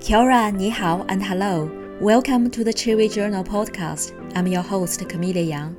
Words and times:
Kia 0.00 0.18
ora, 0.18 0.52
ni 0.52 0.68
hao, 0.68 1.04
and 1.08 1.22
hello. 1.22 1.70
Welcome 2.00 2.50
to 2.50 2.62
the 2.62 2.72
Chewy 2.72 3.12
Journal 3.12 3.42
podcast. 3.42 4.12
I'm 4.36 4.46
your 4.46 4.62
host, 4.62 5.08
Camille 5.08 5.38
Yang. 5.38 5.74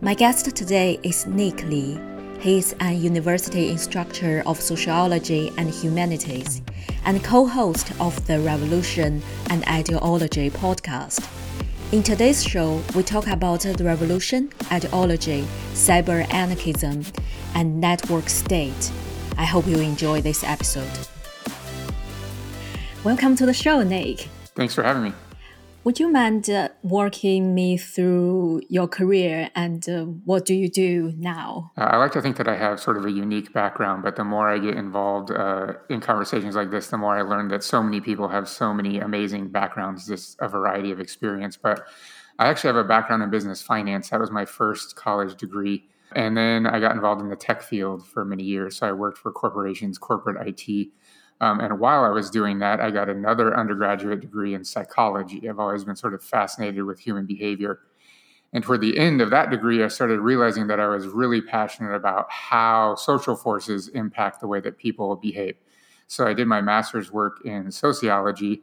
My 0.00 0.14
guest 0.14 0.54
today 0.56 0.98
is 1.02 1.26
Nick 1.26 1.64
Lee. 1.64 1.98
He 2.38 2.58
is 2.58 2.74
a 2.80 2.92
university 2.92 3.68
instructor 3.68 4.42
of 4.46 4.60
sociology 4.60 5.52
and 5.58 5.68
humanities 5.68 6.62
and 7.04 7.22
co 7.24 7.44
host 7.44 7.92
of 8.00 8.24
the 8.26 8.38
Revolution 8.40 9.20
and 9.50 9.64
Ideology 9.68 10.48
podcast. 10.48 11.28
In 11.92 12.02
today's 12.02 12.42
show, 12.42 12.82
we 12.94 13.02
talk 13.02 13.26
about 13.26 13.60
the 13.60 13.84
revolution, 13.84 14.50
ideology, 14.70 15.46
cyber 15.72 16.32
anarchism, 16.32 17.04
and 17.54 17.80
network 17.80 18.28
state. 18.28 18.92
I 19.36 19.44
hope 19.44 19.66
you 19.66 19.80
enjoy 19.80 20.22
this 20.22 20.44
episode. 20.44 21.08
Welcome 23.06 23.36
to 23.36 23.46
the 23.46 23.54
show, 23.54 23.84
Nick. 23.84 24.28
Thanks 24.56 24.74
for 24.74 24.82
having 24.82 25.04
me. 25.04 25.12
Would 25.84 26.00
you 26.00 26.10
mind 26.10 26.50
uh, 26.50 26.70
walking 26.82 27.54
me 27.54 27.76
through 27.76 28.62
your 28.68 28.88
career 28.88 29.48
and 29.54 29.88
uh, 29.88 30.06
what 30.24 30.44
do 30.44 30.54
you 30.54 30.68
do 30.68 31.14
now? 31.16 31.70
Uh, 31.78 31.82
I 31.82 31.98
like 31.98 32.10
to 32.14 32.20
think 32.20 32.36
that 32.38 32.48
I 32.48 32.56
have 32.56 32.80
sort 32.80 32.96
of 32.96 33.04
a 33.04 33.10
unique 33.12 33.52
background, 33.52 34.02
but 34.02 34.16
the 34.16 34.24
more 34.24 34.48
I 34.48 34.58
get 34.58 34.74
involved 34.74 35.30
uh, 35.30 35.74
in 35.88 36.00
conversations 36.00 36.56
like 36.56 36.72
this, 36.72 36.88
the 36.88 36.98
more 36.98 37.16
I 37.16 37.22
learn 37.22 37.46
that 37.50 37.62
so 37.62 37.80
many 37.80 38.00
people 38.00 38.26
have 38.26 38.48
so 38.48 38.74
many 38.74 38.98
amazing 38.98 39.50
backgrounds, 39.50 40.08
just 40.08 40.36
a 40.40 40.48
variety 40.48 40.90
of 40.90 40.98
experience. 40.98 41.56
But 41.56 41.86
I 42.40 42.48
actually 42.48 42.74
have 42.74 42.84
a 42.84 42.88
background 42.88 43.22
in 43.22 43.30
business 43.30 43.62
finance. 43.62 44.10
That 44.10 44.18
was 44.18 44.32
my 44.32 44.46
first 44.46 44.96
college 44.96 45.36
degree. 45.36 45.84
And 46.10 46.36
then 46.36 46.66
I 46.66 46.80
got 46.80 46.96
involved 46.96 47.20
in 47.20 47.28
the 47.28 47.36
tech 47.36 47.62
field 47.62 48.04
for 48.04 48.24
many 48.24 48.42
years. 48.42 48.78
So 48.78 48.88
I 48.88 48.90
worked 48.90 49.18
for 49.18 49.30
corporations, 49.30 49.96
corporate 49.96 50.44
IT 50.44 50.88
um, 51.40 51.60
and 51.60 51.78
while 51.78 52.04
I 52.04 52.08
was 52.08 52.30
doing 52.30 52.58
that, 52.60 52.80
I 52.80 52.90
got 52.90 53.08
another 53.08 53.56
undergraduate 53.56 54.20
degree 54.20 54.54
in 54.54 54.64
psychology. 54.64 55.48
I've 55.48 55.58
always 55.58 55.84
been 55.84 55.96
sort 55.96 56.14
of 56.14 56.22
fascinated 56.22 56.84
with 56.84 56.98
human 56.98 57.26
behavior. 57.26 57.80
And 58.52 58.64
toward 58.64 58.80
the 58.80 58.96
end 58.96 59.20
of 59.20 59.30
that 59.30 59.50
degree, 59.50 59.82
I 59.82 59.88
started 59.88 60.20
realizing 60.20 60.66
that 60.68 60.80
I 60.80 60.86
was 60.86 61.06
really 61.08 61.42
passionate 61.42 61.94
about 61.94 62.30
how 62.30 62.94
social 62.94 63.36
forces 63.36 63.88
impact 63.88 64.40
the 64.40 64.46
way 64.46 64.60
that 64.60 64.78
people 64.78 65.14
behave. 65.16 65.56
So 66.06 66.26
I 66.26 66.32
did 66.32 66.46
my 66.46 66.62
master's 66.62 67.12
work 67.12 67.44
in 67.44 67.70
sociology 67.70 68.62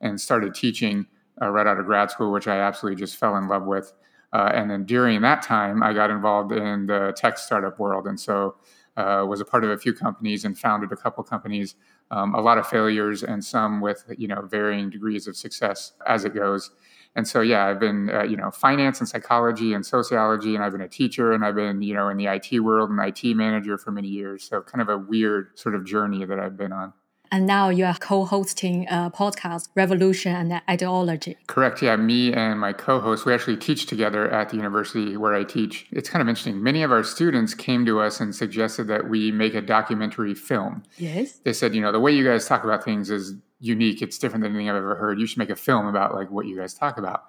and 0.00 0.20
started 0.20 0.54
teaching 0.54 1.06
uh, 1.40 1.48
right 1.48 1.66
out 1.66 1.80
of 1.80 1.86
grad 1.86 2.10
school, 2.10 2.30
which 2.30 2.46
I 2.46 2.58
absolutely 2.58 3.00
just 3.00 3.16
fell 3.16 3.36
in 3.36 3.48
love 3.48 3.64
with. 3.64 3.92
Uh, 4.32 4.50
and 4.54 4.70
then 4.70 4.84
during 4.84 5.20
that 5.22 5.42
time, 5.42 5.82
I 5.82 5.92
got 5.92 6.10
involved 6.10 6.52
in 6.52 6.86
the 6.86 7.12
tech 7.16 7.38
startup 7.38 7.78
world. 7.78 8.06
And 8.06 8.18
so 8.18 8.56
uh, 8.96 9.24
was 9.26 9.40
a 9.40 9.44
part 9.44 9.64
of 9.64 9.70
a 9.70 9.78
few 9.78 9.92
companies 9.92 10.44
and 10.44 10.58
founded 10.58 10.92
a 10.92 10.96
couple 10.96 11.24
companies 11.24 11.74
um, 12.12 12.34
a 12.34 12.40
lot 12.40 12.58
of 12.58 12.66
failures 12.68 13.24
and 13.24 13.44
some 13.44 13.80
with 13.80 14.04
you 14.16 14.28
know 14.28 14.42
varying 14.42 14.90
degrees 14.90 15.26
of 15.26 15.36
success 15.36 15.92
as 16.06 16.24
it 16.24 16.34
goes. 16.34 16.70
And 17.14 17.28
so, 17.28 17.42
yeah, 17.42 17.66
I've 17.66 17.80
been 17.80 18.10
uh, 18.10 18.22
you 18.22 18.36
know 18.36 18.50
finance 18.50 19.00
and 19.00 19.08
psychology 19.08 19.74
and 19.74 19.84
sociology, 19.84 20.54
and 20.54 20.62
I've 20.62 20.72
been 20.72 20.82
a 20.82 20.88
teacher, 20.88 21.32
and 21.32 21.44
I've 21.44 21.54
been 21.54 21.82
you 21.82 21.94
know 21.94 22.08
in 22.08 22.16
the 22.16 22.26
IT 22.26 22.60
world 22.60 22.90
and 22.90 23.00
IT 23.00 23.34
manager 23.34 23.76
for 23.76 23.90
many 23.90 24.08
years. 24.08 24.44
So, 24.44 24.62
kind 24.62 24.80
of 24.80 24.88
a 24.88 24.98
weird 24.98 25.58
sort 25.58 25.74
of 25.74 25.84
journey 25.84 26.24
that 26.24 26.38
I've 26.38 26.56
been 26.56 26.72
on. 26.72 26.92
And 27.32 27.46
now 27.46 27.70
you 27.70 27.86
are 27.86 27.94
co-hosting 27.94 28.86
a 28.90 29.10
podcast, 29.10 29.70
Revolution 29.74 30.36
and 30.36 30.60
Ideology. 30.68 31.38
Correct. 31.46 31.80
Yeah, 31.80 31.96
me 31.96 32.30
and 32.30 32.60
my 32.60 32.74
co-host, 32.74 33.24
we 33.24 33.32
actually 33.32 33.56
teach 33.56 33.86
together 33.86 34.30
at 34.30 34.50
the 34.50 34.56
university 34.56 35.16
where 35.16 35.32
I 35.32 35.42
teach. 35.42 35.86
It's 35.92 36.10
kind 36.10 36.20
of 36.20 36.28
interesting. 36.28 36.62
Many 36.62 36.82
of 36.82 36.92
our 36.92 37.02
students 37.02 37.54
came 37.54 37.86
to 37.86 38.00
us 38.00 38.20
and 38.20 38.34
suggested 38.34 38.84
that 38.88 39.08
we 39.08 39.32
make 39.32 39.54
a 39.54 39.62
documentary 39.62 40.34
film. 40.34 40.82
Yes. 40.98 41.38
They 41.38 41.54
said, 41.54 41.74
you 41.74 41.80
know, 41.80 41.90
the 41.90 42.00
way 42.00 42.12
you 42.12 42.22
guys 42.22 42.46
talk 42.46 42.64
about 42.64 42.84
things 42.84 43.08
is 43.08 43.32
unique. 43.60 44.02
It's 44.02 44.18
different 44.18 44.42
than 44.42 44.52
anything 44.52 44.68
I've 44.68 44.76
ever 44.76 44.94
heard. 44.94 45.18
You 45.18 45.26
should 45.26 45.38
make 45.38 45.48
a 45.48 45.56
film 45.56 45.86
about 45.86 46.14
like 46.14 46.30
what 46.30 46.44
you 46.44 46.58
guys 46.58 46.74
talk 46.74 46.98
about. 46.98 47.24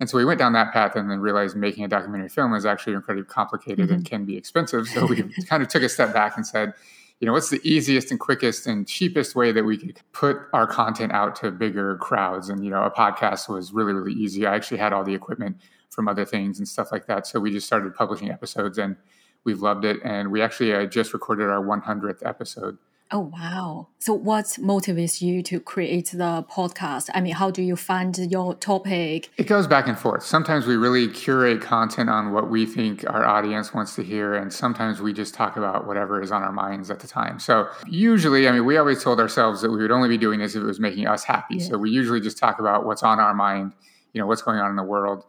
And 0.00 0.10
so 0.10 0.18
we 0.18 0.24
went 0.24 0.40
down 0.40 0.54
that 0.54 0.72
path 0.72 0.96
and 0.96 1.08
then 1.08 1.20
realized 1.20 1.56
making 1.56 1.84
a 1.84 1.88
documentary 1.88 2.30
film 2.30 2.52
is 2.52 2.66
actually 2.66 2.94
incredibly 2.94 3.28
complicated 3.28 3.86
mm-hmm. 3.86 3.94
and 3.94 4.04
can 4.04 4.24
be 4.24 4.36
expensive. 4.36 4.88
So 4.88 5.06
we 5.06 5.22
kind 5.48 5.62
of 5.62 5.68
took 5.68 5.84
a 5.84 5.88
step 5.88 6.12
back 6.12 6.36
and 6.36 6.44
said, 6.44 6.74
you 7.20 7.26
know, 7.26 7.32
what's 7.32 7.48
the 7.48 7.60
easiest 7.64 8.10
and 8.10 8.20
quickest 8.20 8.66
and 8.66 8.86
cheapest 8.86 9.34
way 9.34 9.50
that 9.50 9.64
we 9.64 9.78
could 9.78 9.98
put 10.12 10.36
our 10.52 10.66
content 10.66 11.12
out 11.12 11.34
to 11.36 11.50
bigger 11.50 11.96
crowds? 11.96 12.50
And, 12.50 12.62
you 12.62 12.70
know, 12.70 12.82
a 12.82 12.90
podcast 12.90 13.48
was 13.48 13.72
really, 13.72 13.94
really 13.94 14.12
easy. 14.12 14.46
I 14.46 14.54
actually 14.54 14.78
had 14.78 14.92
all 14.92 15.02
the 15.02 15.14
equipment 15.14 15.56
from 15.90 16.08
other 16.08 16.26
things 16.26 16.58
and 16.58 16.68
stuff 16.68 16.92
like 16.92 17.06
that. 17.06 17.26
So 17.26 17.40
we 17.40 17.50
just 17.50 17.66
started 17.66 17.94
publishing 17.94 18.30
episodes 18.30 18.76
and 18.76 18.96
we've 19.44 19.62
loved 19.62 19.86
it. 19.86 19.98
And 20.04 20.30
we 20.30 20.42
actually 20.42 20.74
uh, 20.74 20.84
just 20.84 21.14
recorded 21.14 21.48
our 21.48 21.64
100th 21.64 22.26
episode. 22.26 22.76
Oh, 23.12 23.30
wow. 23.32 23.88
So, 24.00 24.12
what 24.14 24.46
motivates 24.58 25.22
you 25.22 25.40
to 25.44 25.60
create 25.60 26.10
the 26.10 26.44
podcast? 26.50 27.08
I 27.14 27.20
mean, 27.20 27.34
how 27.34 27.52
do 27.52 27.62
you 27.62 27.76
find 27.76 28.16
your 28.18 28.54
topic? 28.54 29.30
It 29.36 29.46
goes 29.46 29.68
back 29.68 29.86
and 29.86 29.96
forth. 29.96 30.24
Sometimes 30.24 30.66
we 30.66 30.74
really 30.74 31.06
curate 31.06 31.60
content 31.60 32.10
on 32.10 32.32
what 32.32 32.50
we 32.50 32.66
think 32.66 33.08
our 33.08 33.24
audience 33.24 33.72
wants 33.72 33.94
to 33.94 34.02
hear, 34.02 34.34
and 34.34 34.52
sometimes 34.52 35.00
we 35.00 35.12
just 35.12 35.34
talk 35.34 35.56
about 35.56 35.86
whatever 35.86 36.20
is 36.20 36.32
on 36.32 36.42
our 36.42 36.52
minds 36.52 36.90
at 36.90 36.98
the 36.98 37.06
time. 37.06 37.38
So, 37.38 37.68
usually, 37.86 38.48
I 38.48 38.52
mean, 38.52 38.64
we 38.64 38.76
always 38.76 39.04
told 39.04 39.20
ourselves 39.20 39.60
that 39.62 39.70
we 39.70 39.78
would 39.82 39.92
only 39.92 40.08
be 40.08 40.18
doing 40.18 40.40
this 40.40 40.56
if 40.56 40.62
it 40.62 40.66
was 40.66 40.80
making 40.80 41.06
us 41.06 41.22
happy. 41.22 41.56
Yeah. 41.56 41.68
So, 41.68 41.78
we 41.78 41.90
usually 41.90 42.20
just 42.20 42.38
talk 42.38 42.58
about 42.58 42.86
what's 42.86 43.04
on 43.04 43.20
our 43.20 43.34
mind, 43.34 43.72
you 44.14 44.20
know, 44.20 44.26
what's 44.26 44.42
going 44.42 44.58
on 44.58 44.70
in 44.70 44.76
the 44.76 44.82
world 44.82 45.24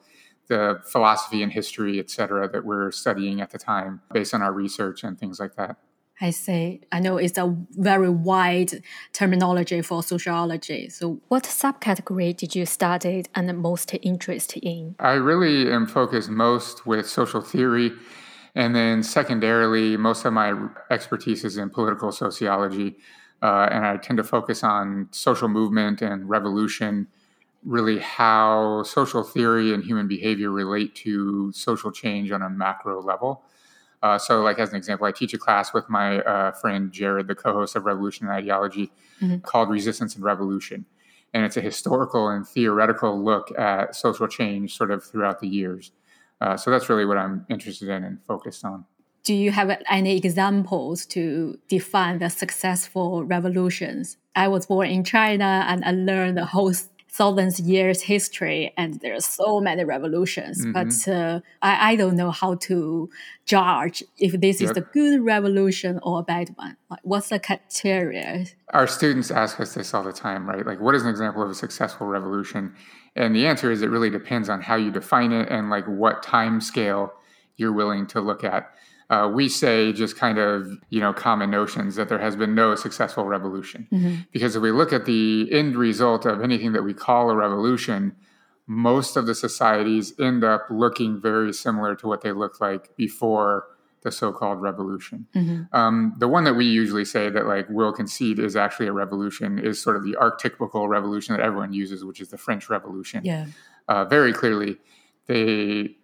the 0.48 0.80
philosophy 0.86 1.44
and 1.44 1.52
history, 1.52 2.00
et 2.00 2.10
cetera, 2.10 2.50
that 2.50 2.64
we're 2.64 2.90
studying 2.90 3.42
at 3.42 3.52
the 3.52 3.58
time 3.58 4.00
based 4.14 4.34
on 4.34 4.42
our 4.42 4.54
research 4.54 5.04
and 5.04 5.20
things 5.20 5.42
like 5.42 5.56
that. 5.56 5.76
I 6.20 6.32
say, 6.32 6.82
I 6.92 7.00
know 7.00 7.18
it's 7.18 7.38
a 7.38 7.56
very 7.72 8.10
wide 8.10 8.82
terminology 9.14 9.82
for 9.84 10.02
sociology. 10.02 10.90
So, 10.90 11.22
what 11.28 11.44
subcategory 11.44 12.36
did 12.36 12.56
you 12.56 12.66
study 12.66 13.26
and 13.36 13.56
most 13.60 13.94
interested 14.02 14.64
in? 14.64 14.96
I 15.00 15.14
really 15.14 15.72
am 15.72 15.86
focused 15.86 16.30
most 16.30 16.88
with 16.88 17.08
social 17.08 17.42
theory. 17.42 17.92
And 18.56 18.76
then, 18.76 19.04
secondarily, 19.04 19.96
most 19.98 20.26
of 20.26 20.34
my 20.34 20.56
expertise 20.90 21.46
is 21.46 21.58
in 21.58 21.70
political 21.70 22.12
sociology. 22.12 22.96
Uh, 23.44 23.70
and 23.72 23.86
I 23.86 23.98
tend 23.98 24.18
to 24.18 24.24
focus 24.24 24.64
on 24.64 25.10
social 25.12 25.48
movement 25.48 26.02
and 26.02 26.28
revolution, 26.28 27.08
really 27.64 28.00
how 28.00 28.82
social 28.82 29.22
theory 29.22 29.72
and 29.72 29.84
human 29.84 30.08
behavior 30.08 30.50
relate 30.50 30.96
to 30.96 31.52
social 31.52 31.92
change 31.92 32.32
on 32.32 32.42
a 32.42 32.50
macro 32.50 33.00
level. 33.00 33.44
Uh, 34.03 34.18
so, 34.18 34.41
like 34.41 34.59
as 34.59 34.69
an 34.69 34.75
example, 34.75 35.08
I 35.08 35.12
teach 35.12 35.34
a 35.34 35.38
class 35.38 35.74
with 35.74 35.90
my 35.90 36.19
uh, 36.19 36.52
friend 36.52 36.91
Jared, 36.91 37.28
the 37.28 37.35
co-host 37.35 37.75
of 37.75 37.85
Revolution 37.85 38.28
and 38.28 38.35
Ideology, 38.35 38.91
mm-hmm. 39.22 39.40
called 39.40 39.69
Resistance 39.69 40.16
and 40.16 40.24
Revolution, 40.24 40.85
and 41.34 41.44
it's 41.44 41.58
a 41.58 41.62
historical 41.62 42.30
and 42.30 42.47
theoretical 42.47 43.22
look 43.22 43.57
at 43.57 43.96
social 43.96 44.28
change, 44.28 44.75
sort 44.75 44.91
of 44.91 45.03
throughout 45.03 45.40
the 45.40 45.47
years. 45.47 45.91
Uh, 46.40 46.56
so 46.56 46.69
that's 46.69 46.90
really 46.90 47.06
what 47.06 47.18
I'm 47.18 47.46
interested 47.50 47.90
in 47.90 48.03
and 48.03 48.24
focused 48.24 48.63
on. 48.63 48.86
Do 49.24 49.34
you 49.34 49.52
have 49.52 49.78
any 49.90 50.16
examples 50.16 51.06
to 51.07 51.59
define 51.68 52.19
the 52.19 52.30
successful 52.30 53.25
revolutions? 53.25 54.18
I 54.36 54.47
was 54.47 54.68
born 54.68 54.88
in 54.88 55.03
China 55.03 55.66
and 55.68 55.84
I 55.84 55.91
learned 55.91 56.38
the 56.38 56.46
whole 56.46 56.74
thousands 57.09 57.59
years 57.59 58.01
history 58.01 58.73
and 58.78 59.00
there 59.00 59.16
are 59.16 59.22
so 59.22 59.59
many 59.59 59.84
revolutions. 59.84 60.63
Mm-hmm. 60.63 60.72
but 60.73 61.07
uh, 61.12 61.40
I, 61.62 61.91
I 61.91 61.95
don't 61.95 62.16
know 62.16 62.31
how 62.31 62.56
to 62.56 63.09
judge 63.45 64.03
if 64.18 64.40
this 64.40 64.62
yep. 64.62 64.72
is 64.72 64.78
a 64.78 64.81
good 64.81 65.23
revolution 65.23 66.00
or 66.03 66.19
a 66.19 66.23
bad 66.23 66.50
one. 66.56 66.78
Like 66.90 67.00
what's 67.03 67.29
the 67.29 67.40
criteria? 67.40 68.45
Our 68.73 68.88
students 68.88 69.31
ask 69.31 69.59
us 69.59 69.73
this 69.73 69.94
all 69.94 70.03
the 70.03 70.13
time 70.13 70.47
right? 70.47 70.66
Like 70.66 70.79
what 70.79 70.95
is 70.95 71.03
an 71.03 71.09
example 71.09 71.41
of 71.41 71.50
a 71.50 71.56
successful 71.56 72.07
revolution? 72.07 72.75
And 73.16 73.35
the 73.35 73.47
answer 73.47 73.72
is 73.72 73.81
it 73.81 73.89
really 73.89 74.09
depends 74.09 74.50
on 74.50 74.62
how 74.62 74.75
you 74.75 74.91
define 74.91 75.31
it 75.31 75.50
and 75.50 75.69
like 75.69 75.85
what 75.85 76.22
time 76.22 76.62
scale 76.62 77.13
you're 77.56 77.74
willing 77.74 78.06
to 78.07 78.22
look 78.22 78.44
at 78.44 78.72
uh, 79.09 79.29
we 79.34 79.47
say 79.47 79.94
just 79.94 80.18
kind 80.18 80.38
of 80.38 80.68
you 80.90 81.00
know 81.00 81.13
common 81.13 81.50
notions 81.50 81.95
that 81.95 82.09
there 82.09 82.19
has 82.19 82.35
been 82.35 82.53
no 82.56 82.75
successful 82.75 83.25
revolution 83.25 83.88
mm-hmm. 83.91 84.16
because 84.31 84.56
if 84.56 84.62
we 84.62 84.72
look 84.72 84.91
at 84.91 85.06
the 85.06 85.47
end 85.51 85.75
result 85.75 86.25
of 86.25 86.41
anything 86.41 86.73
that 86.73 86.84
we 86.84 86.94
call 86.94 87.30
a 87.30 87.36
revolution 87.36 88.15
most 88.65 89.15
of 89.15 89.25
the 89.25 89.36
societies 89.36 90.13
end 90.19 90.44
up 90.44 90.65
looking 90.69 91.21
very 91.21 91.54
similar 91.54 91.95
to 91.95 92.07
what 92.07 92.21
they 92.21 92.33
looked 92.33 92.59
like 92.59 92.95
before 92.98 93.68
the 94.01 94.12
so-called 94.12 94.62
revolution 94.62 95.25
mm-hmm. 95.33 95.63
um, 95.75 96.13
the 96.18 96.27
one 96.27 96.44
that 96.44 96.53
we 96.53 96.65
usually 96.65 97.06
say 97.06 97.30
that 97.30 97.45
like 97.45 97.68
will 97.69 97.94
concede 97.94 98.39
is 98.39 98.56
actually 98.56 98.88
a 98.88 98.94
revolution 98.94 99.57
is 99.57 99.81
sort 99.81 99.95
of 99.95 100.03
the 100.03 100.18
archetypical 100.19 100.88
revolution 100.88 101.36
that 101.36 101.44
everyone 101.44 101.74
uses 101.74 102.03
which 102.03 102.19
is 102.19 102.30
the 102.30 102.38
french 102.38 102.69
revolution 102.69 103.24
yeah 103.24 103.45
uh, 103.88 104.03
very 104.03 104.33
clearly 104.33 104.77
they 105.27 105.95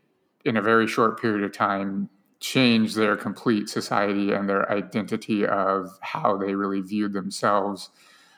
in 0.45 0.57
a 0.57 0.61
very 0.61 0.87
short 0.87 1.19
period 1.19 1.43
of 1.43 1.51
time 1.51 2.09
change 2.43 2.93
their 2.93 3.15
complete 3.15 3.69
society 3.69 4.33
and 4.33 4.49
their 4.49 4.69
identity 4.69 5.45
of 5.47 5.97
how 6.01 6.35
they 6.35 6.53
really 6.53 6.81
viewed 6.81 7.13
themselves 7.13 7.89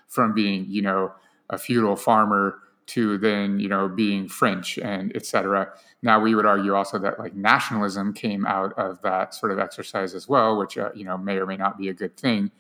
from 0.08 0.32
being, 0.32 0.64
you 0.70 0.84
know, 0.84 1.12
a 1.50 1.58
feudal 1.58 1.96
farmer 1.96 2.60
to 2.86 3.18
then, 3.18 3.58
you 3.60 3.68
know, 3.68 3.90
being 3.90 4.28
French 4.28 4.78
and 4.78 5.14
etc. 5.16 5.74
Now 6.04 6.20
we 6.20 6.36
would 6.36 6.46
argue 6.46 6.76
also 6.76 7.00
that 7.00 7.18
like 7.18 7.34
nationalism 7.34 8.14
came 8.14 8.46
out 8.46 8.74
of 8.78 9.02
that 9.02 9.34
sort 9.34 9.52
of 9.52 9.58
exercise 9.58 10.14
as 10.14 10.30
well, 10.30 10.56
which 10.56 10.78
uh, 10.78 10.92
you 10.94 11.04
know 11.04 11.18
may 11.18 11.38
or 11.38 11.48
may 11.48 11.58
not 11.58 11.76
be 11.76 11.90
a 11.90 11.94
good 11.94 12.16
thing. 12.16 12.52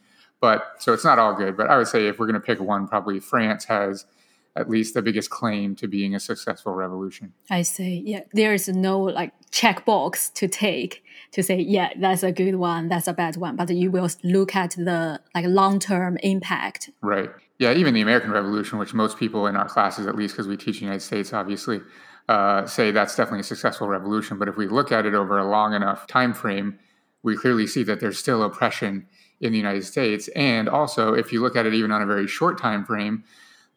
But 0.41 0.63
so 0.79 0.93
it's 0.93 1.05
not 1.05 1.19
all 1.19 1.35
good. 1.35 1.55
But 1.55 1.69
I 1.69 1.77
would 1.77 1.87
say 1.87 2.07
if 2.07 2.17
we're 2.17 2.25
going 2.25 2.41
to 2.41 2.45
pick 2.45 2.59
one, 2.59 2.87
probably 2.87 3.19
France 3.19 3.65
has 3.65 4.07
at 4.55 4.69
least 4.69 4.93
the 4.93 5.01
biggest 5.01 5.29
claim 5.29 5.75
to 5.75 5.87
being 5.87 6.15
a 6.15 6.19
successful 6.19 6.73
revolution. 6.73 7.33
I 7.49 7.63
see. 7.63 8.03
Yeah, 8.05 8.21
there 8.33 8.53
is 8.53 8.67
no 8.67 8.99
like 8.99 9.33
checkbox 9.51 10.33
to 10.33 10.47
take 10.47 11.03
to 11.31 11.43
say, 11.43 11.59
yeah, 11.59 11.89
that's 11.99 12.23
a 12.23 12.31
good 12.31 12.55
one, 12.55 12.87
that's 12.87 13.07
a 13.07 13.13
bad 13.13 13.35
one, 13.35 13.55
but 13.55 13.69
you 13.69 13.91
will 13.91 14.09
look 14.23 14.55
at 14.55 14.71
the 14.71 15.19
like 15.33 15.45
long 15.45 15.79
term 15.79 16.17
impact. 16.23 16.89
Right. 17.01 17.29
Yeah, 17.59 17.73
even 17.73 17.93
the 17.93 18.01
American 18.01 18.31
Revolution, 18.31 18.79
which 18.79 18.93
most 18.93 19.17
people 19.17 19.47
in 19.47 19.55
our 19.55 19.67
classes, 19.67 20.07
at 20.07 20.15
least 20.15 20.35
because 20.35 20.47
we 20.47 20.57
teach 20.57 20.75
in 20.75 20.79
the 20.81 20.85
United 20.85 21.01
States, 21.01 21.33
obviously, 21.33 21.81
uh, 22.27 22.65
say 22.65 22.91
that's 22.91 23.15
definitely 23.15 23.41
a 23.41 23.43
successful 23.43 23.87
revolution. 23.87 24.37
But 24.37 24.47
if 24.47 24.57
we 24.57 24.67
look 24.67 24.91
at 24.91 25.05
it 25.05 25.13
over 25.13 25.37
a 25.37 25.47
long 25.47 25.73
enough 25.73 26.07
time 26.07 26.33
frame, 26.33 26.79
we 27.23 27.37
clearly 27.37 27.67
see 27.67 27.83
that 27.83 27.99
there's 27.99 28.17
still 28.17 28.43
oppression 28.43 29.07
in 29.39 29.51
the 29.51 29.57
United 29.57 29.85
States. 29.85 30.27
And 30.29 30.67
also, 30.67 31.13
if 31.13 31.31
you 31.31 31.41
look 31.41 31.55
at 31.55 31.65
it 31.65 31.73
even 31.73 31.91
on 31.91 32.01
a 32.01 32.05
very 32.05 32.27
short 32.27 32.59
time 32.59 32.85
frame, 32.85 33.23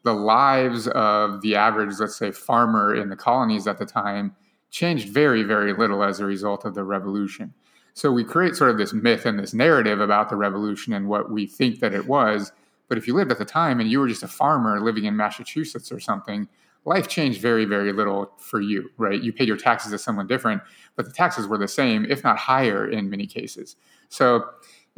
the 0.08 0.14
lives 0.14 0.88
of 0.88 1.43
the 1.43 1.55
average, 1.55 1.94
let's 2.00 2.16
say, 2.16 2.32
farmer 2.32 2.94
in 2.94 3.10
the 3.10 3.16
colonies 3.16 3.66
at 3.66 3.76
the 3.76 3.84
time 3.84 4.34
changed 4.70 5.10
very, 5.10 5.43
very 5.43 5.75
little 5.75 6.02
as 6.02 6.19
a 6.19 6.25
result 6.25 6.64
of 6.64 6.75
the 6.75 6.82
revolution. 6.82 7.52
So 7.93 8.10
we 8.10 8.25
create 8.25 8.56
sort 8.56 8.70
of 8.70 8.78
this 8.78 8.94
myth 8.94 9.26
and 9.26 9.38
this 9.38 9.52
narrative 9.52 10.00
about 10.00 10.31
the 10.31 10.37
revolution 10.37 10.94
and 10.94 11.08
what 11.08 11.31
we 11.31 11.46
think 11.46 11.81
that 11.81 11.93
it 11.93 12.06
was. 12.06 12.52
But 12.88 12.96
if 12.96 13.06
you 13.06 13.12
lived 13.12 13.31
at 13.31 13.37
the 13.37 13.44
time 13.44 13.81
and 13.81 13.90
you 13.90 14.00
were 14.00 14.08
just 14.08 14.22
a 14.22 14.28
farmer 14.28 14.81
living 14.81 15.05
in 15.05 15.14
Massachusetts 15.14 15.93
or 15.93 16.00
something, 16.00 16.49
life 16.87 17.06
changed 17.06 17.43
very, 17.43 17.66
very 17.66 17.93
little 17.93 18.32
for 18.38 18.62
you, 18.62 18.88
right? 18.96 19.20
You 19.20 19.31
paid 19.31 19.46
your 19.46 19.58
taxes 19.58 19.93
as 19.93 20.02
someone 20.02 20.26
different, 20.26 20.62
but 20.96 21.05
the 21.05 21.12
taxes 21.12 21.46
were 21.46 21.58
the 21.58 21.69
same, 21.69 22.06
if 22.06 22.25
not 22.25 22.38
higher 22.38 22.88
in 22.88 23.10
many 23.10 23.26
cases. 23.26 23.76
So 24.08 24.46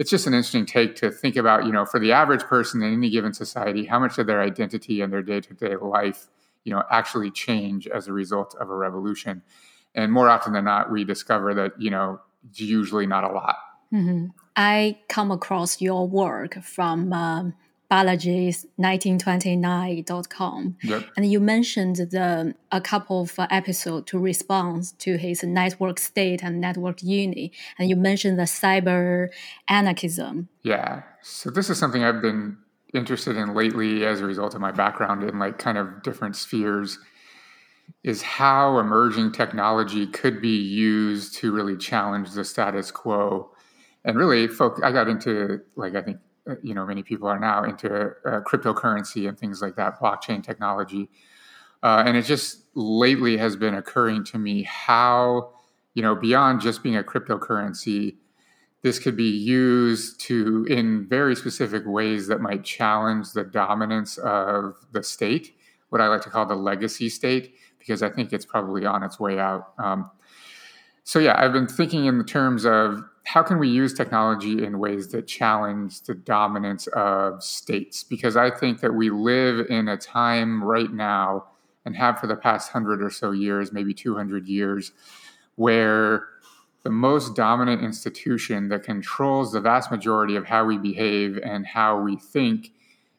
it's 0.01 0.09
just 0.09 0.27
an 0.27 0.33
interesting 0.33 0.65
take 0.65 0.97
to 0.97 1.11
think 1.11 1.37
about, 1.37 1.67
you 1.67 1.73
know, 1.73 1.85
for 1.85 2.01
the 2.01 2.11
average 2.11 2.41
person 2.45 2.83
in 2.83 2.95
any 2.95 3.11
given 3.11 3.35
society, 3.35 3.85
how 3.85 3.99
much 3.99 4.17
of 4.17 4.27
their 4.27 4.41
identity 4.41 5.03
and 5.03 5.13
their 5.13 5.21
day 5.21 5.43
to 5.43 5.53
day 5.53 5.77
life, 5.77 6.29
you 6.65 6.73
know, 6.73 6.83
actually 6.91 7.31
change 7.31 7.87
as 7.87 8.09
a 8.09 8.13
result 8.15 8.57
of 8.59 8.71
a 8.71 8.75
revolution. 8.75 9.43
And 9.95 10.11
more 10.11 10.31
often 10.31 10.55
than 10.55 10.65
not, 10.65 10.91
we 10.91 11.05
discover 11.05 11.53
that, 11.53 11.79
you 11.79 11.91
know, 11.91 12.19
it's 12.49 12.61
usually 12.61 13.07
not 13.07 13.25
a 13.25 13.29
lot. 13.29 13.57
Mm-hmm. 13.93 14.29
I 14.57 15.01
come 15.11 15.31
across 15.31 15.83
your 15.83 16.09
work 16.09 16.63
from 16.63 17.13
um, 17.13 17.55
Balaji's 17.91 18.67
1729.com. 18.79 20.77
Yep. 20.83 21.07
And 21.17 21.31
you 21.31 21.41
mentioned 21.41 21.97
the 21.97 22.55
a 22.71 22.81
couple 22.81 23.23
of 23.23 23.35
episodes 23.51 24.11
to 24.11 24.19
respond 24.19 24.99
to 25.01 25.17
his 25.17 25.43
network 25.43 25.99
state 25.99 26.43
and 26.43 26.61
network 26.61 27.03
uni. 27.03 27.53
And 27.79 27.91
you 27.91 27.97
mentioned 27.97 28.39
the 28.39 28.45
cyber 28.45 29.31
anarchism. 29.69 30.49
Yeah. 30.63 31.03
So 31.23 31.51
this 31.51 31.69
is 31.69 31.79
something 31.79 32.05
I've 32.05 32.23
been 32.23 32.59
interested 32.95 33.37
in 33.37 33.55
lately 33.55 34.05
as 34.05 34.21
a 34.21 34.27
result 34.27 34.55
of 34.55 34.61
my 34.61 34.71
background 34.73 35.25
in 35.25 35.39
like 35.39 35.59
kind 35.59 35.79
of 35.79 36.03
different 36.03 36.37
spheres 36.37 36.99
is 38.05 38.23
how 38.23 38.79
emerging 38.79 39.33
technology 39.33 40.07
could 40.07 40.41
be 40.41 40.57
used 40.57 41.35
to 41.37 41.53
really 41.53 41.77
challenge 41.77 42.31
the 42.33 42.45
status 42.45 42.91
quo 42.91 43.51
and 44.05 44.17
really 44.17 44.49
folk 44.49 44.81
i 44.83 44.91
got 44.91 45.09
into 45.09 45.61
like 45.77 45.95
i 45.95 46.01
think 46.01 46.17
you 46.63 46.75
know 46.75 46.87
many 46.87 47.03
people 47.03 47.29
are 47.29 47.39
now 47.39 47.65
into 47.65 47.89
uh, 47.89 48.41
cryptocurrency 48.41 49.29
and 49.29 49.39
things 49.39 49.63
like 49.63 49.77
that, 49.77 49.99
blockchain 50.01 50.43
technology, 50.43 51.09
uh, 51.83 52.03
and 52.07 52.17
it 52.17 52.23
just 52.23 52.65
lately 52.75 53.37
has 53.37 53.57
been 53.57 53.75
occurring 53.75 54.25
to 54.25 54.39
me 54.39 54.63
how 54.63 55.53
you 55.95 56.03
know 56.03 56.15
beyond 56.15 56.61
just 56.61 56.83
being 56.83 56.97
a 56.97 57.03
cryptocurrency, 57.03 58.17
this 58.83 58.99
could 58.99 59.17
be 59.17 59.31
used 59.31 60.21
to 60.21 60.65
in 60.69 61.07
very 61.09 61.37
specific 61.37 61.83
ways 61.87 62.27
that 62.29 62.41
might 62.41 62.65
challenge 62.65 63.33
the 63.33 63.45
dominance 63.45 64.19
of 64.19 64.75
the 64.93 65.03
state, 65.03 65.55
what 65.91 66.01
I 66.01 66.09
like 66.09 66.23
to 66.23 66.31
call 66.31 66.47
the 66.47 66.55
legacy 66.55 67.09
state, 67.09 67.55
because 67.79 68.03
I 68.03 68.09
think 68.11 68.33
it's 68.33 68.47
probably 68.47 68.87
on 68.87 69.03
its 69.03 69.21
way 69.21 69.39
out. 69.39 69.73
Um, 69.79 70.11
so 71.11 71.19
yeah, 71.19 71.35
I've 71.37 71.53
been 71.53 71.67
thinking 71.67 72.05
in 72.05 72.19
the 72.19 72.25
terms 72.25 72.65
of 72.65 73.03
how 73.25 73.43
can 73.43 73.59
we 73.59 73.69
use 73.69 73.93
technology 73.93 74.65
in 74.65 74.79
ways 74.79 75.09
that 75.09 75.27
challenge 75.27 76.03
the 76.03 76.15
dominance 76.15 76.87
of 76.87 77.43
states? 77.43 78.05
Because 78.05 78.37
I 78.37 78.49
think 78.49 78.79
that 78.79 78.95
we 78.95 79.11
live 79.11 79.67
in 79.69 79.89
a 79.89 79.97
time 79.97 80.63
right 80.63 80.93
now 80.93 81.47
and 81.85 81.97
have 81.97 82.21
for 82.21 82.29
the 82.29 82.37
past 82.37 82.71
hundred 82.71 83.03
or 83.03 83.11
so 83.11 83.33
years, 83.33 83.73
maybe 83.73 83.93
200 83.93 84.47
years, 84.47 84.93
where 85.57 86.29
the 86.85 86.91
most 86.91 87.35
dominant 87.35 87.83
institution 87.83 88.69
that 88.69 88.85
controls 88.85 89.51
the 89.51 89.61
vast 89.61 89.91
majority 89.91 90.37
of 90.37 90.45
how 90.45 90.65
we 90.65 90.79
behave 90.79 91.41
and 91.43 91.67
how 91.67 92.01
we 92.01 92.15
think 92.15 92.71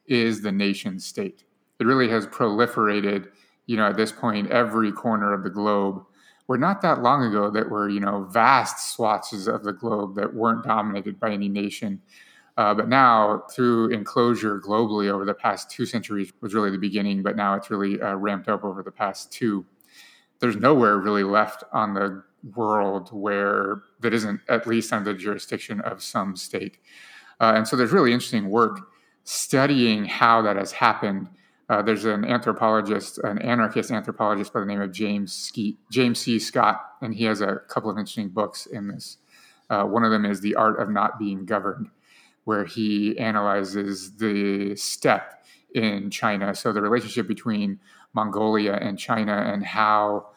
is 0.08 0.42
the 0.42 0.52
nation 0.54 0.98
state. 0.98 1.44
It 1.82 1.86
really 1.86 2.08
has 2.08 2.26
proliferated, 2.26 3.28
you 3.66 3.76
know, 3.76 3.88
at 3.88 3.98
this 3.98 4.14
point, 4.14 4.50
every 4.50 4.94
corner 4.94 5.34
of 5.34 5.44
the 5.44 5.50
globe 5.50 6.06
were 6.52 6.58
not 6.58 6.82
that 6.82 7.02
long 7.02 7.24
ago 7.24 7.50
that 7.50 7.70
were 7.70 7.88
you 7.88 8.02
know 8.02 8.26
vast 8.26 8.94
swathes 8.94 9.48
of 9.48 9.64
the 9.64 9.72
globe 9.72 10.16
that 10.16 10.34
weren't 10.34 10.66
dominated 10.66 11.18
by 11.18 11.32
any 11.32 11.48
nation. 11.48 12.02
Uh, 12.58 12.74
but 12.74 12.90
now 12.90 13.44
through 13.56 13.88
enclosure 13.92 14.60
globally 14.60 15.10
over 15.10 15.24
the 15.24 15.34
past 15.34 15.72
two 15.72 15.86
centuries 15.86 16.34
was 16.42 16.54
really 16.54 16.70
the 16.70 16.78
beginning 16.78 17.24
but 17.24 17.38
now 17.38 17.54
it's 17.56 17.70
really 17.70 18.02
uh, 18.02 18.14
ramped 18.16 18.50
up 18.50 18.66
over 18.66 18.84
the 18.84 18.92
past 18.92 19.32
two. 19.32 19.66
There's 20.40 20.58
nowhere 20.58 20.98
really 20.98 21.24
left 21.24 21.64
on 21.72 21.94
the 21.94 22.22
world 22.54 23.08
where 23.14 23.84
that 24.02 24.14
isn't 24.14 24.42
at 24.50 24.68
least 24.68 24.92
under 24.92 25.14
the 25.14 25.20
jurisdiction 25.20 25.80
of 25.82 26.04
some 26.04 26.36
state. 26.36 26.80
Uh, 27.40 27.54
and 27.56 27.66
so 27.66 27.78
there's 27.78 27.94
really 27.94 28.12
interesting 28.12 28.50
work 28.50 28.78
studying 29.24 30.04
how 30.04 30.42
that 30.42 30.58
has 30.58 30.74
happened 30.74 31.30
uh, 31.72 31.82
there's 31.82 32.04
an 32.04 32.26
anthropologist, 32.26 33.18
an 33.20 33.40
anarchist 33.40 33.92
anthropologist 33.92 34.52
by 34.52 34.60
the 34.60 34.66
name 34.66 34.82
of 34.82 34.92
James 34.92 35.54
James 35.90 36.20
C. 36.20 36.38
Scott, 36.38 36.82
and 37.02 37.16
he 37.16 37.24
has 37.24 37.40
a 37.40 37.62
couple 37.70 37.90
of 37.90 37.98
interesting 37.98 38.28
books 38.28 38.66
in 38.66 38.90
this. 38.90 39.20
Uh, 39.70 39.86
one 39.86 40.04
of 40.04 40.12
them 40.12 40.26
is 40.26 40.42
The 40.42 40.54
Art 40.56 40.82
of 40.82 40.90
Not 40.90 41.18
Being 41.18 41.46
Governed, 41.46 41.88
where 42.44 42.66
he 42.66 43.18
analyzes 43.18 44.18
the 44.18 44.76
steppe 44.76 45.46
in 45.74 46.10
China. 46.10 46.54
So 46.54 46.74
the 46.74 46.82
relationship 46.82 47.26
between 47.26 47.80
Mongolia 48.12 48.74
and 48.74 49.00
China 49.00 49.38
and 49.38 49.66
how 49.66 50.28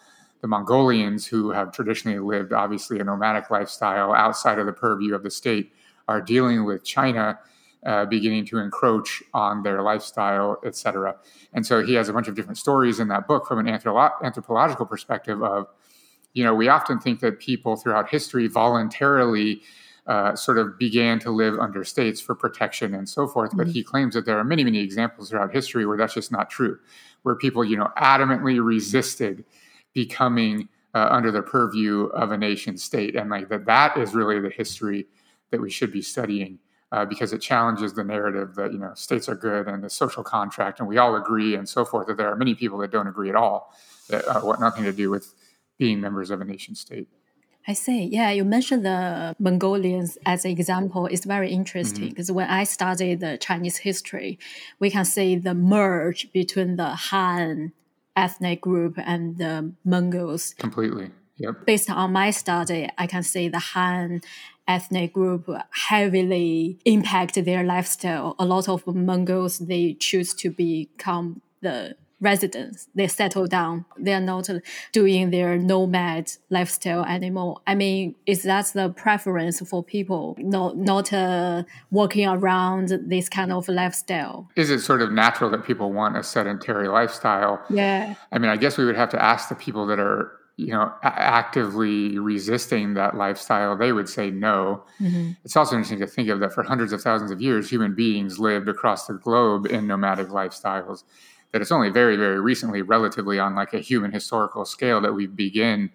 the 0.40 0.46
Mongolians, 0.46 1.26
who 1.26 1.50
have 1.50 1.72
traditionally 1.72 2.20
lived 2.20 2.52
obviously 2.52 3.00
a 3.00 3.04
nomadic 3.04 3.50
lifestyle 3.50 4.12
outside 4.14 4.60
of 4.60 4.66
the 4.66 4.72
purview 4.72 5.16
of 5.16 5.24
the 5.24 5.32
state, 5.32 5.72
are 6.06 6.20
dealing 6.20 6.64
with 6.64 6.84
China 6.84 7.40
uh, 7.84 8.04
beginning 8.06 8.46
to 8.46 8.58
encroach 8.58 9.22
on 9.34 9.62
their 9.62 9.82
lifestyle, 9.82 10.58
etc. 10.64 11.16
And 11.52 11.66
so 11.66 11.84
he 11.84 11.94
has 11.94 12.08
a 12.08 12.12
bunch 12.12 12.28
of 12.28 12.34
different 12.34 12.58
stories 12.58 13.00
in 13.00 13.08
that 13.08 13.26
book 13.26 13.46
from 13.46 13.58
an 13.58 13.66
anthropo- 13.66 14.22
anthropological 14.22 14.86
perspective 14.86 15.42
of, 15.42 15.66
you 16.32 16.44
know, 16.44 16.54
we 16.54 16.68
often 16.68 16.98
think 16.98 17.20
that 17.20 17.38
people 17.38 17.76
throughout 17.76 18.08
history 18.08 18.48
voluntarily 18.48 19.60
uh, 20.06 20.34
sort 20.34 20.58
of 20.58 20.78
began 20.78 21.18
to 21.18 21.30
live 21.30 21.58
under 21.58 21.84
states 21.84 22.20
for 22.20 22.34
protection 22.34 22.94
and 22.94 23.08
so 23.08 23.26
forth. 23.26 23.50
But 23.56 23.66
mm-hmm. 23.66 23.72
he 23.72 23.82
claims 23.82 24.14
that 24.14 24.26
there 24.26 24.38
are 24.38 24.44
many, 24.44 24.64
many 24.64 24.80
examples 24.80 25.30
throughout 25.30 25.52
history 25.52 25.86
where 25.86 25.96
that's 25.96 26.14
just 26.14 26.32
not 26.32 26.50
true, 26.50 26.78
where 27.22 27.34
people, 27.34 27.64
you 27.64 27.76
know, 27.76 27.90
adamantly 27.98 28.62
resisted 28.64 29.44
becoming 29.92 30.68
uh, 30.94 31.08
under 31.10 31.30
the 31.30 31.42
purview 31.42 32.04
of 32.06 32.32
a 32.32 32.38
nation 32.38 32.76
state, 32.76 33.16
and 33.16 33.30
like 33.30 33.48
that, 33.48 33.66
that 33.66 33.96
is 33.96 34.14
really 34.14 34.40
the 34.40 34.50
history 34.50 35.06
that 35.50 35.60
we 35.60 35.70
should 35.70 35.92
be 35.92 36.02
studying 36.02 36.58
uh, 36.94 37.04
because 37.04 37.32
it 37.32 37.40
challenges 37.40 37.94
the 37.94 38.04
narrative 38.04 38.54
that 38.54 38.72
you 38.72 38.78
know 38.78 38.94
states 38.94 39.28
are 39.28 39.34
good 39.34 39.66
and 39.66 39.82
the 39.82 39.90
social 39.90 40.22
contract 40.22 40.78
and 40.78 40.88
we 40.88 40.96
all 40.96 41.16
agree 41.16 41.56
and 41.56 41.68
so 41.68 41.84
forth. 41.84 42.06
That 42.06 42.16
there 42.16 42.28
are 42.28 42.36
many 42.36 42.54
people 42.54 42.78
that 42.78 42.92
don't 42.92 43.08
agree 43.08 43.28
at 43.28 43.34
all 43.34 43.74
that 44.08 44.24
uh, 44.28 44.40
want 44.44 44.60
nothing 44.60 44.84
to 44.84 44.92
do 44.92 45.10
with 45.10 45.34
being 45.76 46.00
members 46.00 46.30
of 46.30 46.40
a 46.40 46.44
nation 46.44 46.76
state. 46.76 47.08
I 47.66 47.72
see. 47.72 48.04
Yeah, 48.04 48.30
you 48.30 48.44
mentioned 48.44 48.84
the 48.86 49.34
Mongolians 49.40 50.18
as 50.24 50.44
an 50.44 50.52
example. 50.52 51.06
It's 51.06 51.24
very 51.24 51.50
interesting 51.50 52.10
because 52.10 52.28
mm-hmm. 52.28 52.36
when 52.36 52.48
I 52.48 52.62
studied 52.62 53.18
the 53.18 53.38
Chinese 53.38 53.78
history, 53.78 54.38
we 54.78 54.88
can 54.90 55.04
see 55.04 55.34
the 55.34 55.54
merge 55.54 56.30
between 56.32 56.76
the 56.76 56.90
Han 57.10 57.72
ethnic 58.14 58.60
group 58.60 58.94
and 58.98 59.38
the 59.38 59.72
Mongols. 59.84 60.54
Completely. 60.58 61.10
Yep. 61.38 61.66
Based 61.66 61.90
on 61.90 62.12
my 62.12 62.30
study, 62.30 62.88
I 62.96 63.08
can 63.08 63.24
see 63.24 63.48
the 63.48 63.58
Han 63.58 64.20
ethnic 64.66 65.12
group 65.12 65.48
heavily 65.88 66.78
impact 66.84 67.44
their 67.44 67.64
lifestyle. 67.64 68.34
A 68.38 68.44
lot 68.44 68.68
of 68.68 68.86
Mongols 68.86 69.58
they 69.58 69.94
choose 69.94 70.34
to 70.34 70.50
become 70.50 71.42
the 71.60 71.96
residents. 72.20 72.88
They 72.94 73.06
settle 73.06 73.46
down. 73.46 73.84
They 73.98 74.14
are 74.14 74.20
not 74.20 74.48
doing 74.92 75.30
their 75.30 75.58
nomad 75.58 76.32
lifestyle 76.50 77.04
anymore. 77.04 77.60
I 77.66 77.74
mean, 77.74 78.14
is 78.26 78.42
that 78.44 78.66
the 78.74 78.88
preference 78.88 79.60
for 79.68 79.84
people, 79.84 80.34
not 80.38 80.76
not 80.76 81.12
uh, 81.12 81.64
walking 81.90 82.26
around 82.26 82.88
this 83.06 83.28
kind 83.28 83.52
of 83.52 83.68
lifestyle? 83.68 84.48
Is 84.56 84.70
it 84.70 84.80
sort 84.80 85.02
of 85.02 85.12
natural 85.12 85.50
that 85.50 85.64
people 85.64 85.92
want 85.92 86.16
a 86.16 86.22
sedentary 86.22 86.88
lifestyle? 86.88 87.62
Yeah. 87.70 88.14
I 88.32 88.38
mean, 88.38 88.50
I 88.50 88.56
guess 88.56 88.78
we 88.78 88.84
would 88.84 88.96
have 88.96 89.10
to 89.10 89.22
ask 89.22 89.48
the 89.48 89.54
people 89.54 89.86
that 89.86 89.98
are 89.98 90.32
you 90.56 90.68
know 90.68 90.92
actively 91.02 92.18
resisting 92.18 92.94
that 92.94 93.16
lifestyle 93.16 93.76
they 93.76 93.92
would 93.92 94.08
say 94.08 94.30
no 94.30 94.84
mm-hmm. 95.00 95.32
it's 95.44 95.56
also 95.56 95.74
interesting 95.74 95.98
to 95.98 96.06
think 96.06 96.28
of 96.28 96.38
that 96.38 96.52
for 96.52 96.62
hundreds 96.62 96.92
of 96.92 97.02
thousands 97.02 97.32
of 97.32 97.40
years 97.40 97.68
human 97.68 97.94
beings 97.94 98.38
lived 98.38 98.68
across 98.68 99.06
the 99.06 99.14
globe 99.14 99.66
in 99.66 99.86
nomadic 99.86 100.28
lifestyles 100.28 101.02
that 101.54 101.62
it's 101.62 101.70
only 101.70 101.88
very, 101.88 102.16
very 102.16 102.40
recently, 102.40 102.82
relatively 102.82 103.38
on 103.38 103.54
like 103.54 103.72
a 103.74 103.78
human 103.78 104.10
historical 104.10 104.64
scale, 104.64 105.00
that 105.00 105.12
we 105.12 105.28
begin 105.28 105.88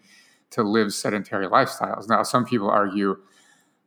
to 0.51 0.63
live 0.63 0.93
sedentary 0.93 1.47
lifestyles. 1.47 2.07
Now, 2.07 2.23
some 2.23 2.45
people 2.45 2.69
argue, 2.69 3.17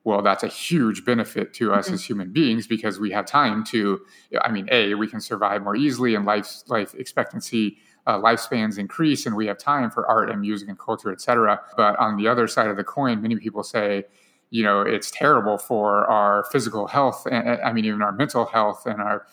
well, 0.05 0.21
that's 0.21 0.43
a 0.43 0.49
huge 0.49 1.07
benefit 1.07 1.55
to 1.55 1.73
us 1.73 1.87
mm-hmm. 1.87 1.95
as 1.95 2.05
human 2.05 2.31
beings 2.31 2.67
because 2.67 3.01
we 3.01 3.11
have 3.13 3.25
time 3.25 3.65
to, 3.69 4.01
I 4.43 4.53
mean, 4.53 4.69
A, 4.71 4.93
we 4.93 5.09
can 5.09 5.23
survive 5.23 5.63
more 5.63 5.75
easily 5.75 6.15
and 6.15 6.27
life, 6.27 6.47
life 6.67 6.95
expectancy 6.95 7.79
uh, 8.07 8.19
lifespans 8.19 8.79
increase 8.79 9.27
and 9.27 9.37
we 9.37 9.47
have 9.47 9.59
time 9.59 9.91
for 9.91 10.07
art 10.07 10.31
and 10.31 10.41
music 10.41 10.69
and 10.69 10.79
culture, 10.79 11.13
et 11.13 11.21
cetera. 11.21 11.61
But 11.77 11.99
on 11.99 12.17
the 12.17 12.29
other 12.29 12.49
side 12.49 12.69
of 12.69 12.77
the 12.77 12.85
coin, 12.85 13.23
many 13.23 13.37
people 13.37 13.63
say, 13.63 14.05
you 14.51 14.63
know, 14.63 14.83
it's 14.83 15.11
terrible 15.11 15.57
for 15.57 16.07
our 16.07 16.45
physical 16.53 16.87
health. 16.87 17.27
And, 17.31 17.61
I 17.63 17.73
mean, 17.73 17.85
even 17.85 18.03
our 18.03 18.13
mental 18.13 18.45
health 18.47 18.87
and 18.87 19.01
our 19.01 19.27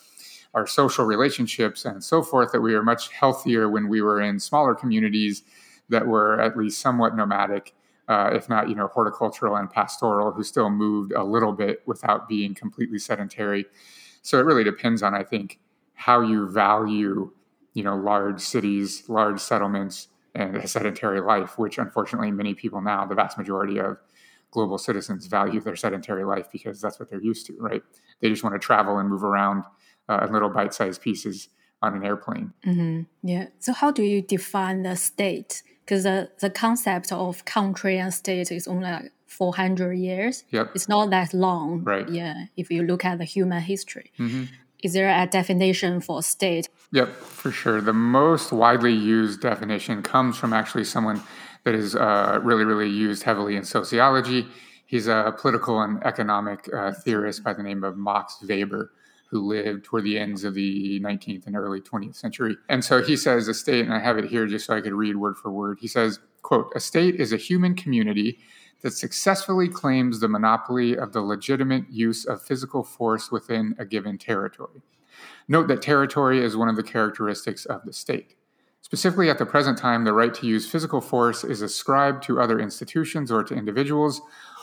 our 0.55 0.65
social 0.65 1.05
relationships 1.05 1.85
and 1.85 2.03
so 2.03 2.23
forth. 2.23 2.51
That 2.51 2.61
we 2.61 2.73
are 2.73 2.81
much 2.81 3.11
healthier 3.11 3.69
when 3.69 3.87
we 3.87 4.01
were 4.01 4.21
in 4.21 4.39
smaller 4.39 4.73
communities 4.73 5.43
that 5.89 6.07
were 6.07 6.41
at 6.41 6.57
least 6.57 6.79
somewhat 6.79 7.15
nomadic, 7.15 7.75
uh, 8.07 8.31
if 8.33 8.49
not, 8.49 8.69
you 8.69 8.75
know, 8.75 8.87
horticultural 8.87 9.57
and 9.57 9.69
pastoral, 9.69 10.31
who 10.31 10.43
still 10.43 10.69
moved 10.69 11.11
a 11.11 11.23
little 11.23 11.51
bit 11.51 11.83
without 11.85 12.27
being 12.27 12.55
completely 12.55 12.97
sedentary. 12.97 13.65
So 14.21 14.39
it 14.39 14.45
really 14.45 14.63
depends 14.63 15.03
on, 15.03 15.13
I 15.13 15.23
think, 15.23 15.59
how 15.93 16.21
you 16.21 16.47
value 16.47 17.31
you 17.73 17.83
know 17.83 17.95
large 17.95 18.41
cities, 18.41 19.03
large 19.07 19.39
settlements, 19.39 20.07
and 20.35 20.55
a 20.57 20.67
sedentary 20.67 21.21
life, 21.21 21.57
which 21.57 21.77
unfortunately 21.77 22.31
many 22.31 22.53
people 22.53 22.81
now, 22.81 23.05
the 23.05 23.15
vast 23.15 23.37
majority 23.37 23.79
of 23.79 23.97
global 24.51 24.77
citizens, 24.77 25.27
value 25.27 25.59
their 25.61 25.75
sedentary 25.75 26.23
life 26.23 26.47
because 26.51 26.81
that's 26.81 26.99
what 26.99 27.09
they're 27.09 27.21
used 27.21 27.45
to, 27.47 27.53
right? 27.59 27.83
They 28.21 28.29
just 28.29 28.43
want 28.43 28.55
to 28.55 28.59
travel 28.59 28.97
and 28.97 29.09
move 29.09 29.23
around 29.23 29.63
uh, 30.07 30.25
in 30.25 30.33
little 30.33 30.49
bite-sized 30.49 31.01
pieces 31.01 31.49
on 31.81 31.95
an 31.95 32.03
airplane. 32.03 32.53
Mm-hmm. 32.65 33.01
Yeah. 33.27 33.47
So 33.59 33.73
how 33.73 33.91
do 33.91 34.03
you 34.03 34.21
define 34.21 34.83
the 34.83 34.95
state? 34.95 35.63
Because 35.85 36.03
the, 36.03 36.29
the 36.39 36.49
concept 36.49 37.11
of 37.11 37.45
country 37.45 37.97
and 37.97 38.13
state 38.13 38.51
is 38.51 38.67
only 38.67 38.89
like 38.89 39.11
400 39.27 39.93
years. 39.93 40.43
Yep. 40.51 40.71
It's 40.75 40.89
not 40.89 41.09
that 41.11 41.33
long. 41.33 41.83
Right. 41.83 42.09
Yeah. 42.09 42.45
If 42.57 42.69
you 42.69 42.83
look 42.83 43.05
at 43.05 43.17
the 43.19 43.23
human 43.23 43.61
history. 43.61 44.11
Mm-hmm. 44.19 44.43
Is 44.83 44.93
there 44.93 45.09
a 45.09 45.27
definition 45.27 45.99
for 45.99 46.23
state? 46.23 46.69
Yep, 46.91 47.09
for 47.15 47.51
sure. 47.51 47.81
The 47.81 47.93
most 47.93 48.51
widely 48.51 48.93
used 48.93 49.41
definition 49.41 50.01
comes 50.01 50.37
from 50.37 50.53
actually 50.53 50.85
someone 50.85 51.21
that 51.65 51.75
is 51.75 51.95
uh, 51.95 52.39
really, 52.41 52.63
really 52.63 52.89
used 52.89 53.23
heavily 53.23 53.55
in 53.55 53.63
sociology. 53.63 54.47
He's 54.85 55.07
a 55.07 55.35
political 55.37 55.81
and 55.81 56.03
economic 56.03 56.67
uh, 56.73 56.93
theorist 56.93 57.43
by 57.43 57.53
the 57.53 57.61
name 57.61 57.83
of 57.83 57.97
Max 57.97 58.41
Weber, 58.41 58.91
who 59.29 59.41
lived 59.41 59.83
toward 59.83 60.05
the 60.05 60.17
ends 60.17 60.43
of 60.43 60.55
the 60.55 60.99
19th 61.01 61.45
and 61.45 61.55
early 61.55 61.81
20th 61.81 62.15
century. 62.15 62.55
And 62.69 62.83
so 62.83 63.03
he 63.03 63.15
says 63.15 63.47
a 63.47 63.53
state, 63.53 63.85
and 63.85 63.93
I 63.93 63.99
have 63.99 64.17
it 64.17 64.25
here 64.25 64.47
just 64.47 64.65
so 64.65 64.75
I 64.75 64.81
could 64.81 64.93
read 64.93 65.17
word 65.17 65.37
for 65.37 65.51
word. 65.51 65.77
He 65.81 65.87
says, 65.87 66.19
quote, 66.41 66.71
a 66.73 66.79
state 66.79 67.15
is 67.15 67.31
a 67.33 67.37
human 67.37 67.75
community 67.75 68.39
that 68.81 68.91
successfully 68.91 69.67
claims 69.67 70.19
the 70.19 70.27
monopoly 70.27 70.97
of 70.97 71.13
the 71.13 71.21
legitimate 71.21 71.89
use 71.89 72.25
of 72.25 72.41
physical 72.41 72.83
force 72.83 73.31
within 73.31 73.75
a 73.77 73.85
given 73.85 74.17
territory. 74.17 74.81
Note 75.47 75.67
that 75.67 75.81
territory 75.81 76.43
is 76.43 76.55
one 76.55 76.69
of 76.69 76.75
the 76.75 76.83
characteristics 76.83 77.65
of 77.65 77.83
the 77.83 77.93
state. 77.93 78.35
Specifically, 78.81 79.29
at 79.29 79.37
the 79.37 79.45
present 79.45 79.77
time, 79.77 80.03
the 80.03 80.13
right 80.13 80.33
to 80.33 80.47
use 80.47 80.69
physical 80.69 81.01
force 81.01 81.43
is 81.43 81.61
ascribed 81.61 82.23
to 82.23 82.39
other 82.39 82.59
institutions 82.59 83.31
or 83.31 83.43
to 83.43 83.53
individuals 83.53 84.21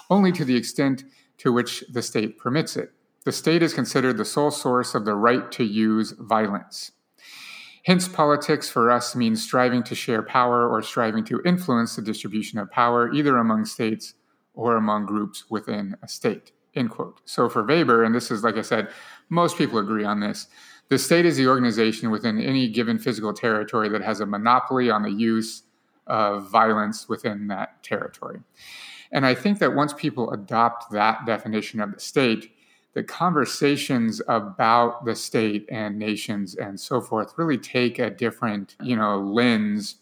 only 0.08 0.32
to 0.32 0.44
the 0.44 0.56
extent 0.56 1.04
to 1.38 1.52
which 1.52 1.84
the 1.92 2.02
state 2.02 2.38
permits 2.38 2.76
it. 2.76 2.92
The 3.24 3.32
state 3.32 3.62
is 3.62 3.74
considered 3.74 4.16
the 4.16 4.24
sole 4.24 4.50
source 4.50 4.94
of 4.94 5.04
the 5.04 5.14
right 5.14 5.50
to 5.52 5.64
use 5.64 6.12
violence. 6.12 6.92
Hence, 7.86 8.08
politics 8.08 8.68
for 8.68 8.90
us 8.90 9.14
means 9.14 9.40
striving 9.40 9.80
to 9.84 9.94
share 9.94 10.20
power 10.20 10.68
or 10.68 10.82
striving 10.82 11.22
to 11.24 11.40
influence 11.44 11.94
the 11.94 12.02
distribution 12.02 12.58
of 12.58 12.68
power, 12.68 13.12
either 13.12 13.36
among 13.36 13.64
states 13.64 14.14
or 14.54 14.74
among 14.74 15.06
groups 15.06 15.44
within 15.48 15.96
a 16.02 16.08
state. 16.08 16.50
End 16.74 16.90
quote. 16.90 17.20
So 17.26 17.48
for 17.48 17.62
Weber, 17.62 18.02
and 18.02 18.12
this 18.12 18.32
is 18.32 18.42
like 18.42 18.56
I 18.56 18.62
said, 18.62 18.88
most 19.28 19.56
people 19.56 19.78
agree 19.78 20.04
on 20.04 20.18
this. 20.18 20.48
The 20.88 20.98
state 20.98 21.26
is 21.26 21.36
the 21.36 21.46
organization 21.46 22.10
within 22.10 22.40
any 22.40 22.68
given 22.68 22.98
physical 22.98 23.32
territory 23.32 23.88
that 23.90 24.02
has 24.02 24.18
a 24.18 24.26
monopoly 24.26 24.90
on 24.90 25.02
the 25.02 25.12
use 25.12 25.62
of 26.08 26.50
violence 26.50 27.08
within 27.08 27.46
that 27.48 27.84
territory. 27.84 28.40
And 29.12 29.24
I 29.24 29.36
think 29.36 29.60
that 29.60 29.76
once 29.76 29.92
people 29.92 30.32
adopt 30.32 30.90
that 30.90 31.24
definition 31.24 31.78
of 31.80 31.92
the 31.92 32.00
state, 32.00 32.50
the 32.96 33.02
conversations 33.02 34.22
about 34.26 35.04
the 35.04 35.14
state 35.14 35.68
and 35.70 35.98
nations 35.98 36.54
and 36.54 36.80
so 36.80 36.98
forth 36.98 37.34
really 37.36 37.58
take 37.58 37.98
a 37.98 38.08
different, 38.08 38.74
you 38.80 38.96
know, 38.96 39.20
lens. 39.20 39.96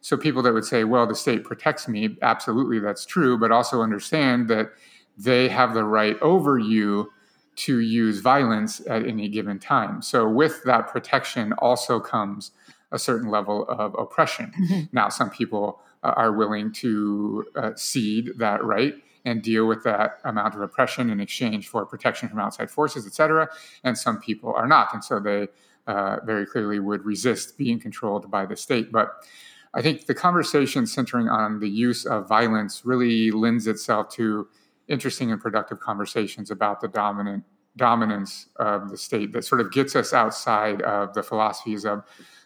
So 0.00 0.16
people 0.16 0.42
that 0.44 0.54
would 0.54 0.64
say, 0.64 0.84
well, 0.84 1.08
the 1.08 1.16
state 1.16 1.42
protects 1.42 1.88
me, 1.88 2.16
absolutely 2.22 2.78
that's 2.78 3.04
true, 3.04 3.36
but 3.36 3.50
also 3.50 3.82
understand 3.82 4.46
that 4.46 4.70
they 5.18 5.48
have 5.48 5.74
the 5.74 5.82
right 5.82 6.16
over 6.22 6.56
you 6.56 7.10
to 7.56 7.80
use 7.80 8.20
violence 8.20 8.80
at 8.88 9.04
any 9.04 9.28
given 9.28 9.58
time. 9.58 10.00
So 10.00 10.28
with 10.28 10.62
that 10.66 10.86
protection 10.86 11.52
also 11.54 11.98
comes 11.98 12.52
a 12.92 12.98
certain 13.00 13.28
level 13.28 13.66
of 13.68 13.92
oppression. 13.98 14.52
Mm-hmm. 14.56 14.80
Now, 14.92 15.08
some 15.08 15.30
people 15.30 15.80
uh, 16.04 16.14
are 16.16 16.30
willing 16.30 16.70
to 16.74 17.44
uh, 17.56 17.72
cede 17.74 18.38
that 18.38 18.62
right 18.62 18.94
and 19.26 19.42
deal 19.42 19.66
with 19.66 19.82
that 19.84 20.20
amount 20.24 20.54
of 20.54 20.62
oppression 20.62 21.10
in 21.10 21.20
exchange 21.20 21.68
for 21.68 21.84
protection 21.84 22.28
from 22.30 22.38
outside 22.38 22.70
forces, 22.70 23.06
et 23.06 23.12
cetera. 23.12 23.48
And 23.84 23.98
some 23.98 24.18
people 24.18 24.54
are 24.54 24.66
not. 24.66 24.94
And 24.94 25.04
so 25.04 25.20
they 25.20 25.48
uh, 25.86 26.18
very 26.24 26.46
clearly 26.46 26.78
would 26.78 27.04
resist 27.04 27.58
being 27.58 27.78
controlled 27.78 28.30
by 28.30 28.46
the 28.46 28.56
state. 28.56 28.90
But 28.90 29.08
I 29.74 29.82
think 29.82 30.06
the 30.06 30.14
conversation 30.14 30.86
centering 30.86 31.28
on 31.28 31.60
the 31.60 31.68
use 31.68 32.06
of 32.06 32.26
violence 32.26 32.86
really 32.86 33.30
lends 33.30 33.66
itself 33.66 34.08
to 34.14 34.48
interesting 34.88 35.32
and 35.32 35.40
productive 35.40 35.80
conversations 35.80 36.50
about 36.50 36.80
the 36.80 36.88
dominant 36.88 37.44
dominance 37.76 38.48
of 38.56 38.88
the 38.88 38.96
state 38.96 39.32
that 39.32 39.44
sort 39.44 39.60
of 39.60 39.70
gets 39.70 39.94
us 39.94 40.14
outside 40.14 40.80
of 40.82 41.12
the 41.12 41.22
philosophies 41.22 41.84
of 41.84 42.02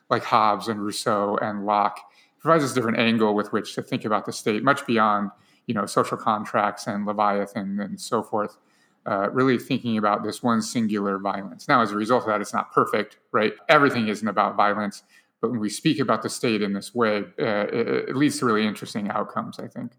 like 0.08 0.24
Hobbes 0.24 0.66
and 0.66 0.80
Rousseau 0.82 1.38
and 1.40 1.64
Locke. 1.64 1.98
It 2.36 2.40
provides 2.40 2.64
us 2.64 2.72
a 2.72 2.74
different 2.74 2.98
angle 2.98 3.32
with 3.34 3.52
which 3.52 3.74
to 3.76 3.82
think 3.82 4.04
about 4.04 4.24
the 4.26 4.32
state, 4.32 4.64
much 4.64 4.84
beyond 4.86 5.30
you 5.70 5.74
know 5.74 5.86
social 5.86 6.16
contracts 6.16 6.88
and 6.88 7.06
Leviathan 7.06 7.78
and 7.80 8.00
so 8.00 8.24
forth. 8.24 8.58
Uh, 9.06 9.30
really 9.30 9.58
thinking 9.58 9.96
about 9.96 10.24
this 10.24 10.42
one 10.42 10.60
singular 10.60 11.18
violence. 11.18 11.66
Now, 11.66 11.80
as 11.80 11.90
a 11.90 11.96
result 11.96 12.24
of 12.24 12.28
that, 12.28 12.40
it's 12.42 12.52
not 12.52 12.70
perfect, 12.70 13.16
right? 13.32 13.54
Everything 13.68 14.08
isn't 14.08 14.28
about 14.28 14.56
violence, 14.56 15.04
but 15.40 15.50
when 15.50 15.60
we 15.60 15.70
speak 15.70 16.00
about 16.00 16.22
the 16.22 16.28
state 16.28 16.60
in 16.60 16.74
this 16.74 16.94
way, 16.94 17.24
uh, 17.40 17.66
it, 17.72 17.86
it 18.10 18.16
leads 18.16 18.38
to 18.40 18.46
really 18.46 18.66
interesting 18.66 19.08
outcomes. 19.08 19.58
I 19.60 19.68
think. 19.68 19.92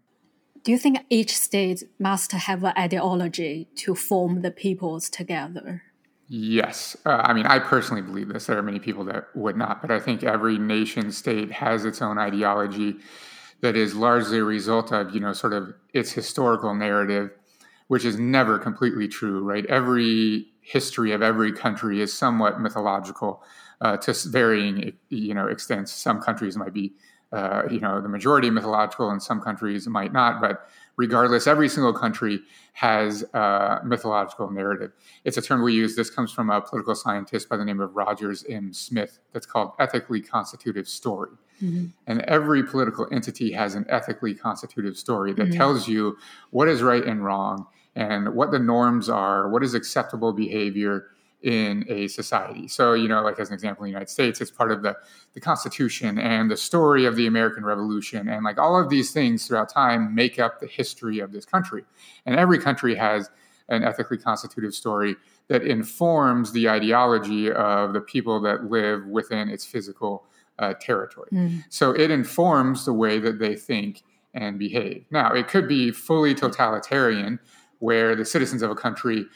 Do 0.62 0.70
you 0.70 0.78
think 0.78 0.98
each 1.08 1.36
state 1.36 1.82
must 1.98 2.30
have 2.32 2.62
an 2.62 2.74
ideology 2.76 3.68
to 3.82 3.94
form 3.94 4.42
the 4.42 4.52
peoples 4.52 5.10
together? 5.10 5.82
Yes. 6.28 6.96
Uh, 7.04 7.20
I 7.24 7.32
mean, 7.32 7.46
I 7.46 7.58
personally 7.58 8.02
believe 8.02 8.28
this. 8.28 8.46
There 8.46 8.56
are 8.56 8.62
many 8.62 8.78
people 8.78 9.04
that 9.06 9.24
would 9.34 9.56
not, 9.56 9.82
but 9.82 9.90
I 9.90 9.98
think 9.98 10.22
every 10.22 10.58
nation 10.58 11.10
state 11.12 11.50
has 11.50 11.84
its 11.84 12.00
own 12.00 12.16
ideology 12.18 12.96
that 13.62 13.76
is 13.76 13.94
largely 13.94 14.38
a 14.38 14.44
result 14.44 14.92
of, 14.92 15.14
you 15.14 15.20
know, 15.20 15.32
sort 15.32 15.52
of 15.52 15.72
its 15.94 16.12
historical 16.12 16.74
narrative, 16.74 17.30
which 17.86 18.04
is 18.04 18.18
never 18.18 18.58
completely 18.58 19.08
true, 19.08 19.42
right? 19.42 19.64
Every 19.66 20.48
history 20.60 21.12
of 21.12 21.22
every 21.22 21.52
country 21.52 22.00
is 22.00 22.12
somewhat 22.12 22.60
mythological 22.60 23.42
uh, 23.80 23.96
to 23.98 24.14
varying, 24.28 24.92
you 25.08 25.34
know, 25.34 25.46
extents. 25.46 25.92
Some 25.92 26.20
countries 26.20 26.56
might 26.56 26.74
be, 26.74 26.92
uh, 27.32 27.62
you 27.70 27.80
know, 27.80 28.00
the 28.00 28.08
majority 28.08 28.50
mythological, 28.50 29.10
and 29.10 29.22
some 29.22 29.40
countries 29.40 29.88
might 29.88 30.12
not. 30.12 30.40
But 30.40 30.68
regardless, 30.96 31.46
every 31.46 31.68
single 31.68 31.92
country 31.92 32.40
has 32.74 33.22
a 33.34 33.80
mythological 33.84 34.50
narrative. 34.50 34.92
It's 35.24 35.36
a 35.36 35.42
term 35.42 35.62
we 35.62 35.74
use. 35.74 35.96
This 35.96 36.10
comes 36.10 36.32
from 36.32 36.50
a 36.50 36.60
political 36.60 36.94
scientist 36.94 37.48
by 37.48 37.56
the 37.56 37.64
name 37.64 37.80
of 37.80 37.94
Rogers 37.94 38.44
M. 38.48 38.72
Smith. 38.72 39.18
That's 39.32 39.46
called 39.46 39.72
ethically 39.78 40.20
constitutive 40.20 40.88
story. 40.88 41.32
Mm-hmm. 41.62 41.86
And 42.06 42.22
every 42.22 42.62
political 42.64 43.06
entity 43.12 43.52
has 43.52 43.74
an 43.74 43.86
ethically 43.88 44.34
constitutive 44.34 44.96
story 44.96 45.32
that 45.34 45.48
mm-hmm. 45.48 45.56
tells 45.56 45.86
you 45.86 46.16
what 46.50 46.68
is 46.68 46.82
right 46.82 47.04
and 47.04 47.24
wrong 47.24 47.66
and 47.94 48.34
what 48.34 48.50
the 48.50 48.58
norms 48.58 49.08
are, 49.08 49.48
what 49.48 49.62
is 49.62 49.74
acceptable 49.74 50.32
behavior 50.32 51.08
in 51.42 51.84
a 51.88 52.08
society. 52.08 52.68
So, 52.68 52.94
you 52.94 53.08
know, 53.08 53.22
like 53.22 53.38
as 53.38 53.48
an 53.48 53.54
example, 53.54 53.84
in 53.84 53.88
the 53.88 53.92
United 53.92 54.10
States, 54.10 54.40
it's 54.40 54.50
part 54.50 54.70
of 54.70 54.82
the, 54.82 54.96
the 55.34 55.40
Constitution 55.40 56.18
and 56.18 56.50
the 56.50 56.56
story 56.56 57.04
of 57.04 57.16
the 57.16 57.26
American 57.26 57.64
Revolution. 57.64 58.28
And 58.28 58.44
like 58.44 58.58
all 58.58 58.80
of 58.80 58.88
these 58.88 59.10
things 59.12 59.46
throughout 59.46 59.68
time 59.68 60.14
make 60.14 60.38
up 60.38 60.60
the 60.60 60.66
history 60.66 61.18
of 61.18 61.32
this 61.32 61.44
country. 61.44 61.84
And 62.26 62.36
every 62.36 62.58
country 62.58 62.94
has 62.94 63.30
an 63.68 63.82
ethically 63.84 64.18
constitutive 64.18 64.74
story 64.74 65.16
that 65.48 65.62
informs 65.62 66.52
the 66.52 66.68
ideology 66.68 67.50
of 67.50 67.92
the 67.92 68.00
people 68.00 68.40
that 68.42 68.70
live 68.70 69.06
within 69.06 69.48
its 69.48 69.64
physical 69.64 70.24
uh, 70.58 70.74
territory. 70.80 71.28
Mm. 71.32 71.64
So 71.70 71.90
it 71.92 72.10
informs 72.10 72.84
the 72.84 72.92
way 72.92 73.18
that 73.18 73.38
they 73.38 73.56
think 73.56 74.02
and 74.34 74.58
behave. 74.58 75.04
Now, 75.10 75.32
it 75.32 75.48
could 75.48 75.68
be 75.68 75.90
fully 75.90 76.34
totalitarian, 76.34 77.38
where 77.80 78.14
the 78.14 78.24
citizens 78.24 78.62
of 78.62 78.70
a 78.70 78.74
country 78.74 79.26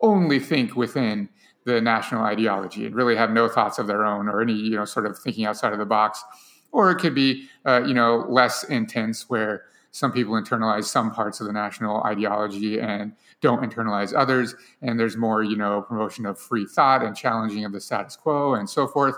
only 0.00 0.38
think 0.38 0.76
within 0.76 1.28
the 1.66 1.80
national 1.80 2.22
ideology 2.22 2.86
and 2.86 2.94
really 2.94 3.16
have 3.16 3.30
no 3.30 3.48
thoughts 3.48 3.78
of 3.78 3.88
their 3.88 4.06
own 4.06 4.28
or 4.28 4.40
any 4.40 4.54
you 4.54 4.76
know 4.76 4.84
sort 4.84 5.04
of 5.04 5.18
thinking 5.18 5.44
outside 5.44 5.72
of 5.72 5.78
the 5.78 5.84
box. 5.84 6.24
Or 6.72 6.90
it 6.90 6.96
could 6.96 7.14
be 7.14 7.48
uh, 7.66 7.82
you 7.84 7.92
know 7.92 8.24
less 8.28 8.64
intense 8.64 9.28
where 9.28 9.64
some 9.90 10.12
people 10.12 10.34
internalize 10.34 10.84
some 10.84 11.10
parts 11.10 11.40
of 11.40 11.46
the 11.46 11.52
national 11.52 12.02
ideology 12.04 12.78
and 12.80 13.12
don't 13.40 13.62
internalize 13.62 14.14
others. 14.16 14.54
And 14.80 14.98
there's 14.98 15.16
more 15.16 15.42
you 15.42 15.56
know 15.56 15.82
promotion 15.82 16.24
of 16.24 16.38
free 16.38 16.66
thought 16.66 17.02
and 17.02 17.16
challenging 17.16 17.64
of 17.64 17.72
the 17.72 17.80
status 17.80 18.16
quo 18.16 18.54
and 18.54 18.70
so 18.70 18.86
forth. 18.86 19.16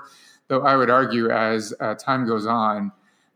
Though 0.49 0.62
i 0.62 0.75
would 0.75 0.88
argue 0.88 1.31
as 1.31 1.75
uh, 1.78 1.95
time 1.95 2.26
goes 2.26 2.47
on 2.47 2.90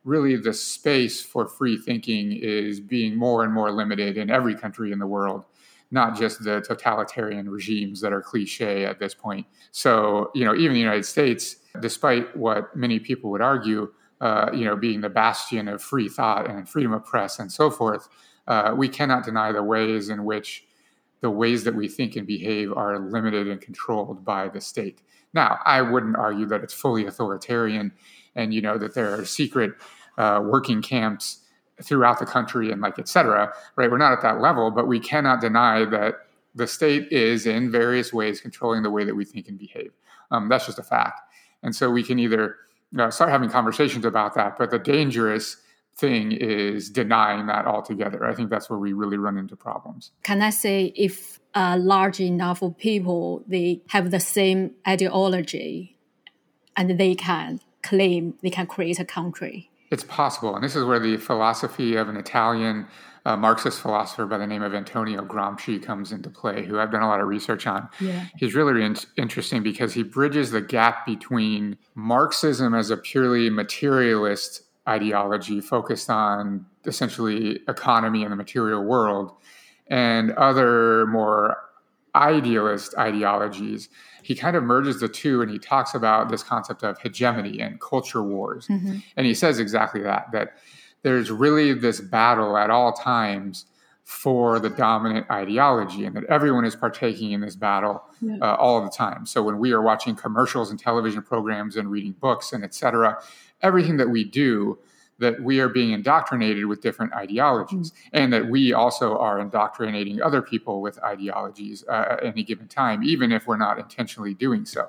really 0.05 0.37
the 0.37 0.53
space 0.53 1.21
for 1.21 1.47
free 1.47 1.77
thinking 1.77 2.33
is 2.33 2.81
being 2.81 3.15
more 3.15 3.45
and 3.45 3.53
more 3.53 3.71
limited 3.71 4.17
in 4.17 4.31
every 4.31 4.55
country 4.55 4.91
in 4.91 4.99
the 4.99 5.07
world 5.07 5.45
not 5.93 6.17
just 6.17 6.43
the 6.43 6.61
totalitarian 6.63 7.49
regimes 7.49 8.01
that 8.01 8.13
are 8.13 8.23
cliche 8.23 8.85
at 8.85 8.99
this 8.99 9.15
point. 9.15 9.47
So 9.71 10.31
you 10.35 10.45
know 10.45 10.55
even 10.55 10.73
the 10.73 10.81
united 10.81 11.05
states 11.05 11.57
despite 11.81 12.37
what 12.37 12.75
many 12.75 12.99
people 12.99 13.31
would 13.31 13.41
argue 13.41 13.93
uh, 14.21 14.51
you 14.53 14.65
know 14.65 14.77
being 14.77 15.01
the 15.01 15.09
bastion 15.09 15.69
of 15.69 15.83
free 15.83 16.09
thought 16.09 16.51
and 16.51 16.69
freedom 16.69 16.93
of 16.93 17.05
press 17.05 17.39
and 17.39 17.53
so 17.53 17.71
forth 17.71 18.09
uh, 18.49 18.75
we 18.77 18.89
cannot 18.89 19.25
deny 19.25 19.53
the 19.53 19.63
ways 19.63 20.09
in 20.09 20.25
which 20.25 20.67
the 21.21 21.31
ways 21.31 21.63
that 21.63 21.75
we 21.75 21.89
think 21.89 22.17
and 22.17 22.27
behave 22.27 22.73
are 22.73 22.99
limited 22.99 23.47
and 23.47 23.61
controlled 23.61 24.25
by 24.25 24.49
the 24.49 24.61
state. 24.61 25.03
Now 25.35 25.59
i 25.65 25.81
wouldn't 25.83 26.17
argue 26.17 26.47
that 26.47 26.63
it's 26.63 26.75
fully 26.75 27.07
authoritarian 27.07 27.93
and 28.35 28.55
you 28.55 28.63
know 28.63 28.79
that 28.79 28.95
there 28.95 29.15
are 29.15 29.25
secret 29.25 29.73
uh, 30.19 30.41
working 30.45 30.83
camps 30.83 31.42
throughout 31.83 32.19
the 32.19 32.27
country 32.27 32.71
and 32.71 32.81
like 32.81 32.99
et 32.99 33.09
cetera 33.09 33.53
right? 33.77 33.91
We're 33.91 33.99
not 33.99 34.13
at 34.13 34.23
that 34.23 34.41
level 34.41 34.71
but 34.71 34.87
we 34.87 35.01
cannot 35.01 35.41
deny 35.41 35.85
that 35.85 36.15
the 36.55 36.67
state 36.67 37.11
is 37.11 37.47
in 37.47 37.71
various 37.71 38.13
ways 38.13 38.41
controlling 38.41 38.83
the 38.83 38.91
way 38.91 39.05
that 39.05 39.15
we 39.15 39.25
think 39.25 39.49
and 39.49 39.59
behave. 39.59 39.93
Um, 40.31 40.49
that's 40.49 40.67
just 40.67 40.79
a 40.79 40.83
fact. 40.83 41.21
And 41.63 41.75
so 41.75 41.91
we 41.91 42.03
can 42.03 42.19
either 42.19 42.57
uh, 42.99 43.11
start 43.11 43.31
having 43.31 43.49
conversations 43.49 44.05
about 44.05 44.35
that 44.35 44.59
but 44.59 44.71
the 44.71 44.79
dangerous 44.79 45.57
thing 45.95 46.33
is 46.33 46.89
denying 46.89 47.47
that 47.47 47.67
altogether. 47.67 48.25
I 48.25 48.35
think 48.35 48.49
that's 48.49 48.71
where 48.71 48.79
we 48.79 48.95
really 48.95 49.19
run 49.19 49.37
into 49.37 49.57
problems. 49.57 50.13
Can 50.23 50.41
i 50.41 50.51
say 50.51 50.93
if 50.97 51.39
a 51.55 51.79
large 51.79 52.21
enough 52.21 52.63
people 52.79 53.45
they 53.47 53.83
have 53.89 54.11
the 54.11 54.21
same 54.21 54.73
ideology 54.87 55.97
and 56.77 56.99
they 56.99 57.15
can 57.15 57.61
claim 57.83 58.35
they 58.43 58.51
can 58.51 58.67
create 58.67 58.99
a 58.99 59.05
country. 59.05 59.71
It's 59.93 60.05
possible. 60.05 60.55
And 60.55 60.65
this 60.65 60.75
is 60.75 60.85
where 60.85 60.99
the 60.99 61.19
philosophy 61.19 61.97
of 61.97 62.09
an 62.09 62.17
Italian 62.17 62.87
uh, 63.27 63.37
Marxist 63.37 63.79
philosopher 63.79 64.25
by 64.25 64.39
the 64.39 64.47
name 64.47 64.63
of 64.63 64.75
Antonio 64.75 65.23
Gramsci 65.23 65.81
comes 65.81 66.13
into 66.13 66.31
play, 66.31 66.65
who 66.65 66.79
I've 66.79 66.91
done 66.91 67.03
a 67.03 67.07
lot 67.07 67.21
of 67.21 67.29
research 67.29 67.67
on. 67.67 67.91
Yeah. 68.01 68.25
He's 68.39 68.55
really 68.55 68.83
in- 68.83 68.97
interesting 69.19 69.63
because 69.63 69.93
he 69.93 70.03
bridges 70.03 70.51
the 70.51 70.63
gap 70.63 71.05
between 71.05 71.77
Marxism 71.95 72.75
as 72.75 72.89
a 72.89 72.97
purely 72.97 73.51
materialist 73.51 74.63
ideology 74.89 75.61
focused 75.61 76.09
on 76.09 76.65
essentially 76.87 77.61
economy 77.69 78.23
and 78.23 78.33
the 78.33 78.37
material 78.37 78.83
world 78.83 79.33
and 79.89 80.33
other 80.33 81.07
more 81.07 81.59
idealist 82.15 82.95
ideologies 82.97 83.91
he 84.23 84.35
kind 84.35 84.57
of 84.57 84.63
merges 84.63 85.01
the 85.01 85.09
two 85.09 85.43
and 85.43 85.51
he 85.51 85.59
talks 85.59 85.95
about 85.95 86.29
this 86.29 86.43
concept 86.43 86.83
of 86.83 86.99
hegemony 86.99 87.61
and 87.61 87.81
culture 87.81 88.23
wars. 88.23 88.67
Mm-hmm. 88.69 88.99
And 89.17 89.27
he 89.27 89.35
says 89.35 89.59
exactly 89.59 90.03
that, 90.03 90.33
that 90.33 90.57
there's 91.03 91.31
really 91.31 91.73
this 91.75 92.01
battle 92.01 92.57
at 92.57 92.71
all 92.71 92.93
times 92.93 93.67
for 94.05 94.59
the 94.59 94.71
dominant 94.71 95.31
ideology 95.31 96.05
and 96.05 96.17
that 96.17 96.25
everyone 96.25 96.65
is 96.65 96.75
partaking 96.75 97.33
in 97.33 97.41
this 97.41 97.57
battle 97.57 98.03
yeah. 98.21 98.37
uh, 98.41 98.57
all 98.57 98.83
the 98.83 98.91
time. 98.91 99.27
So 99.27 99.43
when 99.43 99.59
we 99.59 99.73
are 99.73 99.81
watching 99.81 100.17
commercials 100.17 100.71
and 100.71 100.79
television 100.79 101.23
programs 101.23 101.77
and 101.77 101.91
reading 101.91 102.13
books 102.13 102.53
and 102.53 102.65
etc., 102.65 103.23
everything 103.63 103.97
that 103.99 104.11
we 104.11 104.25
do 104.25 104.79
that 105.23 105.43
we 105.43 105.61
are 105.61 105.69
being 105.69 105.93
indoctrinated 105.93 106.67
with 106.67 106.83
different 106.83 107.13
ideologies 107.15 107.93
mm-hmm. 107.93 108.17
and 108.17 108.33
that 108.33 108.49
we 108.49 108.73
also 108.73 109.17
are 109.19 109.41
indoctrinating 109.41 110.21
other 110.21 110.43
people 110.43 110.83
with 110.83 111.03
ideologies 111.03 111.85
uh, 111.89 112.05
at 112.11 112.25
any 112.25 112.43
given 112.43 112.69
time 112.69 113.03
even 113.03 113.33
if 113.33 113.47
we're 113.47 113.57
not 113.57 113.79
intentionally 113.79 114.35
doing 114.35 114.65
so 114.67 114.89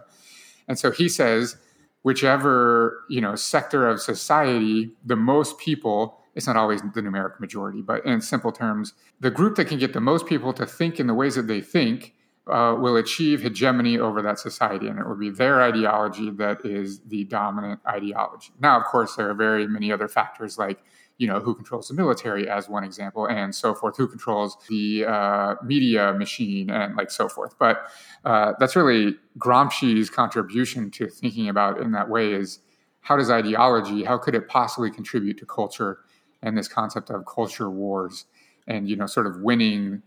and 0.67 0.77
so 0.77 0.91
he 0.91 1.07
says 1.07 1.55
whichever 2.01 3.05
you 3.09 3.21
know 3.21 3.35
sector 3.35 3.87
of 3.87 4.01
society 4.01 4.91
the 5.05 5.15
most 5.15 5.57
people 5.57 6.19
it's 6.35 6.47
not 6.47 6.57
always 6.57 6.81
the 6.81 7.01
numeric 7.01 7.39
majority 7.39 7.81
but 7.81 8.03
in 8.05 8.19
simple 8.19 8.51
terms 8.51 8.93
the 9.19 9.31
group 9.31 9.55
that 9.55 9.65
can 9.65 9.77
get 9.77 9.93
the 9.93 10.01
most 10.01 10.25
people 10.25 10.51
to 10.51 10.65
think 10.65 10.99
in 10.99 11.07
the 11.07 11.13
ways 11.13 11.35
that 11.35 11.47
they 11.47 11.61
think 11.61 12.13
uh, 12.47 12.75
will 12.77 12.97
achieve 12.97 13.41
hegemony 13.41 13.97
over 13.97 14.21
that 14.21 14.39
society, 14.39 14.87
and 14.87 14.99
it 14.99 15.07
will 15.07 15.15
be 15.15 15.29
their 15.29 15.61
ideology 15.61 16.29
that 16.31 16.65
is 16.65 16.99
the 17.07 17.23
dominant 17.25 17.79
ideology. 17.87 18.51
Now, 18.59 18.77
of 18.79 18.85
course, 18.85 19.15
there 19.15 19.29
are 19.29 19.33
very 19.33 19.67
many 19.67 19.91
other 19.91 20.07
factors 20.07 20.57
like 20.57 20.79
you 21.17 21.27
know 21.27 21.39
who 21.39 21.53
controls 21.53 21.87
the 21.87 21.93
military 21.93 22.49
as 22.49 22.67
one 22.67 22.83
example 22.83 23.27
and 23.27 23.53
so 23.53 23.73
forth 23.73 23.95
who 23.95 24.07
controls 24.07 24.57
the 24.67 25.05
uh, 25.05 25.55
media 25.63 26.13
machine 26.13 26.69
and 26.69 26.95
like 26.95 27.11
so 27.11 27.29
forth 27.29 27.55
but 27.59 27.83
uh, 28.25 28.53
that's 28.59 28.75
really 28.75 29.15
gramsci's 29.37 30.09
contribution 30.09 30.89
to 30.89 31.07
thinking 31.07 31.49
about 31.49 31.79
in 31.79 31.91
that 31.91 32.09
way 32.09 32.33
is 32.33 32.59
how 33.01 33.15
does 33.15 33.29
ideology 33.29 34.03
how 34.03 34.17
could 34.17 34.33
it 34.33 34.47
possibly 34.47 34.89
contribute 34.89 35.37
to 35.37 35.45
culture 35.45 35.99
and 36.41 36.57
this 36.57 36.67
concept 36.67 37.09
of 37.09 37.25
culture 37.25 37.69
wars 37.69 38.25
and 38.67 38.89
you 38.89 38.95
know 38.95 39.05
sort 39.05 39.27
of 39.27 39.41
winning 39.41 40.01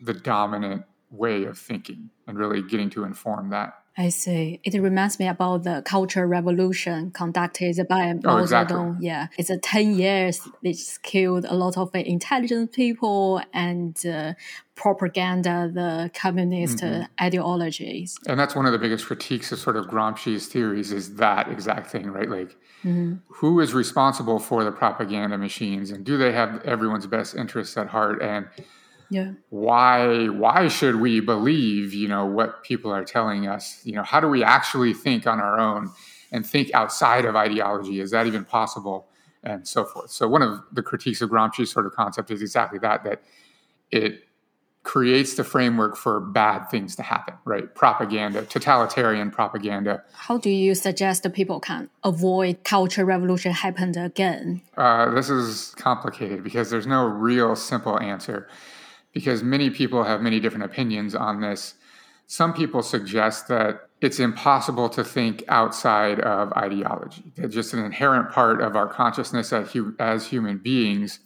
the 0.00 0.14
dominant 0.14 0.82
way 1.14 1.44
of 1.44 1.58
thinking 1.58 2.10
and 2.26 2.38
really 2.38 2.62
getting 2.62 2.90
to 2.90 3.04
inform 3.04 3.50
that. 3.50 3.74
I 3.96 4.08
see. 4.08 4.60
It 4.64 4.74
reminds 4.80 5.20
me 5.20 5.28
about 5.28 5.62
the 5.62 5.80
Cultural 5.86 6.26
Revolution 6.26 7.12
conducted 7.12 7.76
by 7.88 8.10
oh, 8.10 8.20
Mao 8.24 8.38
oh, 8.38 8.42
exactly. 8.42 8.76
Zedong. 8.76 8.96
Yeah, 9.00 9.28
it's 9.38 9.50
a 9.50 9.58
ten 9.58 9.94
years. 9.94 10.40
It's 10.64 10.98
killed 10.98 11.44
a 11.44 11.54
lot 11.54 11.76
of 11.76 11.94
intelligent 11.94 12.72
people 12.72 13.40
and 13.52 13.94
uh, 14.04 14.34
propaganda 14.74 15.70
the 15.72 16.10
communist 16.12 16.78
mm-hmm. 16.78 17.04
ideologies. 17.20 18.18
And 18.26 18.38
that's 18.40 18.56
one 18.56 18.66
of 18.66 18.72
the 18.72 18.80
biggest 18.80 19.06
critiques 19.06 19.52
of 19.52 19.60
sort 19.60 19.76
of 19.76 19.86
Gramsci's 19.86 20.48
theories 20.48 20.90
is 20.90 21.14
that 21.16 21.48
exact 21.48 21.88
thing, 21.88 22.10
right? 22.10 22.28
Like, 22.28 22.56
mm-hmm. 22.82 23.14
who 23.28 23.60
is 23.60 23.74
responsible 23.74 24.40
for 24.40 24.64
the 24.64 24.72
propaganda 24.72 25.38
machines, 25.38 25.92
and 25.92 26.04
do 26.04 26.18
they 26.18 26.32
have 26.32 26.64
everyone's 26.64 27.06
best 27.06 27.36
interests 27.36 27.76
at 27.76 27.86
heart? 27.88 28.20
And 28.20 28.48
yeah. 29.10 29.32
Why 29.50 30.26
why 30.26 30.68
should 30.68 30.96
we 30.96 31.20
believe 31.20 31.94
you 31.94 32.08
know 32.08 32.26
what 32.26 32.62
people 32.62 32.92
are 32.92 33.04
telling 33.04 33.46
us? 33.46 33.80
You 33.84 33.94
know 33.94 34.02
how 34.02 34.20
do 34.20 34.28
we 34.28 34.42
actually 34.42 34.94
think 34.94 35.26
on 35.26 35.40
our 35.40 35.58
own 35.58 35.90
and 36.32 36.46
think 36.46 36.72
outside 36.74 37.24
of 37.24 37.36
ideology? 37.36 38.00
Is 38.00 38.10
that 38.10 38.26
even 38.26 38.44
possible? 38.44 39.08
And 39.42 39.68
so 39.68 39.84
forth. 39.84 40.10
So 40.10 40.26
one 40.26 40.40
of 40.40 40.62
the 40.72 40.82
critiques 40.82 41.20
of 41.20 41.28
gramsci's 41.28 41.70
sort 41.70 41.84
of 41.84 41.92
concept 41.92 42.30
is 42.30 42.40
exactly 42.40 42.78
that 42.78 43.04
that 43.04 43.22
it 43.90 44.22
creates 44.84 45.34
the 45.34 45.44
framework 45.44 45.96
for 45.96 46.20
bad 46.20 46.70
things 46.70 46.96
to 46.96 47.02
happen 47.02 47.34
right? 47.44 47.74
Propaganda 47.74 48.44
totalitarian 48.44 49.30
propaganda. 49.30 50.02
How 50.12 50.38
do 50.38 50.50
you 50.50 50.74
suggest 50.74 51.22
that 51.22 51.34
people 51.34 51.60
can 51.60 51.90
avoid 52.02 52.64
culture 52.64 53.04
revolution 53.04 53.52
happen 53.52 53.96
again? 53.96 54.62
Uh, 54.76 55.10
this 55.10 55.30
is 55.30 55.74
complicated 55.76 56.42
because 56.42 56.70
there's 56.70 56.86
no 56.86 57.04
real 57.04 57.54
simple 57.54 58.00
answer 58.00 58.48
because 59.14 59.42
many 59.42 59.70
people 59.70 60.04
have 60.04 60.20
many 60.20 60.40
different 60.40 60.64
opinions 60.64 61.14
on 61.14 61.40
this. 61.40 61.74
Some 62.26 62.52
people 62.52 62.82
suggest 62.82 63.48
that 63.48 63.88
it's 64.00 64.20
impossible 64.20 64.90
to 64.90 65.04
think 65.04 65.44
outside 65.48 66.20
of 66.20 66.52
ideology, 66.52 67.32
that 67.36 67.48
just 67.48 67.72
an 67.72 67.82
inherent 67.82 68.30
part 68.30 68.60
of 68.60 68.76
our 68.76 68.88
consciousness 68.88 69.52
as 69.52 70.26
human 70.26 70.58
beings 70.58 71.20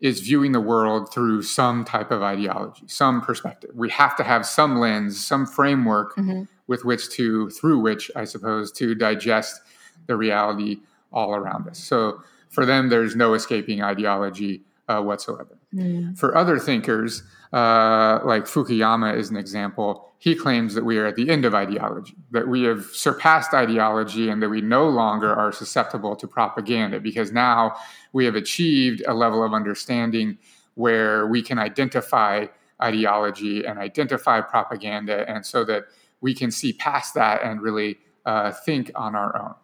is 0.00 0.20
viewing 0.20 0.52
the 0.52 0.60
world 0.60 1.12
through 1.12 1.42
some 1.42 1.84
type 1.84 2.10
of 2.10 2.22
ideology, 2.22 2.84
some 2.86 3.20
perspective. 3.20 3.70
We 3.74 3.90
have 3.90 4.14
to 4.16 4.24
have 4.24 4.46
some 4.46 4.78
lens, 4.78 5.24
some 5.24 5.46
framework 5.46 6.14
mm-hmm. 6.16 6.42
with 6.66 6.84
which 6.84 7.08
to, 7.10 7.50
through 7.50 7.80
which, 7.80 8.10
I 8.14 8.24
suppose, 8.24 8.70
to 8.72 8.94
digest 8.94 9.60
the 10.06 10.16
reality 10.16 10.80
all 11.12 11.34
around 11.34 11.66
us. 11.68 11.78
So 11.78 12.22
for 12.50 12.66
them, 12.66 12.90
there's 12.90 13.16
no 13.16 13.34
escaping 13.34 13.82
ideology 13.82 14.62
uh, 14.86 15.00
whatsoever. 15.00 15.55
Mm. 15.74 16.16
For 16.16 16.36
other 16.36 16.58
thinkers, 16.58 17.22
uh, 17.52 18.20
like 18.24 18.44
Fukuyama 18.44 19.16
is 19.16 19.30
an 19.30 19.36
example, 19.36 20.12
he 20.18 20.34
claims 20.34 20.74
that 20.74 20.84
we 20.84 20.98
are 20.98 21.06
at 21.06 21.16
the 21.16 21.28
end 21.28 21.44
of 21.44 21.54
ideology, 21.54 22.14
that 22.30 22.48
we 22.48 22.62
have 22.62 22.84
surpassed 22.86 23.52
ideology 23.52 24.28
and 24.28 24.42
that 24.42 24.48
we 24.48 24.60
no 24.60 24.88
longer 24.88 25.34
are 25.34 25.52
susceptible 25.52 26.16
to 26.16 26.26
propaganda 26.26 27.00
because 27.00 27.32
now 27.32 27.76
we 28.12 28.24
have 28.24 28.34
achieved 28.34 29.02
a 29.06 29.14
level 29.14 29.44
of 29.44 29.52
understanding 29.52 30.38
where 30.74 31.26
we 31.26 31.42
can 31.42 31.58
identify 31.58 32.46
ideology 32.82 33.64
and 33.64 33.78
identify 33.78 34.40
propaganda, 34.40 35.28
and 35.28 35.44
so 35.44 35.64
that 35.64 35.84
we 36.20 36.34
can 36.34 36.50
see 36.50 36.72
past 36.74 37.14
that 37.14 37.42
and 37.42 37.62
really 37.62 37.96
uh, 38.26 38.52
think 38.52 38.90
on 38.94 39.14
our 39.14 39.36
own. 39.40 39.54